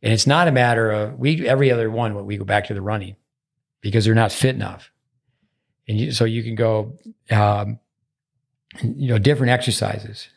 [0.03, 2.83] And it's not a matter of we every other one we go back to the
[2.83, 3.17] running
[3.81, 4.91] because they're not fit enough.
[5.89, 6.99] And you, so you can go,
[7.31, 7.79] um,
[8.83, 10.29] you know, different exercises.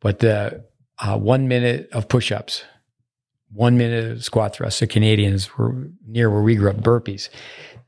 [0.00, 0.64] But the
[0.98, 2.64] uh, one minute of push-ups,
[3.52, 4.80] one minute of squat thrusts.
[4.80, 6.76] The Canadians were near where we grew up.
[6.76, 7.28] Burpees,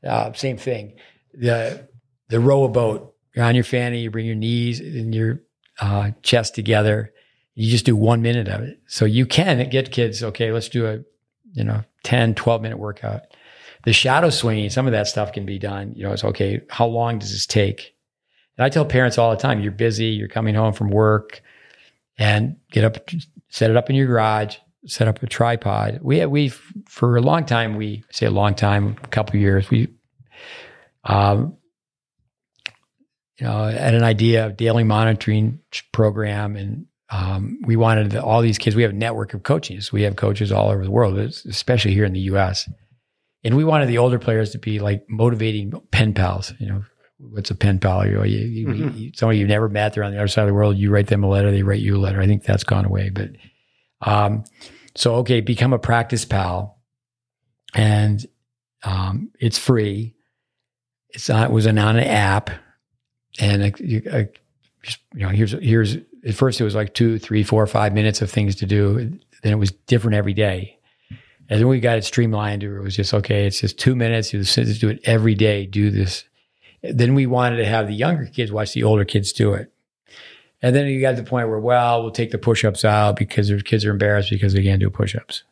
[0.05, 0.93] uh, same thing.
[1.33, 1.89] The
[2.29, 3.13] the row a boat.
[3.35, 3.99] You're on your fanny.
[3.99, 5.41] You bring your knees and your
[5.81, 7.11] uh, chest together
[7.55, 8.79] you just do one minute of it.
[8.87, 10.99] So you can get kids, okay, let's do a,
[11.53, 13.21] you know, 10, 12 minute workout.
[13.85, 15.93] The shadow swinging, some of that stuff can be done.
[15.95, 16.61] You know, it's okay.
[16.69, 17.95] How long does this take?
[18.57, 21.41] And I tell parents all the time, you're busy, you're coming home from work
[22.17, 23.09] and get up,
[23.49, 25.99] set it up in your garage, set up a tripod.
[26.01, 29.89] We, we, for a long time, we say a long time, a couple years, we,
[31.05, 31.57] um,
[33.39, 35.59] you know, had an idea of daily monitoring
[35.91, 38.75] program and um, we wanted the, all these kids.
[38.75, 39.91] We have a network of coaches.
[39.91, 42.69] We have coaches all over the world, especially here in the U.S.
[43.43, 46.53] And we wanted the older players to be like motivating pen pals.
[46.59, 46.85] You know,
[47.17, 48.05] what's a pen pal?
[48.05, 48.97] You, know, you, mm-hmm.
[48.97, 50.77] you, somebody you've never met, they're on the other side of the world.
[50.77, 52.19] You write them a letter, they write you a letter.
[52.19, 53.09] I think that's gone away.
[53.09, 53.29] But
[54.01, 54.43] um,
[54.95, 56.81] so okay, become a practice pal,
[57.73, 58.25] and
[58.83, 60.15] um, it's free.
[61.11, 61.49] It's not.
[61.49, 62.49] It was on an app,
[63.39, 63.73] and a,
[64.17, 64.29] a,
[64.83, 68.21] just you know here's here's at first it was like two, three, four, five minutes
[68.21, 69.19] of things to do.
[69.43, 70.77] Then it was different every day.
[71.47, 74.33] And then we got it streamlined it was just, okay, it's just two minutes.
[74.33, 75.67] You just do it every day.
[75.67, 76.25] Do this.
[76.81, 79.71] Then we wanted to have the younger kids watch the older kids do it.
[80.61, 83.49] And then you got to the point where, well, we'll take the push-ups out because
[83.49, 85.43] their kids are embarrassed because they can't do push-ups.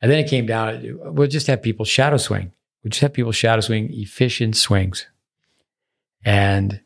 [0.00, 2.52] And then it came down, we'll just have people shadow swing.
[2.82, 5.06] We just have people shadow swing efficient swings.
[6.24, 6.80] And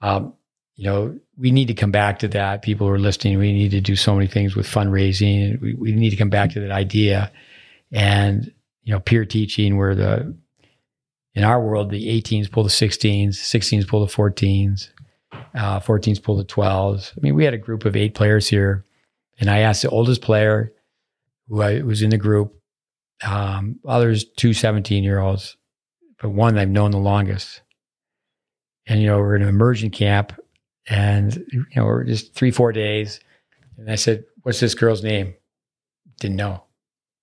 [0.00, 0.32] um,
[0.78, 2.62] you know, we need to come back to that.
[2.62, 5.60] People are listening, we need to do so many things with fundraising.
[5.60, 7.32] We, we need to come back to that idea.
[7.90, 8.52] And,
[8.84, 10.36] you know, peer teaching where the,
[11.34, 14.90] in our world, the 18s pull the 16s, 16s pull the 14s,
[15.32, 17.10] uh, 14s pull the 12s.
[17.10, 18.84] I mean, we had a group of eight players here.
[19.40, 20.72] And I asked the oldest player
[21.48, 22.54] who I, was in the group,
[23.26, 25.56] um, others, two 17 year olds,
[26.22, 27.62] but one I've known the longest.
[28.86, 30.38] And, you know, we're in an immersion camp
[30.88, 33.20] and, you know, we're just three, four days.
[33.76, 35.34] And I said, What's this girl's name?
[36.20, 36.64] Didn't know.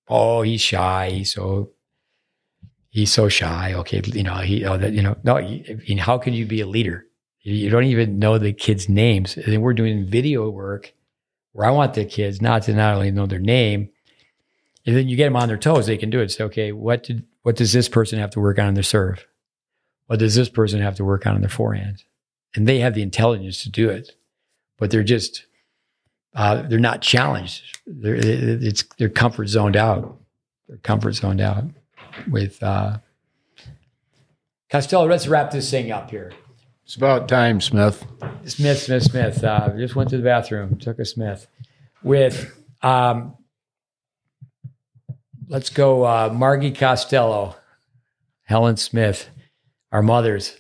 [0.08, 1.10] Oh, he's shy.
[1.10, 1.72] He's so,
[2.90, 3.74] he's so shy.
[3.74, 4.02] Okay.
[4.06, 5.42] You know, he, oh, that, you know, no,
[6.00, 7.06] how can you be a leader?
[7.42, 9.38] You don't even know the kids' names.
[9.38, 10.94] And we're doing video work
[11.54, 13.90] where I want the kids not to not only know their name,
[14.86, 16.30] and then you get them on their toes, they can do it.
[16.32, 19.26] Say, okay, what did, what does this person have to work on in their serve?
[20.08, 22.04] What does this person have to work on in their forehand?
[22.56, 24.16] And they have the intelligence to do it,
[24.78, 25.46] but they're just
[26.36, 27.80] uh, they're not challenged.
[27.86, 30.18] They're it's they're comfort zoned out.
[30.68, 31.66] They're comfort zoned out
[32.30, 32.98] with uh,
[34.70, 35.08] Costello.
[35.08, 36.34] Let's wrap this thing up here.
[36.86, 38.06] It's about time, Smith.
[38.46, 39.44] Smith, Smith, Smith.
[39.44, 41.48] Uh, just went to the bathroom, took a Smith.
[42.04, 43.36] With um,
[45.48, 47.56] let's go, uh, Margie Costello,
[48.44, 49.30] Helen Smith,
[49.92, 50.58] our mothers.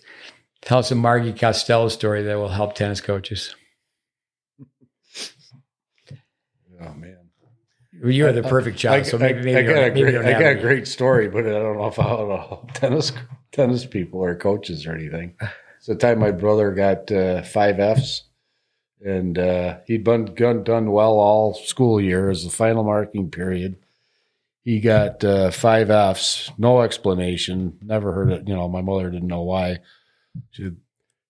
[0.65, 3.55] Tell us a Margie Costello story that will help tennis coaches.
[6.81, 7.29] Oh man,
[8.03, 9.01] you are the perfect child.
[9.01, 11.51] I, so maybe, maybe I, got a great, I got a great story, but I
[11.51, 13.13] don't know if I'll tennis
[13.51, 15.35] tennis people or coaches or anything.
[15.77, 18.23] It's the time my brother got uh, five Fs,
[19.05, 23.77] and uh, he'd been done, done well all school year as the final marking period.
[24.63, 27.77] He got uh, five Fs, no explanation.
[27.83, 28.47] Never heard it.
[28.47, 29.77] You know, my mother didn't know why.
[30.51, 30.71] She,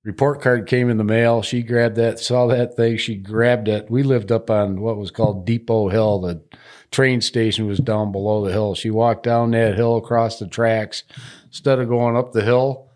[0.04, 1.42] report card came in the mail.
[1.42, 2.98] She grabbed that, saw that thing.
[2.98, 3.90] She grabbed it.
[3.90, 6.22] We lived up on what was called Depot Hill.
[6.22, 6.44] The
[6.92, 8.76] train station was down below the hill.
[8.76, 11.04] She walked down that hill across the tracks.
[11.46, 12.92] Instead of going up the hill,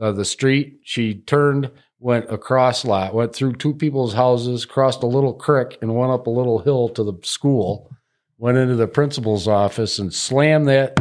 [0.00, 5.06] uh, the street, she turned, went across lot, went through two people's houses, crossed a
[5.06, 7.90] little creek, and went up a little hill to the school.
[8.38, 10.98] Went into the principal's office and slammed that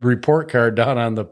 [0.00, 1.26] report card down on the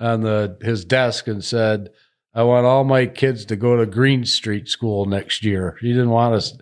[0.00, 1.90] on the his desk and said,
[2.34, 6.10] "I want all my kids to go to Green Street School next year." He didn't
[6.10, 6.56] want us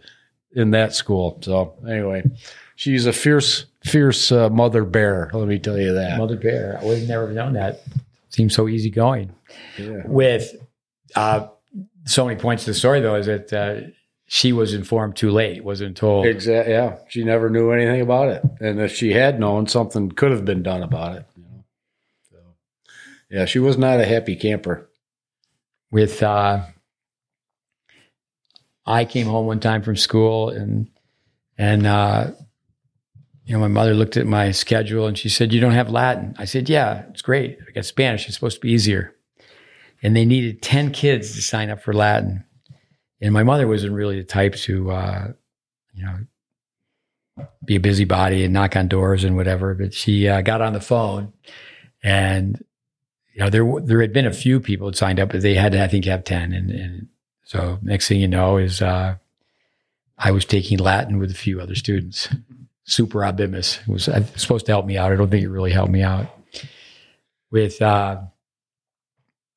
[0.52, 1.38] in that school.
[1.42, 2.24] So anyway,
[2.76, 5.30] she's a fierce, fierce uh, mother bear.
[5.32, 6.18] Let me tell you that.
[6.18, 6.78] Mother bear.
[6.80, 7.82] I would have never known that.
[8.30, 9.32] Seems so easygoing.
[9.78, 10.02] Yeah.
[10.04, 10.54] With
[11.14, 11.48] uh,
[12.04, 13.88] so many points to the story, though, is that uh,
[14.26, 15.64] she was informed too late.
[15.64, 16.26] Wasn't told.
[16.26, 16.72] Exactly.
[16.74, 20.44] Yeah, she never knew anything about it, and if she had known, something could have
[20.44, 21.24] been done about it.
[23.30, 24.88] Yeah, she was not a happy camper.
[25.90, 26.64] with uh
[28.86, 30.88] I came home one time from school and
[31.58, 32.30] and uh
[33.44, 36.34] you know my mother looked at my schedule and she said you don't have Latin.
[36.38, 37.58] I said yeah, it's great.
[37.68, 38.26] I got Spanish.
[38.26, 39.14] It's supposed to be easier.
[40.02, 42.44] And they needed 10 kids to sign up for Latin.
[43.20, 45.32] And my mother wasn't really the type to uh
[45.92, 46.18] you know
[47.64, 50.80] be a busybody and knock on doors and whatever, but she uh, got on the
[50.80, 51.32] phone
[52.02, 52.64] and
[53.38, 55.72] you know, there there had been a few people that signed up, but they had
[55.72, 56.52] I think, have ten.
[56.52, 57.08] And, and
[57.44, 59.14] so next thing you know is uh,
[60.18, 62.28] I was taking Latin with a few other students.
[62.82, 65.12] Super abimus was uh, supposed to help me out.
[65.12, 66.26] I don't think it really helped me out.
[67.52, 68.22] With uh,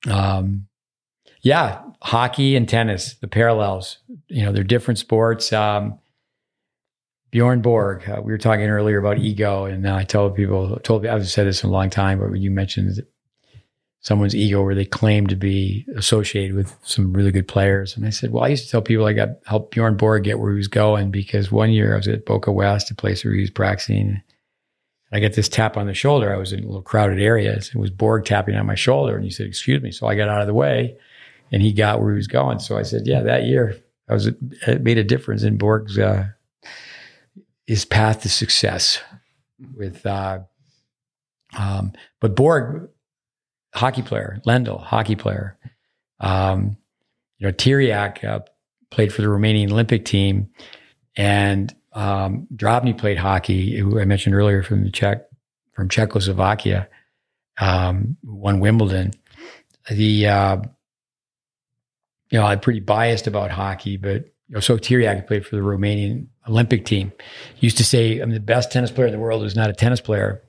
[0.07, 0.67] um,
[1.41, 3.97] yeah, hockey and tennis, the parallels.
[4.27, 5.51] You know, they're different sports.
[5.51, 5.97] Um,
[7.31, 11.27] Bjorn Borg, uh, we were talking earlier about ego, and I told people, told I've
[11.27, 13.01] said this in a long time, but you mentioned
[14.01, 17.95] someone's ego where they claim to be associated with some really good players.
[17.95, 20.39] And I said, well, I used to tell people I got help Bjorn Borg get
[20.39, 23.33] where he was going because one year I was at Boca West, a place where
[23.33, 24.21] he was practicing.
[25.11, 26.33] I got this tap on the shoulder.
[26.33, 27.53] I was in a little crowded area.
[27.53, 29.15] It was Borg tapping on my shoulder.
[29.15, 29.91] And he said, excuse me.
[29.91, 30.97] So I got out of the way
[31.51, 32.57] and he got where he was going.
[32.57, 33.77] So I said, yeah, that year
[34.09, 36.27] I was, it made a difference in Borg's, uh,
[37.67, 38.99] his path to success
[39.75, 40.39] with, uh,
[41.55, 42.89] um, but Borg,
[43.73, 45.57] hockey player, Lendl, hockey player.
[46.19, 46.77] Um,
[47.37, 48.41] you know, Tiriac uh,
[48.89, 50.49] played for the Romanian Olympic team,
[51.15, 55.25] and um, Drobny played hockey, who I mentioned earlier from the Czech,
[55.73, 56.87] from Czechoslovakia,
[57.59, 59.11] um, won Wimbledon.
[59.89, 60.57] The uh,
[62.29, 65.61] you know, I'm pretty biased about hockey, but you know, so Tiriac played for the
[65.61, 67.11] Romanian Olympic team.
[67.59, 70.01] Used to say I'm the best tennis player in the world who's not a tennis
[70.01, 70.41] player.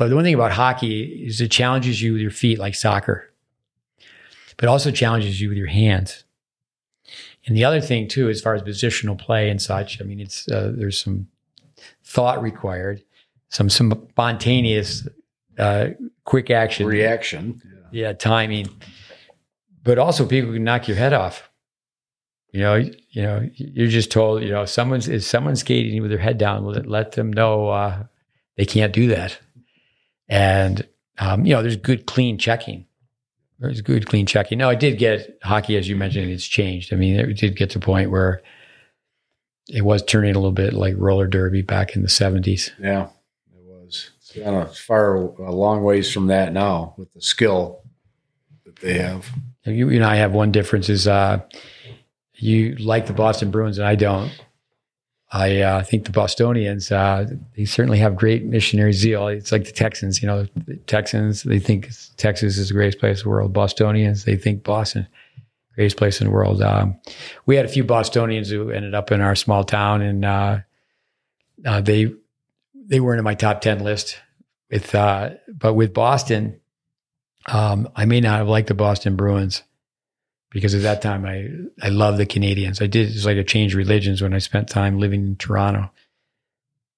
[0.00, 3.30] But the one thing about hockey is it challenges you with your feet like soccer,
[4.56, 6.24] but also challenges you with your hands.
[7.44, 10.48] And the other thing too, as far as positional play and such, I mean, it's
[10.48, 11.28] uh, there's some
[12.02, 13.02] thought required,
[13.50, 15.06] some some spontaneous,
[15.58, 15.88] uh,
[16.24, 17.60] quick action, Reaction.
[17.90, 18.70] yeah, timing,
[19.84, 21.50] but also people can knock your head off.
[22.52, 26.18] You know, you know, you're just told, you know, someone's is someone skating with their
[26.18, 28.04] head down, let, let them know uh,
[28.56, 29.38] they can't do that.
[30.30, 30.86] And
[31.18, 32.86] um, you know, there's good clean checking.
[33.58, 34.56] There's good clean checking.
[34.56, 36.94] No, I did get hockey, as you mentioned, it's changed.
[36.94, 38.40] I mean, it did get to a point where
[39.68, 42.70] it was turning a little bit like roller derby back in the 70s.
[42.80, 43.08] Yeah,
[43.54, 44.10] it was.
[44.16, 47.82] It's kind of far a long ways from that now with the skill
[48.64, 49.28] that they have.
[49.64, 51.40] You, you and I have one difference is uh,
[52.36, 54.32] you like the Boston Bruins and I don't.
[55.32, 57.26] I uh, think the Bostonians, uh,
[57.56, 59.28] they certainly have great missionary zeal.
[59.28, 63.18] It's like the Texans, you know, the Texans, they think Texas is the greatest place
[63.18, 63.52] in the world.
[63.52, 65.06] Bostonians, they think Boston,
[65.76, 66.60] greatest place in the world.
[66.62, 66.98] Um,
[67.46, 70.58] we had a few Bostonians who ended up in our small town and uh,
[71.64, 72.12] uh they
[72.74, 74.18] they weren't in my top 10 list.
[74.68, 76.60] With, uh, but with Boston,
[77.46, 79.62] um, I may not have liked the Boston Bruins
[80.50, 81.48] because at that time I
[81.82, 82.82] I loved the Canadiens.
[82.82, 85.90] I did it's like a change religions when I spent time living in Toronto.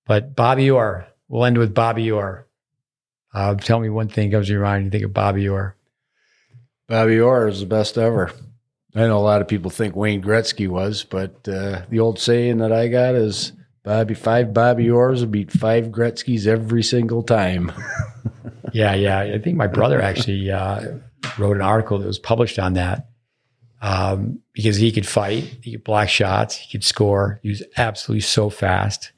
[0.06, 2.46] But Bobby Orr, we'll end with Bobby Orr.
[3.32, 4.84] Uh, tell me one thing comes to your mind.
[4.84, 5.76] You think of Bobby Orr.
[6.88, 8.32] Bobby Orr is the best ever.
[8.94, 12.58] I know a lot of people think Wayne Gretzky was, but uh, the old saying
[12.58, 13.52] that I got is
[13.84, 17.72] Bobby five Bobby Orrs will beat five Gretzky's every single time.
[18.72, 19.20] yeah, yeah.
[19.20, 20.98] I think my brother actually uh,
[21.38, 23.08] wrote an article that was published on that
[23.82, 27.40] um, because he could fight, he could block shots, he could score.
[27.42, 29.10] He was absolutely so fast.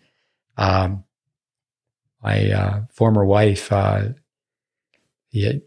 [0.56, 1.04] Um,
[2.22, 4.08] my uh, former wife, uh,
[5.28, 5.60] he had,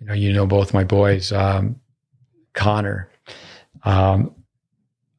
[0.00, 1.80] you know, you know both my boys, um,
[2.54, 3.08] Connor.
[3.84, 4.34] Um,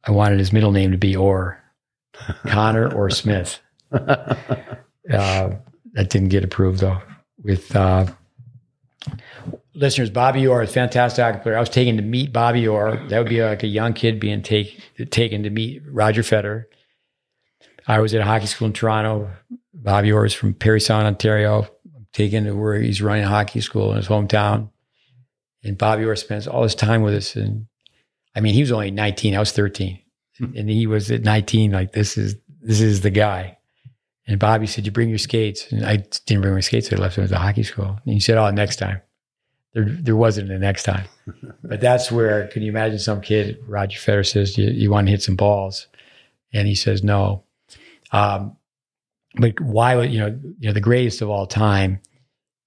[0.04, 1.58] I wanted his middle name to be Orr,
[2.46, 3.60] Connor or Smith.
[5.12, 5.56] Uh,
[5.94, 7.02] that didn't get approved though.
[7.42, 8.06] With uh,
[9.74, 11.58] listeners, Bobby Orr, a fantastic hockey player.
[11.58, 12.98] I was taken to meet Bobby Orr.
[13.08, 14.82] That would be like a young kid being take,
[15.12, 16.66] taken to meet Roger Federer.
[17.88, 19.32] I was at a hockey school in Toronto.
[19.74, 21.68] Bobby Orr is from Parry Sound, Ontario.
[21.96, 24.70] I'm taken to where he's running a hockey school in his hometown.
[25.64, 27.36] And Bobby Orr spends all his time with us.
[27.36, 27.68] And
[28.36, 29.36] I mean, he was only 19.
[29.36, 30.00] I was 13.
[30.38, 30.46] Hmm.
[30.56, 33.58] And he was at 19, like, this is, this is the guy.
[34.28, 35.72] And Bobby said, you bring your skates.
[35.72, 36.94] And I didn't bring my skates.
[36.94, 38.00] I left them at the hockey school.
[38.06, 39.02] And he said, oh, next time
[39.74, 41.06] there there wasn't the next time.
[41.64, 45.12] but that's where can you imagine some kid Roger Federer says you, you want to
[45.12, 45.88] hit some balls,
[46.54, 47.44] and he says no.
[48.12, 48.56] Um,
[49.36, 52.00] but why would you know you know the greatest of all time?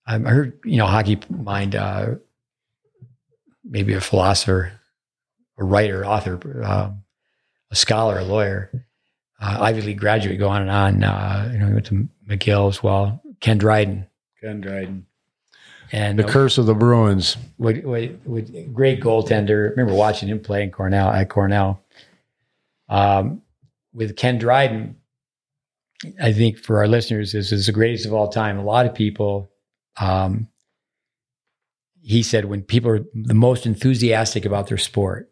[0.06, 2.14] I heard you know hockey mind uh,
[3.64, 4.72] maybe a philosopher,
[5.58, 7.02] a writer, author, um,
[7.70, 8.86] a scholar, a lawyer,
[9.40, 11.04] uh, Ivy League graduate, go on and on.
[11.04, 13.20] Uh, you know, he went to McGill as well.
[13.40, 14.06] Ken Dryden.
[14.40, 15.06] Ken Dryden.
[15.92, 17.36] And the curse of the Bruins.
[17.58, 19.70] With, with, with, great goaltender.
[19.70, 21.84] Remember watching him play in Cornell at Cornell.
[22.88, 23.42] Um,
[23.92, 24.96] with Ken Dryden,
[26.20, 28.58] I think for our listeners, this is the greatest of all time.
[28.58, 29.50] A lot of people,
[30.00, 30.48] um,
[32.00, 35.30] he said, when people are the most enthusiastic about their sport,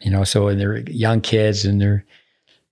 [0.00, 2.04] you know, so when they're young kids and they're,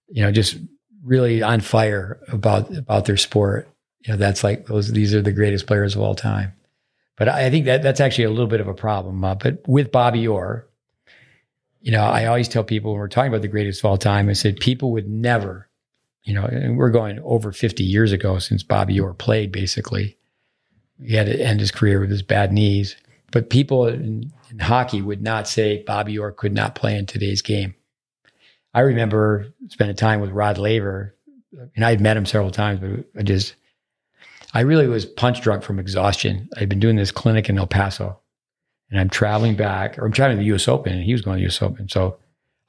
[0.08, 0.56] you know, just
[1.02, 3.68] really on fire about about their sport,
[4.00, 4.92] you know, that's like those.
[4.92, 6.52] These are the greatest players of all time.
[7.16, 9.22] But I think that that's actually a little bit of a problem.
[9.24, 10.66] Uh, but with Bobby Orr,
[11.80, 14.28] you know, I always tell people when we're talking about the greatest of all time,
[14.28, 15.68] I said people would never,
[16.24, 20.16] you know, and we're going over 50 years ago since Bobby Orr played basically.
[21.00, 22.96] He had to end his career with his bad knees.
[23.30, 27.42] But people in, in hockey would not say Bobby Orr could not play in today's
[27.42, 27.74] game.
[28.72, 31.14] I remember spending time with Rod Laver,
[31.76, 33.54] and I had met him several times, but I just
[34.54, 36.48] I really was punch drunk from exhaustion.
[36.56, 38.20] I'd been doing this clinic in El Paso
[38.90, 41.38] and I'm traveling back, or I'm traveling to the US Open, and he was going
[41.38, 41.88] to the US Open.
[41.88, 42.18] So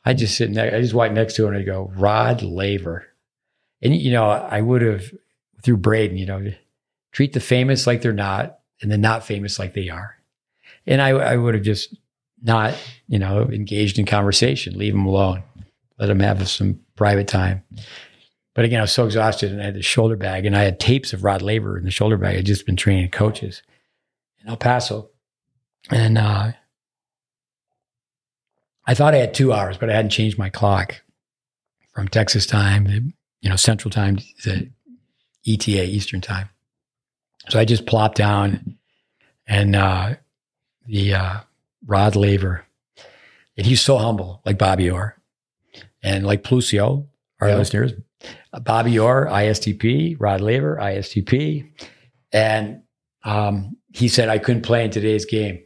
[0.04, 3.06] I just sit next, I just walk next to him and I go, Rod Laver.
[3.82, 5.06] And, you know, I would have,
[5.62, 6.52] through Braden, you know,
[7.12, 10.16] treat the famous like they're not and the not famous like they are.
[10.88, 11.96] And I, I would have just
[12.42, 12.76] not,
[13.08, 15.44] you know, engaged in conversation, leave them alone,
[16.00, 17.64] let them have some private time.
[18.56, 20.80] But again, I was so exhausted and I had the shoulder bag and I had
[20.80, 22.38] tapes of Rod Laver in the shoulder bag.
[22.38, 23.62] I'd just been training coaches
[24.42, 25.10] in El Paso.
[25.92, 26.54] And uh,
[28.88, 31.02] I thought I had two hours, but I hadn't changed my clock
[31.94, 34.70] from Texas time, you know, Central time to
[35.48, 36.50] ETA, Eastern time.
[37.50, 38.78] So I just plopped down
[39.48, 40.16] and uh,
[40.88, 41.40] the uh,
[41.86, 42.66] Rod Laver,
[43.58, 45.18] and he's so humble, like Bobby Orr.
[46.02, 47.08] and like Pelusio,
[47.40, 47.58] our Yeah.
[47.58, 47.94] listeners,
[48.62, 51.72] Bobby Orr, ISTP, Rod Laver, ISTP,
[52.32, 52.82] and
[53.24, 55.62] um, he said I couldn't play in today's game.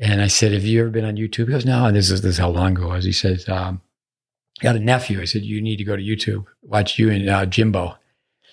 [0.00, 2.22] And I said, "Have you ever been on YouTube?" He goes, "No." And this is
[2.22, 3.04] this is how long ago was.
[3.04, 3.80] He says, um,
[4.60, 7.28] "I got a nephew." I said, "You need to go to YouTube, watch you and
[7.28, 7.96] uh, Jimbo,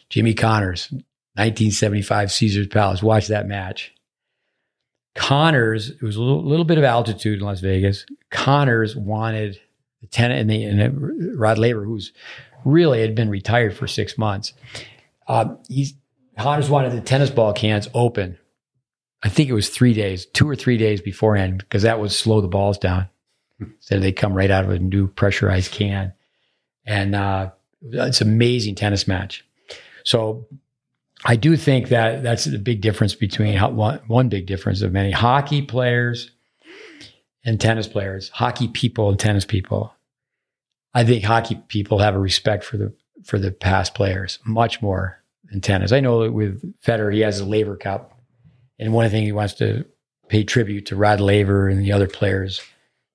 [0.09, 3.03] Jimmy Connors, 1975 Caesar's Palace.
[3.03, 3.93] Watch that match."
[5.15, 8.05] Connors, it was a little, little bit of altitude in Las Vegas.
[8.31, 9.59] Connors wanted
[10.01, 12.11] the tenant and, the, and Rod Laver, who's
[12.65, 14.53] really had been retired for six months.
[15.27, 15.93] Um, he's
[16.37, 18.37] Connors wanted the tennis ball cans open.
[19.21, 22.41] I think it was three days, two or three days beforehand, because that would slow
[22.41, 23.07] the balls down.
[23.79, 26.11] So they come right out of a new pressurized can,
[26.85, 29.45] and uh, it's an amazing tennis match.
[30.03, 30.45] So
[31.23, 35.11] I do think that that's the big difference between one, one big difference of many
[35.11, 36.31] hockey players
[37.45, 39.92] and tennis players, hockey people and tennis people.
[40.93, 42.93] I think hockey people have a respect for the
[43.23, 45.91] for the past players much more than tennis.
[45.91, 48.19] I know that with Federer, he has a Laver Cup,
[48.79, 49.85] and one of the things he wants to
[50.27, 52.61] pay tribute to Rod Laver and the other players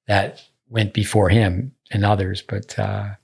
[0.07, 2.43] that went before him and others.
[2.43, 3.15] But uh,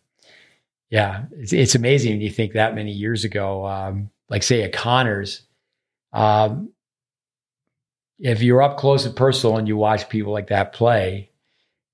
[0.90, 4.68] yeah, it's, it's amazing when you think that many years ago, um, like say a
[4.68, 5.42] Connors,
[6.12, 6.70] um,
[8.18, 11.30] if you're up close and personal and you watch people like that play,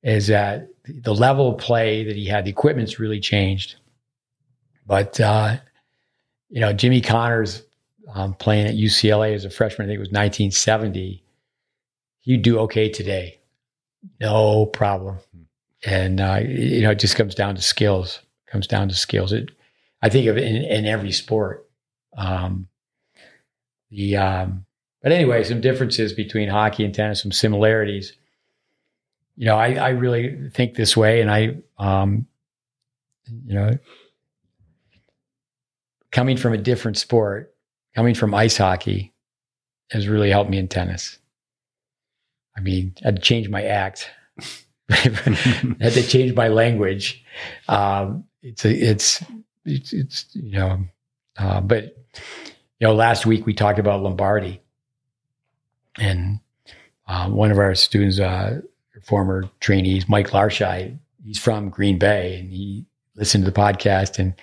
[0.03, 3.77] is that the level of play that he had, the equipment's really changed.
[4.87, 5.59] But uh,
[6.49, 7.63] you know, Jimmy Connors
[8.13, 11.23] um, playing at UCLA as a freshman, I think it was 1970.
[12.21, 13.39] He'd do okay today,
[14.21, 15.19] no problem.
[15.85, 18.21] And uh, you know, it just comes down to skills.
[18.47, 19.33] Comes down to skills.
[19.33, 19.51] It,
[20.03, 21.69] I think of in, in every sport.
[22.17, 22.69] Um,
[23.91, 24.67] the um,
[25.03, 28.13] but anyway, some differences between hockey and tennis, some similarities.
[29.41, 32.27] You know, I, I really think this way, and I, um,
[33.47, 33.79] you know,
[36.13, 37.55] coming from a different sport,
[37.97, 39.15] coming from ice hockey,
[39.93, 41.19] has really helped me in tennis.
[42.55, 44.11] I mean, I had to change my act.
[44.91, 44.97] I
[45.81, 47.25] had to change my language.
[47.67, 49.25] Um, it's a, it's
[49.65, 50.85] it's it's you know,
[51.39, 51.97] uh, but
[52.79, 54.61] you know, last week we talked about Lombardi,
[55.97, 56.41] and
[57.09, 58.61] uh, one of our students, uh,
[59.03, 62.85] former trainees, Mike Larscheid, he's from Green Bay, and he
[63.17, 64.19] listened to the podcast.
[64.19, 64.35] And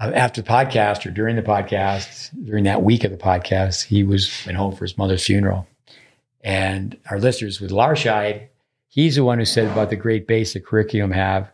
[0.00, 4.04] uh, after the podcast, or during the podcast, during that week of the podcast, he
[4.04, 5.66] was went home for his mother's funeral.
[6.42, 8.48] And our listeners with Larscheid,
[8.88, 11.50] he's the one who said about the GreatBase the curriculum have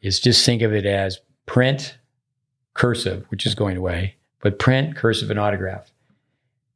[0.00, 1.98] is just think of it as print,
[2.74, 5.90] cursive, which is going away, but print, cursive, and autograph.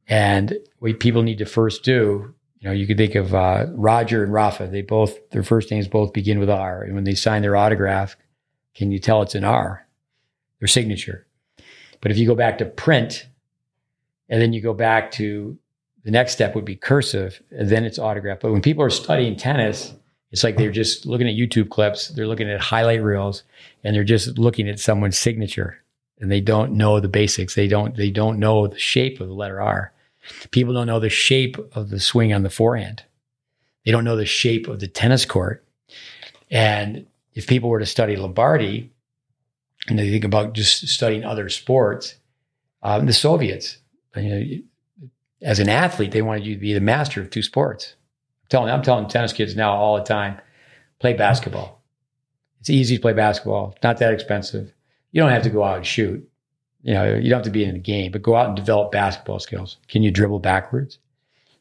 [0.09, 4.23] And what people need to first do, you know, you could think of uh, Roger
[4.23, 4.69] and Rafa.
[4.69, 8.17] They both their first names both begin with R, and when they sign their autograph,
[8.73, 9.85] can you tell it's an R?
[10.61, 11.27] Their signature.
[12.01, 13.27] But if you go back to print,
[14.29, 15.59] and then you go back to
[16.05, 18.39] the next step would be cursive, and then it's autograph.
[18.41, 19.93] But when people are studying tennis,
[20.31, 23.43] it's like they're just looking at YouTube clips, they're looking at highlight reels,
[23.83, 25.83] and they're just looking at someone's signature
[26.21, 27.57] and they don't know the basics.
[27.57, 29.93] They don't they don't know the shape of the letter R.
[30.51, 33.05] People don't know the shape of the swing on the forehand.
[33.85, 35.65] They don't know the shape of the tennis court.
[36.51, 38.93] And if people were to study Lombardi
[39.89, 42.17] and they think about just studying other sports,
[42.83, 43.79] um, the Soviets,
[44.17, 45.09] you know,
[45.43, 47.95] as an athlete, they wanted you to be the master of two sports.
[48.43, 50.41] I'm telling, I'm telling tennis kids now all the time,
[51.01, 51.83] play basketball.
[52.61, 53.73] It's easy to play basketball.
[53.75, 54.73] It's not that expensive.
[55.11, 56.29] You don't have to go out and shoot.
[56.83, 58.91] You know, you don't have to be in the game, but go out and develop
[58.93, 59.77] basketball skills.
[59.89, 60.99] Can you dribble backwards?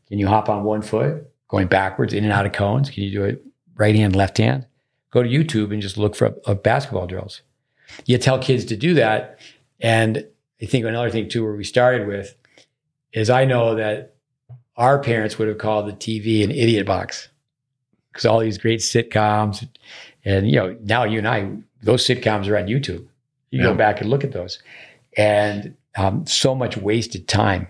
[0.07, 2.89] Can you hop on one foot, going backwards, in and out of cones?
[2.89, 3.43] Can you do it
[3.75, 4.65] right hand, left hand?
[5.11, 7.41] Go to YouTube and just look for uh, basketball drills.
[8.05, 9.39] You tell kids to do that.
[9.79, 10.25] And
[10.61, 12.35] I think another thing too, where we started with,
[13.13, 14.15] is I know that
[14.77, 17.27] our parents would have called the TV an idiot box
[18.11, 19.67] because all these great sitcoms,
[20.25, 21.51] and you know now you and I,
[21.83, 23.07] those sitcoms are on YouTube.
[23.51, 23.63] You Yeah.
[23.63, 24.59] go back and look at those,
[25.17, 27.67] and um, so much wasted time.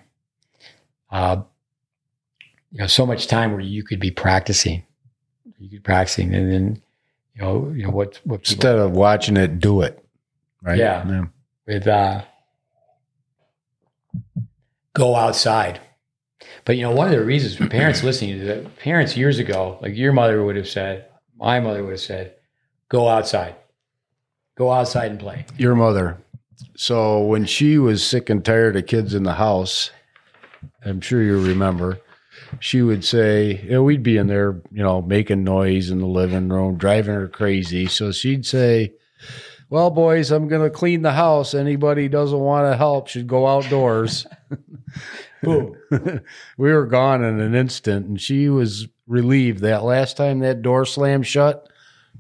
[1.12, 1.42] Uh,
[2.72, 4.84] you know, so much time where you could be practicing,
[5.46, 6.82] you could be practicing, and then
[7.36, 10.04] you know, you know what what people, Instead of watching it, do it.
[10.62, 10.78] Right.
[10.78, 11.26] Yeah.
[11.66, 12.22] with uh,
[14.94, 15.80] go outside.
[16.66, 19.78] But you know, one of the reasons for parents listening to that, parents years ago,
[19.82, 21.08] like your mother would have said,
[21.38, 22.36] my mother would have said,
[22.90, 23.56] go outside,
[24.56, 25.46] go outside and play.
[25.58, 26.18] Your mother.
[26.76, 29.92] So when she was sick and tired of kids in the house,
[30.86, 32.00] I'm sure you remember,
[32.60, 36.08] she would say, you know, we'd be in there, you know, making noise in the
[36.08, 37.88] living room, driving her crazy.
[37.88, 38.94] So she'd say,
[39.70, 41.54] well, boys, I'm going to clean the house.
[41.54, 44.28] Anybody doesn't want to help should go outdoors.
[45.44, 45.76] Boom.
[46.58, 50.86] we were gone in an instant, and she was relieved that last time that door
[50.86, 51.70] slammed shut,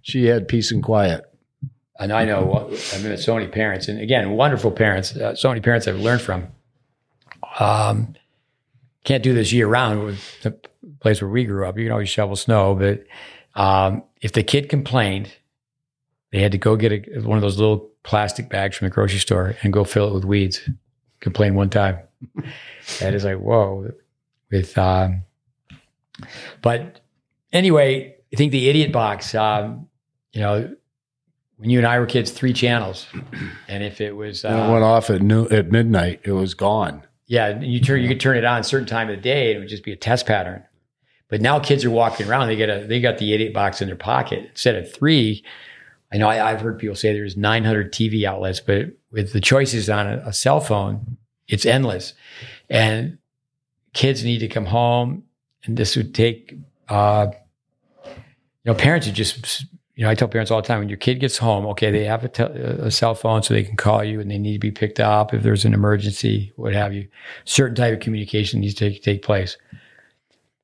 [0.01, 1.25] she had peace and quiet.
[2.01, 5.15] And I know I've met so many parents, and again, wonderful parents.
[5.15, 6.47] Uh, so many parents I've learned from.
[7.59, 8.15] Um,
[9.03, 10.57] can't do this year round with the
[10.99, 11.77] place where we grew up.
[11.77, 13.05] You can always shovel snow, but
[13.53, 15.31] um, if the kid complained,
[16.31, 19.19] they had to go get a, one of those little plastic bags from the grocery
[19.19, 20.67] store and go fill it with weeds.
[21.19, 21.99] Complain one time.
[22.99, 23.91] that is like whoa.
[24.49, 25.21] With um,
[26.63, 26.99] but
[27.53, 29.35] anyway, I think the idiot box.
[29.35, 29.87] Um,
[30.33, 30.75] you know,
[31.61, 33.05] when you and I were kids, three channels,
[33.67, 37.03] and if it was uh, it went off at noon, at midnight, it was gone.
[37.27, 39.57] Yeah, you turn you could turn it on a certain time of the day, and
[39.57, 40.63] it would just be a test pattern.
[41.29, 43.87] But now kids are walking around; they get a they got the idiot box in
[43.87, 45.45] their pocket instead of three.
[46.11, 49.89] I know I, have heard people say there's 900 TV outlets, but with the choices
[49.89, 51.15] on a, a cell phone,
[51.47, 52.13] it's endless.
[52.69, 53.17] And
[53.93, 55.23] kids need to come home,
[55.63, 56.53] and this would take,
[56.89, 57.27] uh,
[58.05, 58.11] you
[58.65, 59.67] know, parents are just,
[60.01, 62.05] you know, I tell parents all the time when your kid gets home, okay, they
[62.05, 64.59] have a, te- a cell phone so they can call you and they need to
[64.59, 67.07] be picked up if there's an emergency, what have you.
[67.45, 69.57] Certain type of communication needs to take, take place.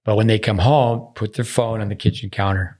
[0.05, 2.79] But when they come home, put their phone on the kitchen counter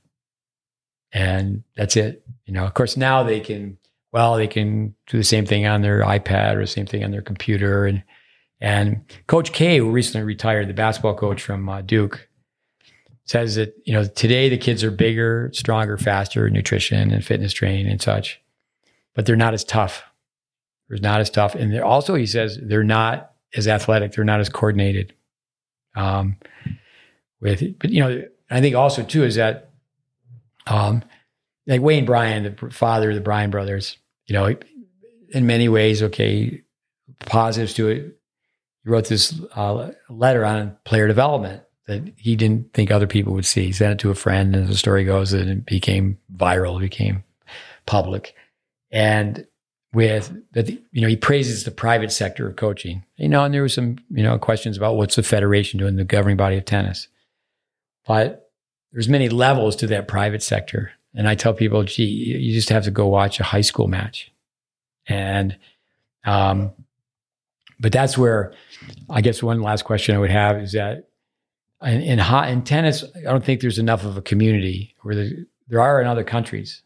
[1.11, 2.23] and that's it.
[2.47, 3.77] You know, of course, now they can,
[4.11, 7.11] well, they can do the same thing on their iPad or the same thing on
[7.11, 7.85] their computer.
[7.85, 8.01] And,
[8.59, 12.27] and Coach K, who recently retired, the basketball coach from uh, Duke,
[13.28, 17.88] says that, you know, today the kids are bigger, stronger, faster, nutrition and fitness training
[17.88, 18.41] and such,
[19.14, 20.04] but they're not as tough.
[20.90, 21.54] They're not as tough.
[21.54, 25.14] And also, he says, they're not as athletic, they're not as coordinated.
[25.95, 26.38] Um,
[27.41, 29.72] with, but, you know, I think also too is that
[30.66, 31.04] um,
[31.66, 34.56] like Wayne Bryan, the father of the Bryan brothers, you know,
[35.30, 36.64] in many ways, okay,
[37.26, 38.18] positives to it.
[38.84, 43.45] He wrote this uh, letter on player development that he didn't think other people would
[43.45, 43.65] see.
[43.65, 46.81] He sent it to a friend, and the story goes that it became viral, it
[46.81, 47.23] became
[47.85, 48.35] public.
[48.91, 49.47] And
[49.93, 53.03] with that, you know, he praises the private sector of coaching.
[53.15, 56.03] You know, and there was some, you know, questions about what's the federation doing, the
[56.03, 57.07] governing body of tennis.
[58.05, 58.51] But
[58.91, 60.91] there's many levels to that private sector.
[61.15, 64.31] And I tell people, gee, you just have to go watch a high school match.
[65.07, 65.57] And,
[66.26, 66.72] um,
[67.80, 68.53] but that's where
[69.09, 71.06] I guess one last question I would have is that
[71.82, 75.45] in, in, hot, in tennis, I don't think there's enough of a community where the,
[75.68, 76.82] there are in other countries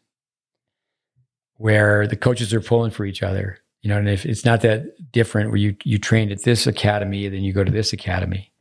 [1.56, 3.60] where the coaches are pulling for each other.
[3.82, 7.28] You know, and if it's not that different where you, you trained at this academy,
[7.28, 8.52] then you go to this academy.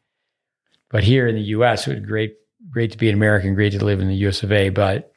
[0.89, 2.36] But here in the US, with great
[2.69, 5.12] great to be an American, great to live in the US of A, but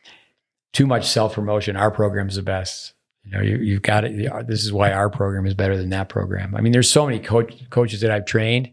[0.71, 1.75] too much self promotion.
[1.75, 2.93] Our program is the best.
[3.23, 4.47] You know, you, have got it.
[4.47, 6.55] This is why our program is better than that program.
[6.55, 8.71] I mean, there's so many coach, coaches that I've trained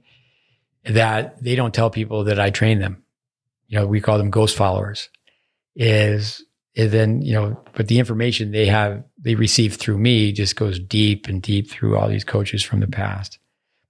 [0.85, 3.03] that they don't tell people that I train them.
[3.69, 5.09] You know, we call them ghost followers.
[5.77, 6.45] Is,
[6.75, 10.79] is then you know, but the information they have they receive through me just goes
[10.79, 13.39] deep and deep through all these coaches from the past.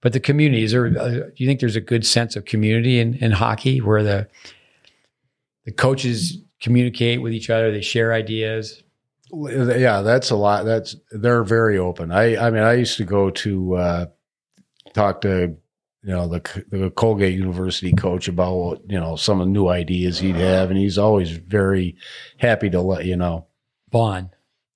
[0.01, 0.87] But the community is there.
[0.87, 4.27] Uh, do you think there's a good sense of community in, in hockey where the
[5.65, 8.83] the coaches communicate with each other, they share ideas.
[9.33, 10.65] Yeah, that's a lot.
[10.65, 12.11] That's they're very open.
[12.11, 14.05] I I mean, I used to go to uh,
[14.93, 15.55] talk to
[16.03, 20.19] you know the the Colgate University coach about you know some of the new ideas
[20.19, 21.95] he'd have, and he's always very
[22.37, 23.47] happy to let you know.
[23.91, 24.29] Vaughn,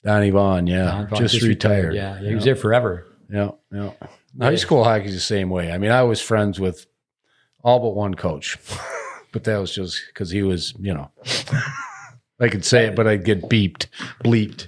[0.04, 1.94] Donnie Vaughn, yeah, Don Vaughn, just, just, retired.
[1.94, 1.96] retired.
[1.96, 3.08] Yeah, yeah, he was there forever.
[3.32, 3.92] Yeah, yeah.
[4.40, 5.72] High school hockey's the same way.
[5.72, 6.86] I mean, I was friends with
[7.64, 8.58] all but one coach.
[9.36, 11.12] but that was just because he was, you know,
[12.40, 13.88] I could say it, but I'd get beeped,
[14.24, 14.68] bleeped.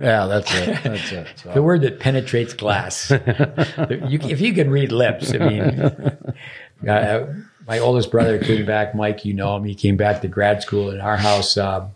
[0.00, 0.08] Asshole.
[0.08, 0.82] Yeah, that's it.
[0.82, 1.26] That's it.
[1.36, 1.52] So.
[1.52, 3.10] the word that penetrates glass.
[3.10, 3.18] you,
[4.22, 5.62] if you can read lips, I mean,
[6.88, 7.34] uh,
[7.66, 8.94] my oldest brother came back.
[8.94, 9.64] Mike, you know him.
[9.64, 11.56] He came back to grad school at our house.
[11.56, 11.88] Uh,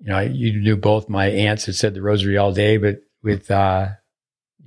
[0.00, 3.50] you know, you knew both my aunts had said the rosary all day, but with
[3.50, 3.88] uh,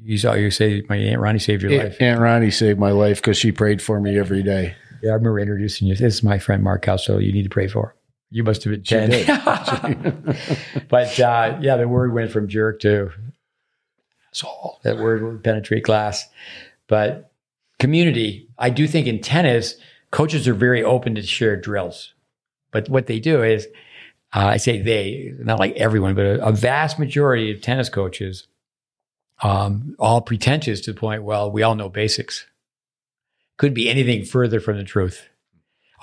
[0.03, 2.01] you saw you say my aunt Ronnie saved your life.
[2.01, 4.75] Aunt Ronnie saved my life because she prayed for me every day.
[5.01, 5.95] Yeah, I remember introducing you.
[5.95, 7.19] This is my friend Mark Costello.
[7.19, 7.95] You need to pray for.
[8.31, 9.09] You must have been ten.
[10.89, 13.11] but uh, yeah, the word went from jerk to
[14.31, 14.79] soul.
[14.83, 16.27] That word would penetrate glass.
[16.87, 17.31] But
[17.77, 19.75] community, I do think in tennis,
[20.11, 22.13] coaches are very open to share drills.
[22.71, 23.67] But what they do is,
[24.33, 28.47] uh, I say they, not like everyone, but a, a vast majority of tennis coaches,
[29.43, 32.45] um, all pretentious to the point, well, we all know basics
[33.57, 35.27] couldn't be anything further from the truth.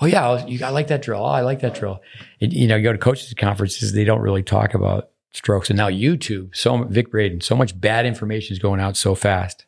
[0.01, 1.21] Oh yeah, you, I like that drill.
[1.21, 2.01] Oh, I like that drill.
[2.39, 5.69] You know, you go to coaches conferences, they don't really talk about strokes.
[5.69, 9.65] And now YouTube, so Vic Braden, so much bad information is going out so fast.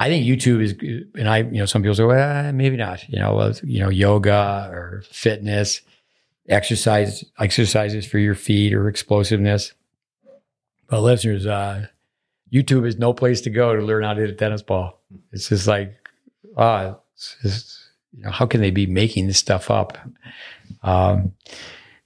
[0.00, 3.08] I think YouTube is, and I, you know, some people say, well, maybe not.
[3.08, 5.80] You know, you know, yoga or fitness,
[6.48, 9.72] exercise, exercises for your feet or explosiveness.
[10.88, 11.86] But listeners, uh,
[12.52, 15.00] YouTube is no place to go to learn how to hit a tennis ball.
[15.32, 15.96] It's just like,
[16.56, 17.77] ah, it's just,
[18.12, 19.98] you know, how can they be making this stuff up?
[20.82, 21.32] Um,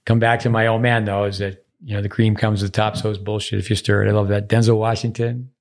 [0.05, 2.65] come back to my old man though, is that you know the cream comes to
[2.65, 4.09] the top, so it's bullshit if you stir it.
[4.09, 4.47] I love that.
[4.49, 5.51] Denzel Washington,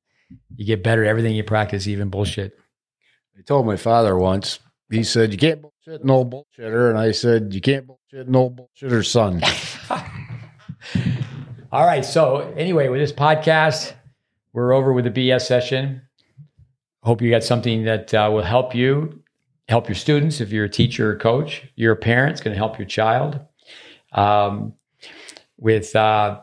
[0.56, 2.59] you get better everything you practice, even bullshit.
[3.39, 4.59] I told my father once.
[4.90, 9.05] He said, "You can't bullshit no bullshitter," and I said, "You can't bullshit no bullshitter,
[9.05, 9.43] son."
[11.73, 12.05] All right.
[12.05, 13.94] So anyway, with this podcast,
[14.52, 16.02] we're over with the BS session.
[17.02, 19.22] Hope you got something that uh, will help you,
[19.73, 20.40] help your students.
[20.40, 23.40] If you're a teacher or coach, you're a parent, it's going to help your child.
[24.12, 24.74] Um,
[25.57, 26.40] with uh,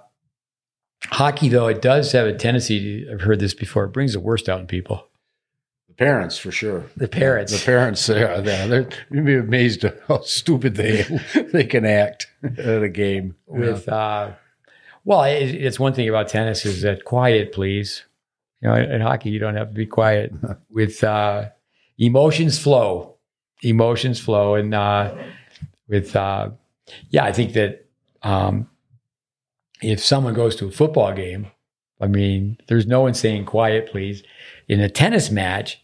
[1.06, 3.06] hockey, though, it does have a tendency.
[3.06, 3.84] To, I've heard this before.
[3.84, 5.06] It brings the worst out in people.
[5.90, 6.86] The parents, for sure.
[6.98, 7.52] The parents.
[7.52, 8.10] The parents.
[8.10, 11.04] Yeah, they're, you'd be amazed at how stupid they
[11.54, 13.36] they can act at a game.
[13.46, 13.96] With yeah.
[13.96, 14.34] uh,
[15.06, 18.06] well, it, it's one thing about tennis is that quiet, please.
[18.62, 20.34] You know, in, in hockey, you don't have to be quiet.
[20.72, 21.50] with uh,
[22.00, 23.18] emotions flow,
[23.62, 25.16] emotions flow, and uh,
[25.88, 26.50] with uh,
[27.10, 27.86] yeah, I think that
[28.24, 28.70] um,
[29.82, 31.48] if someone goes to a football game,
[32.02, 34.24] I mean, there's no one saying quiet, please.
[34.68, 35.84] In a tennis match,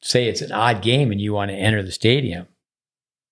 [0.00, 2.46] say it's an odd game and you want to enter the stadium.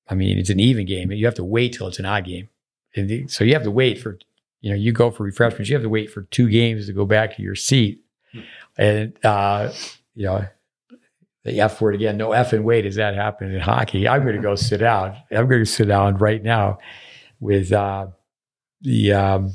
[0.09, 1.11] I mean, it's an even game.
[1.13, 2.49] You have to wait till it's an odd game.
[2.95, 4.19] And so you have to wait for,
[4.61, 5.71] you know, you go for refreshments.
[5.71, 8.01] You have to wait for two games to go back to your seat.
[8.77, 9.73] And, uh,
[10.15, 10.47] you know,
[11.45, 12.83] the F word again, no F and wait.
[12.83, 14.07] Does that happen in hockey?
[14.09, 15.17] I'm going to go sit down.
[15.31, 16.79] I'm going to sit down right now
[17.41, 18.07] with uh,
[18.83, 19.55] the um,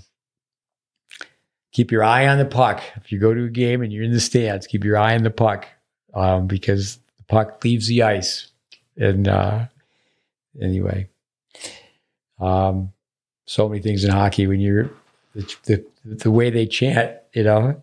[1.72, 2.82] keep your eye on the puck.
[2.98, 5.24] If you go to a game and you're in the stands, keep your eye on
[5.24, 5.68] the puck
[6.14, 8.52] um, because the puck leaves the ice.
[8.98, 9.66] And uh,
[10.62, 11.08] anyway,
[12.40, 12.92] um,
[13.46, 14.90] so many things in hockey when you're
[15.36, 17.80] the, the, the way they chant, you know,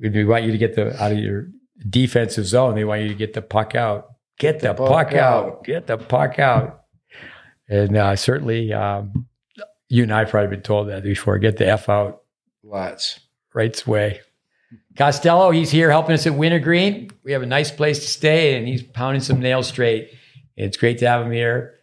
[0.00, 1.48] we want you to get the out of your
[1.88, 2.74] defensive zone.
[2.74, 4.08] They want you to get the puck out.
[4.38, 5.46] Get the, the puck, puck out.
[5.46, 5.64] out.
[5.64, 6.84] Get the puck out.
[7.68, 9.26] And uh, certainly, um,
[9.88, 11.38] you and I probably been told that before.
[11.38, 12.22] Get the f out.
[12.62, 13.20] Lots.
[13.54, 14.20] Right's way.
[14.96, 17.10] Costello, he's here helping us at Wintergreen.
[17.24, 20.10] We have a nice place to stay, and he's pounding some nails straight.
[20.56, 21.74] It's great to have him here.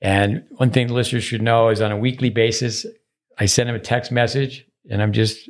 [0.00, 2.84] And one thing the listeners should know is on a weekly basis,
[3.38, 5.48] I send him a text message, and I'm just,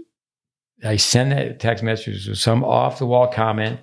[0.85, 3.81] I send that text message with some off the wall comment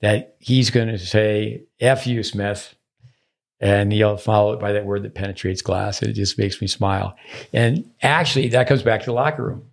[0.00, 2.74] that he's going to say, F you, Smith.
[3.60, 6.00] And he'll follow it by that word that penetrates glass.
[6.00, 7.16] It just makes me smile.
[7.52, 9.64] And actually, that comes back to the locker room.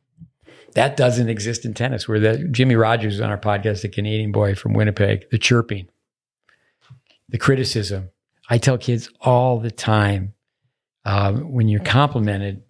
[0.73, 2.07] That doesn't exist in tennis.
[2.07, 5.88] Where the Jimmy Rogers on our podcast, the Canadian boy from Winnipeg, the chirping,
[7.30, 8.10] the criticism.
[8.49, 10.34] I tell kids all the time
[11.06, 12.64] um, when you're complimented,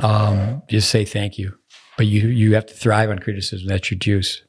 [0.00, 1.58] um, just say thank you.
[1.96, 3.66] But you you have to thrive on criticism.
[3.66, 4.42] That's your juice.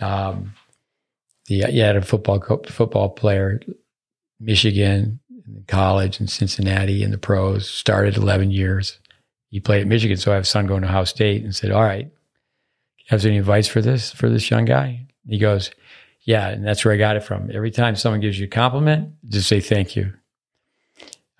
[0.00, 0.54] Um,
[1.50, 3.60] the you had a football football player,
[4.38, 5.20] Michigan,
[5.66, 7.68] college, in Cincinnati, in the pros.
[7.68, 8.98] Started 11 years
[9.50, 11.72] he played at Michigan, so I have a son going to Ohio State, and said,
[11.72, 12.08] "All right,
[13.08, 15.72] have any advice for this for this young guy?" He goes,
[16.22, 17.50] "Yeah," and that's where I got it from.
[17.52, 20.14] Every time someone gives you a compliment, just say thank you.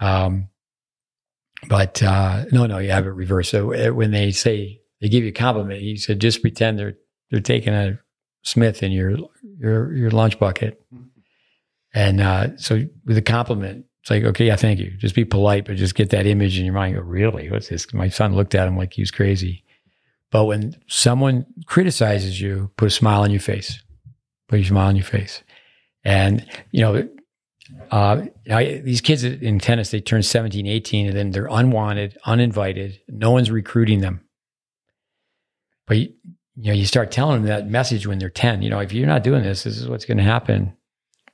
[0.01, 0.49] Um,
[1.69, 3.51] but uh, no, no, you have it reversed.
[3.51, 6.97] So uh, when they say they give you a compliment, he said, just pretend they're
[7.31, 8.01] they're taking a
[8.43, 9.17] Smith in your
[9.61, 10.83] your your lunch bucket,
[11.95, 14.93] and uh, so with a compliment, it's like, okay, yeah, thank you.
[14.99, 16.95] Just be polite, but just get that image in your mind.
[16.95, 17.51] Go, really?
[17.51, 17.93] What's this?
[17.93, 19.65] My son looked at him like he was crazy.
[20.31, 23.83] But when someone criticizes you, put a smile on your face.
[24.49, 25.43] Put a smile on your face.
[26.05, 27.09] And, you know,
[27.91, 33.01] uh, these kids in tennis, they turn 17, 18, and then they're unwanted, uninvited.
[33.09, 34.25] No one's recruiting them.
[35.87, 36.13] But, you,
[36.57, 38.63] you know, you start telling them that message when they're 10.
[38.63, 40.77] You know, if you're not doing this, this is what's going to happen.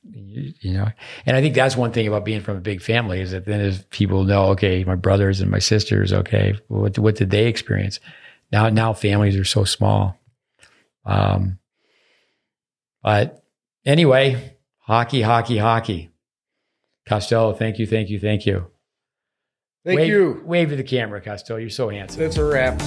[0.09, 0.88] You, you, know
[1.24, 3.60] and i think that's one thing about being from a big family is that then
[3.60, 7.98] if people know okay my brothers and my sisters okay what, what did they experience?
[8.52, 10.16] Now now families are so small.
[11.05, 11.59] Um
[13.02, 13.43] but
[13.84, 16.10] anyway hockey hockey hockey.
[17.09, 18.70] Costello thank you thank you thank you.
[19.84, 20.43] Thank wave, you.
[20.44, 21.59] wave to the camera costello.
[21.59, 22.20] You're so handsome.
[22.20, 22.80] That's a wrap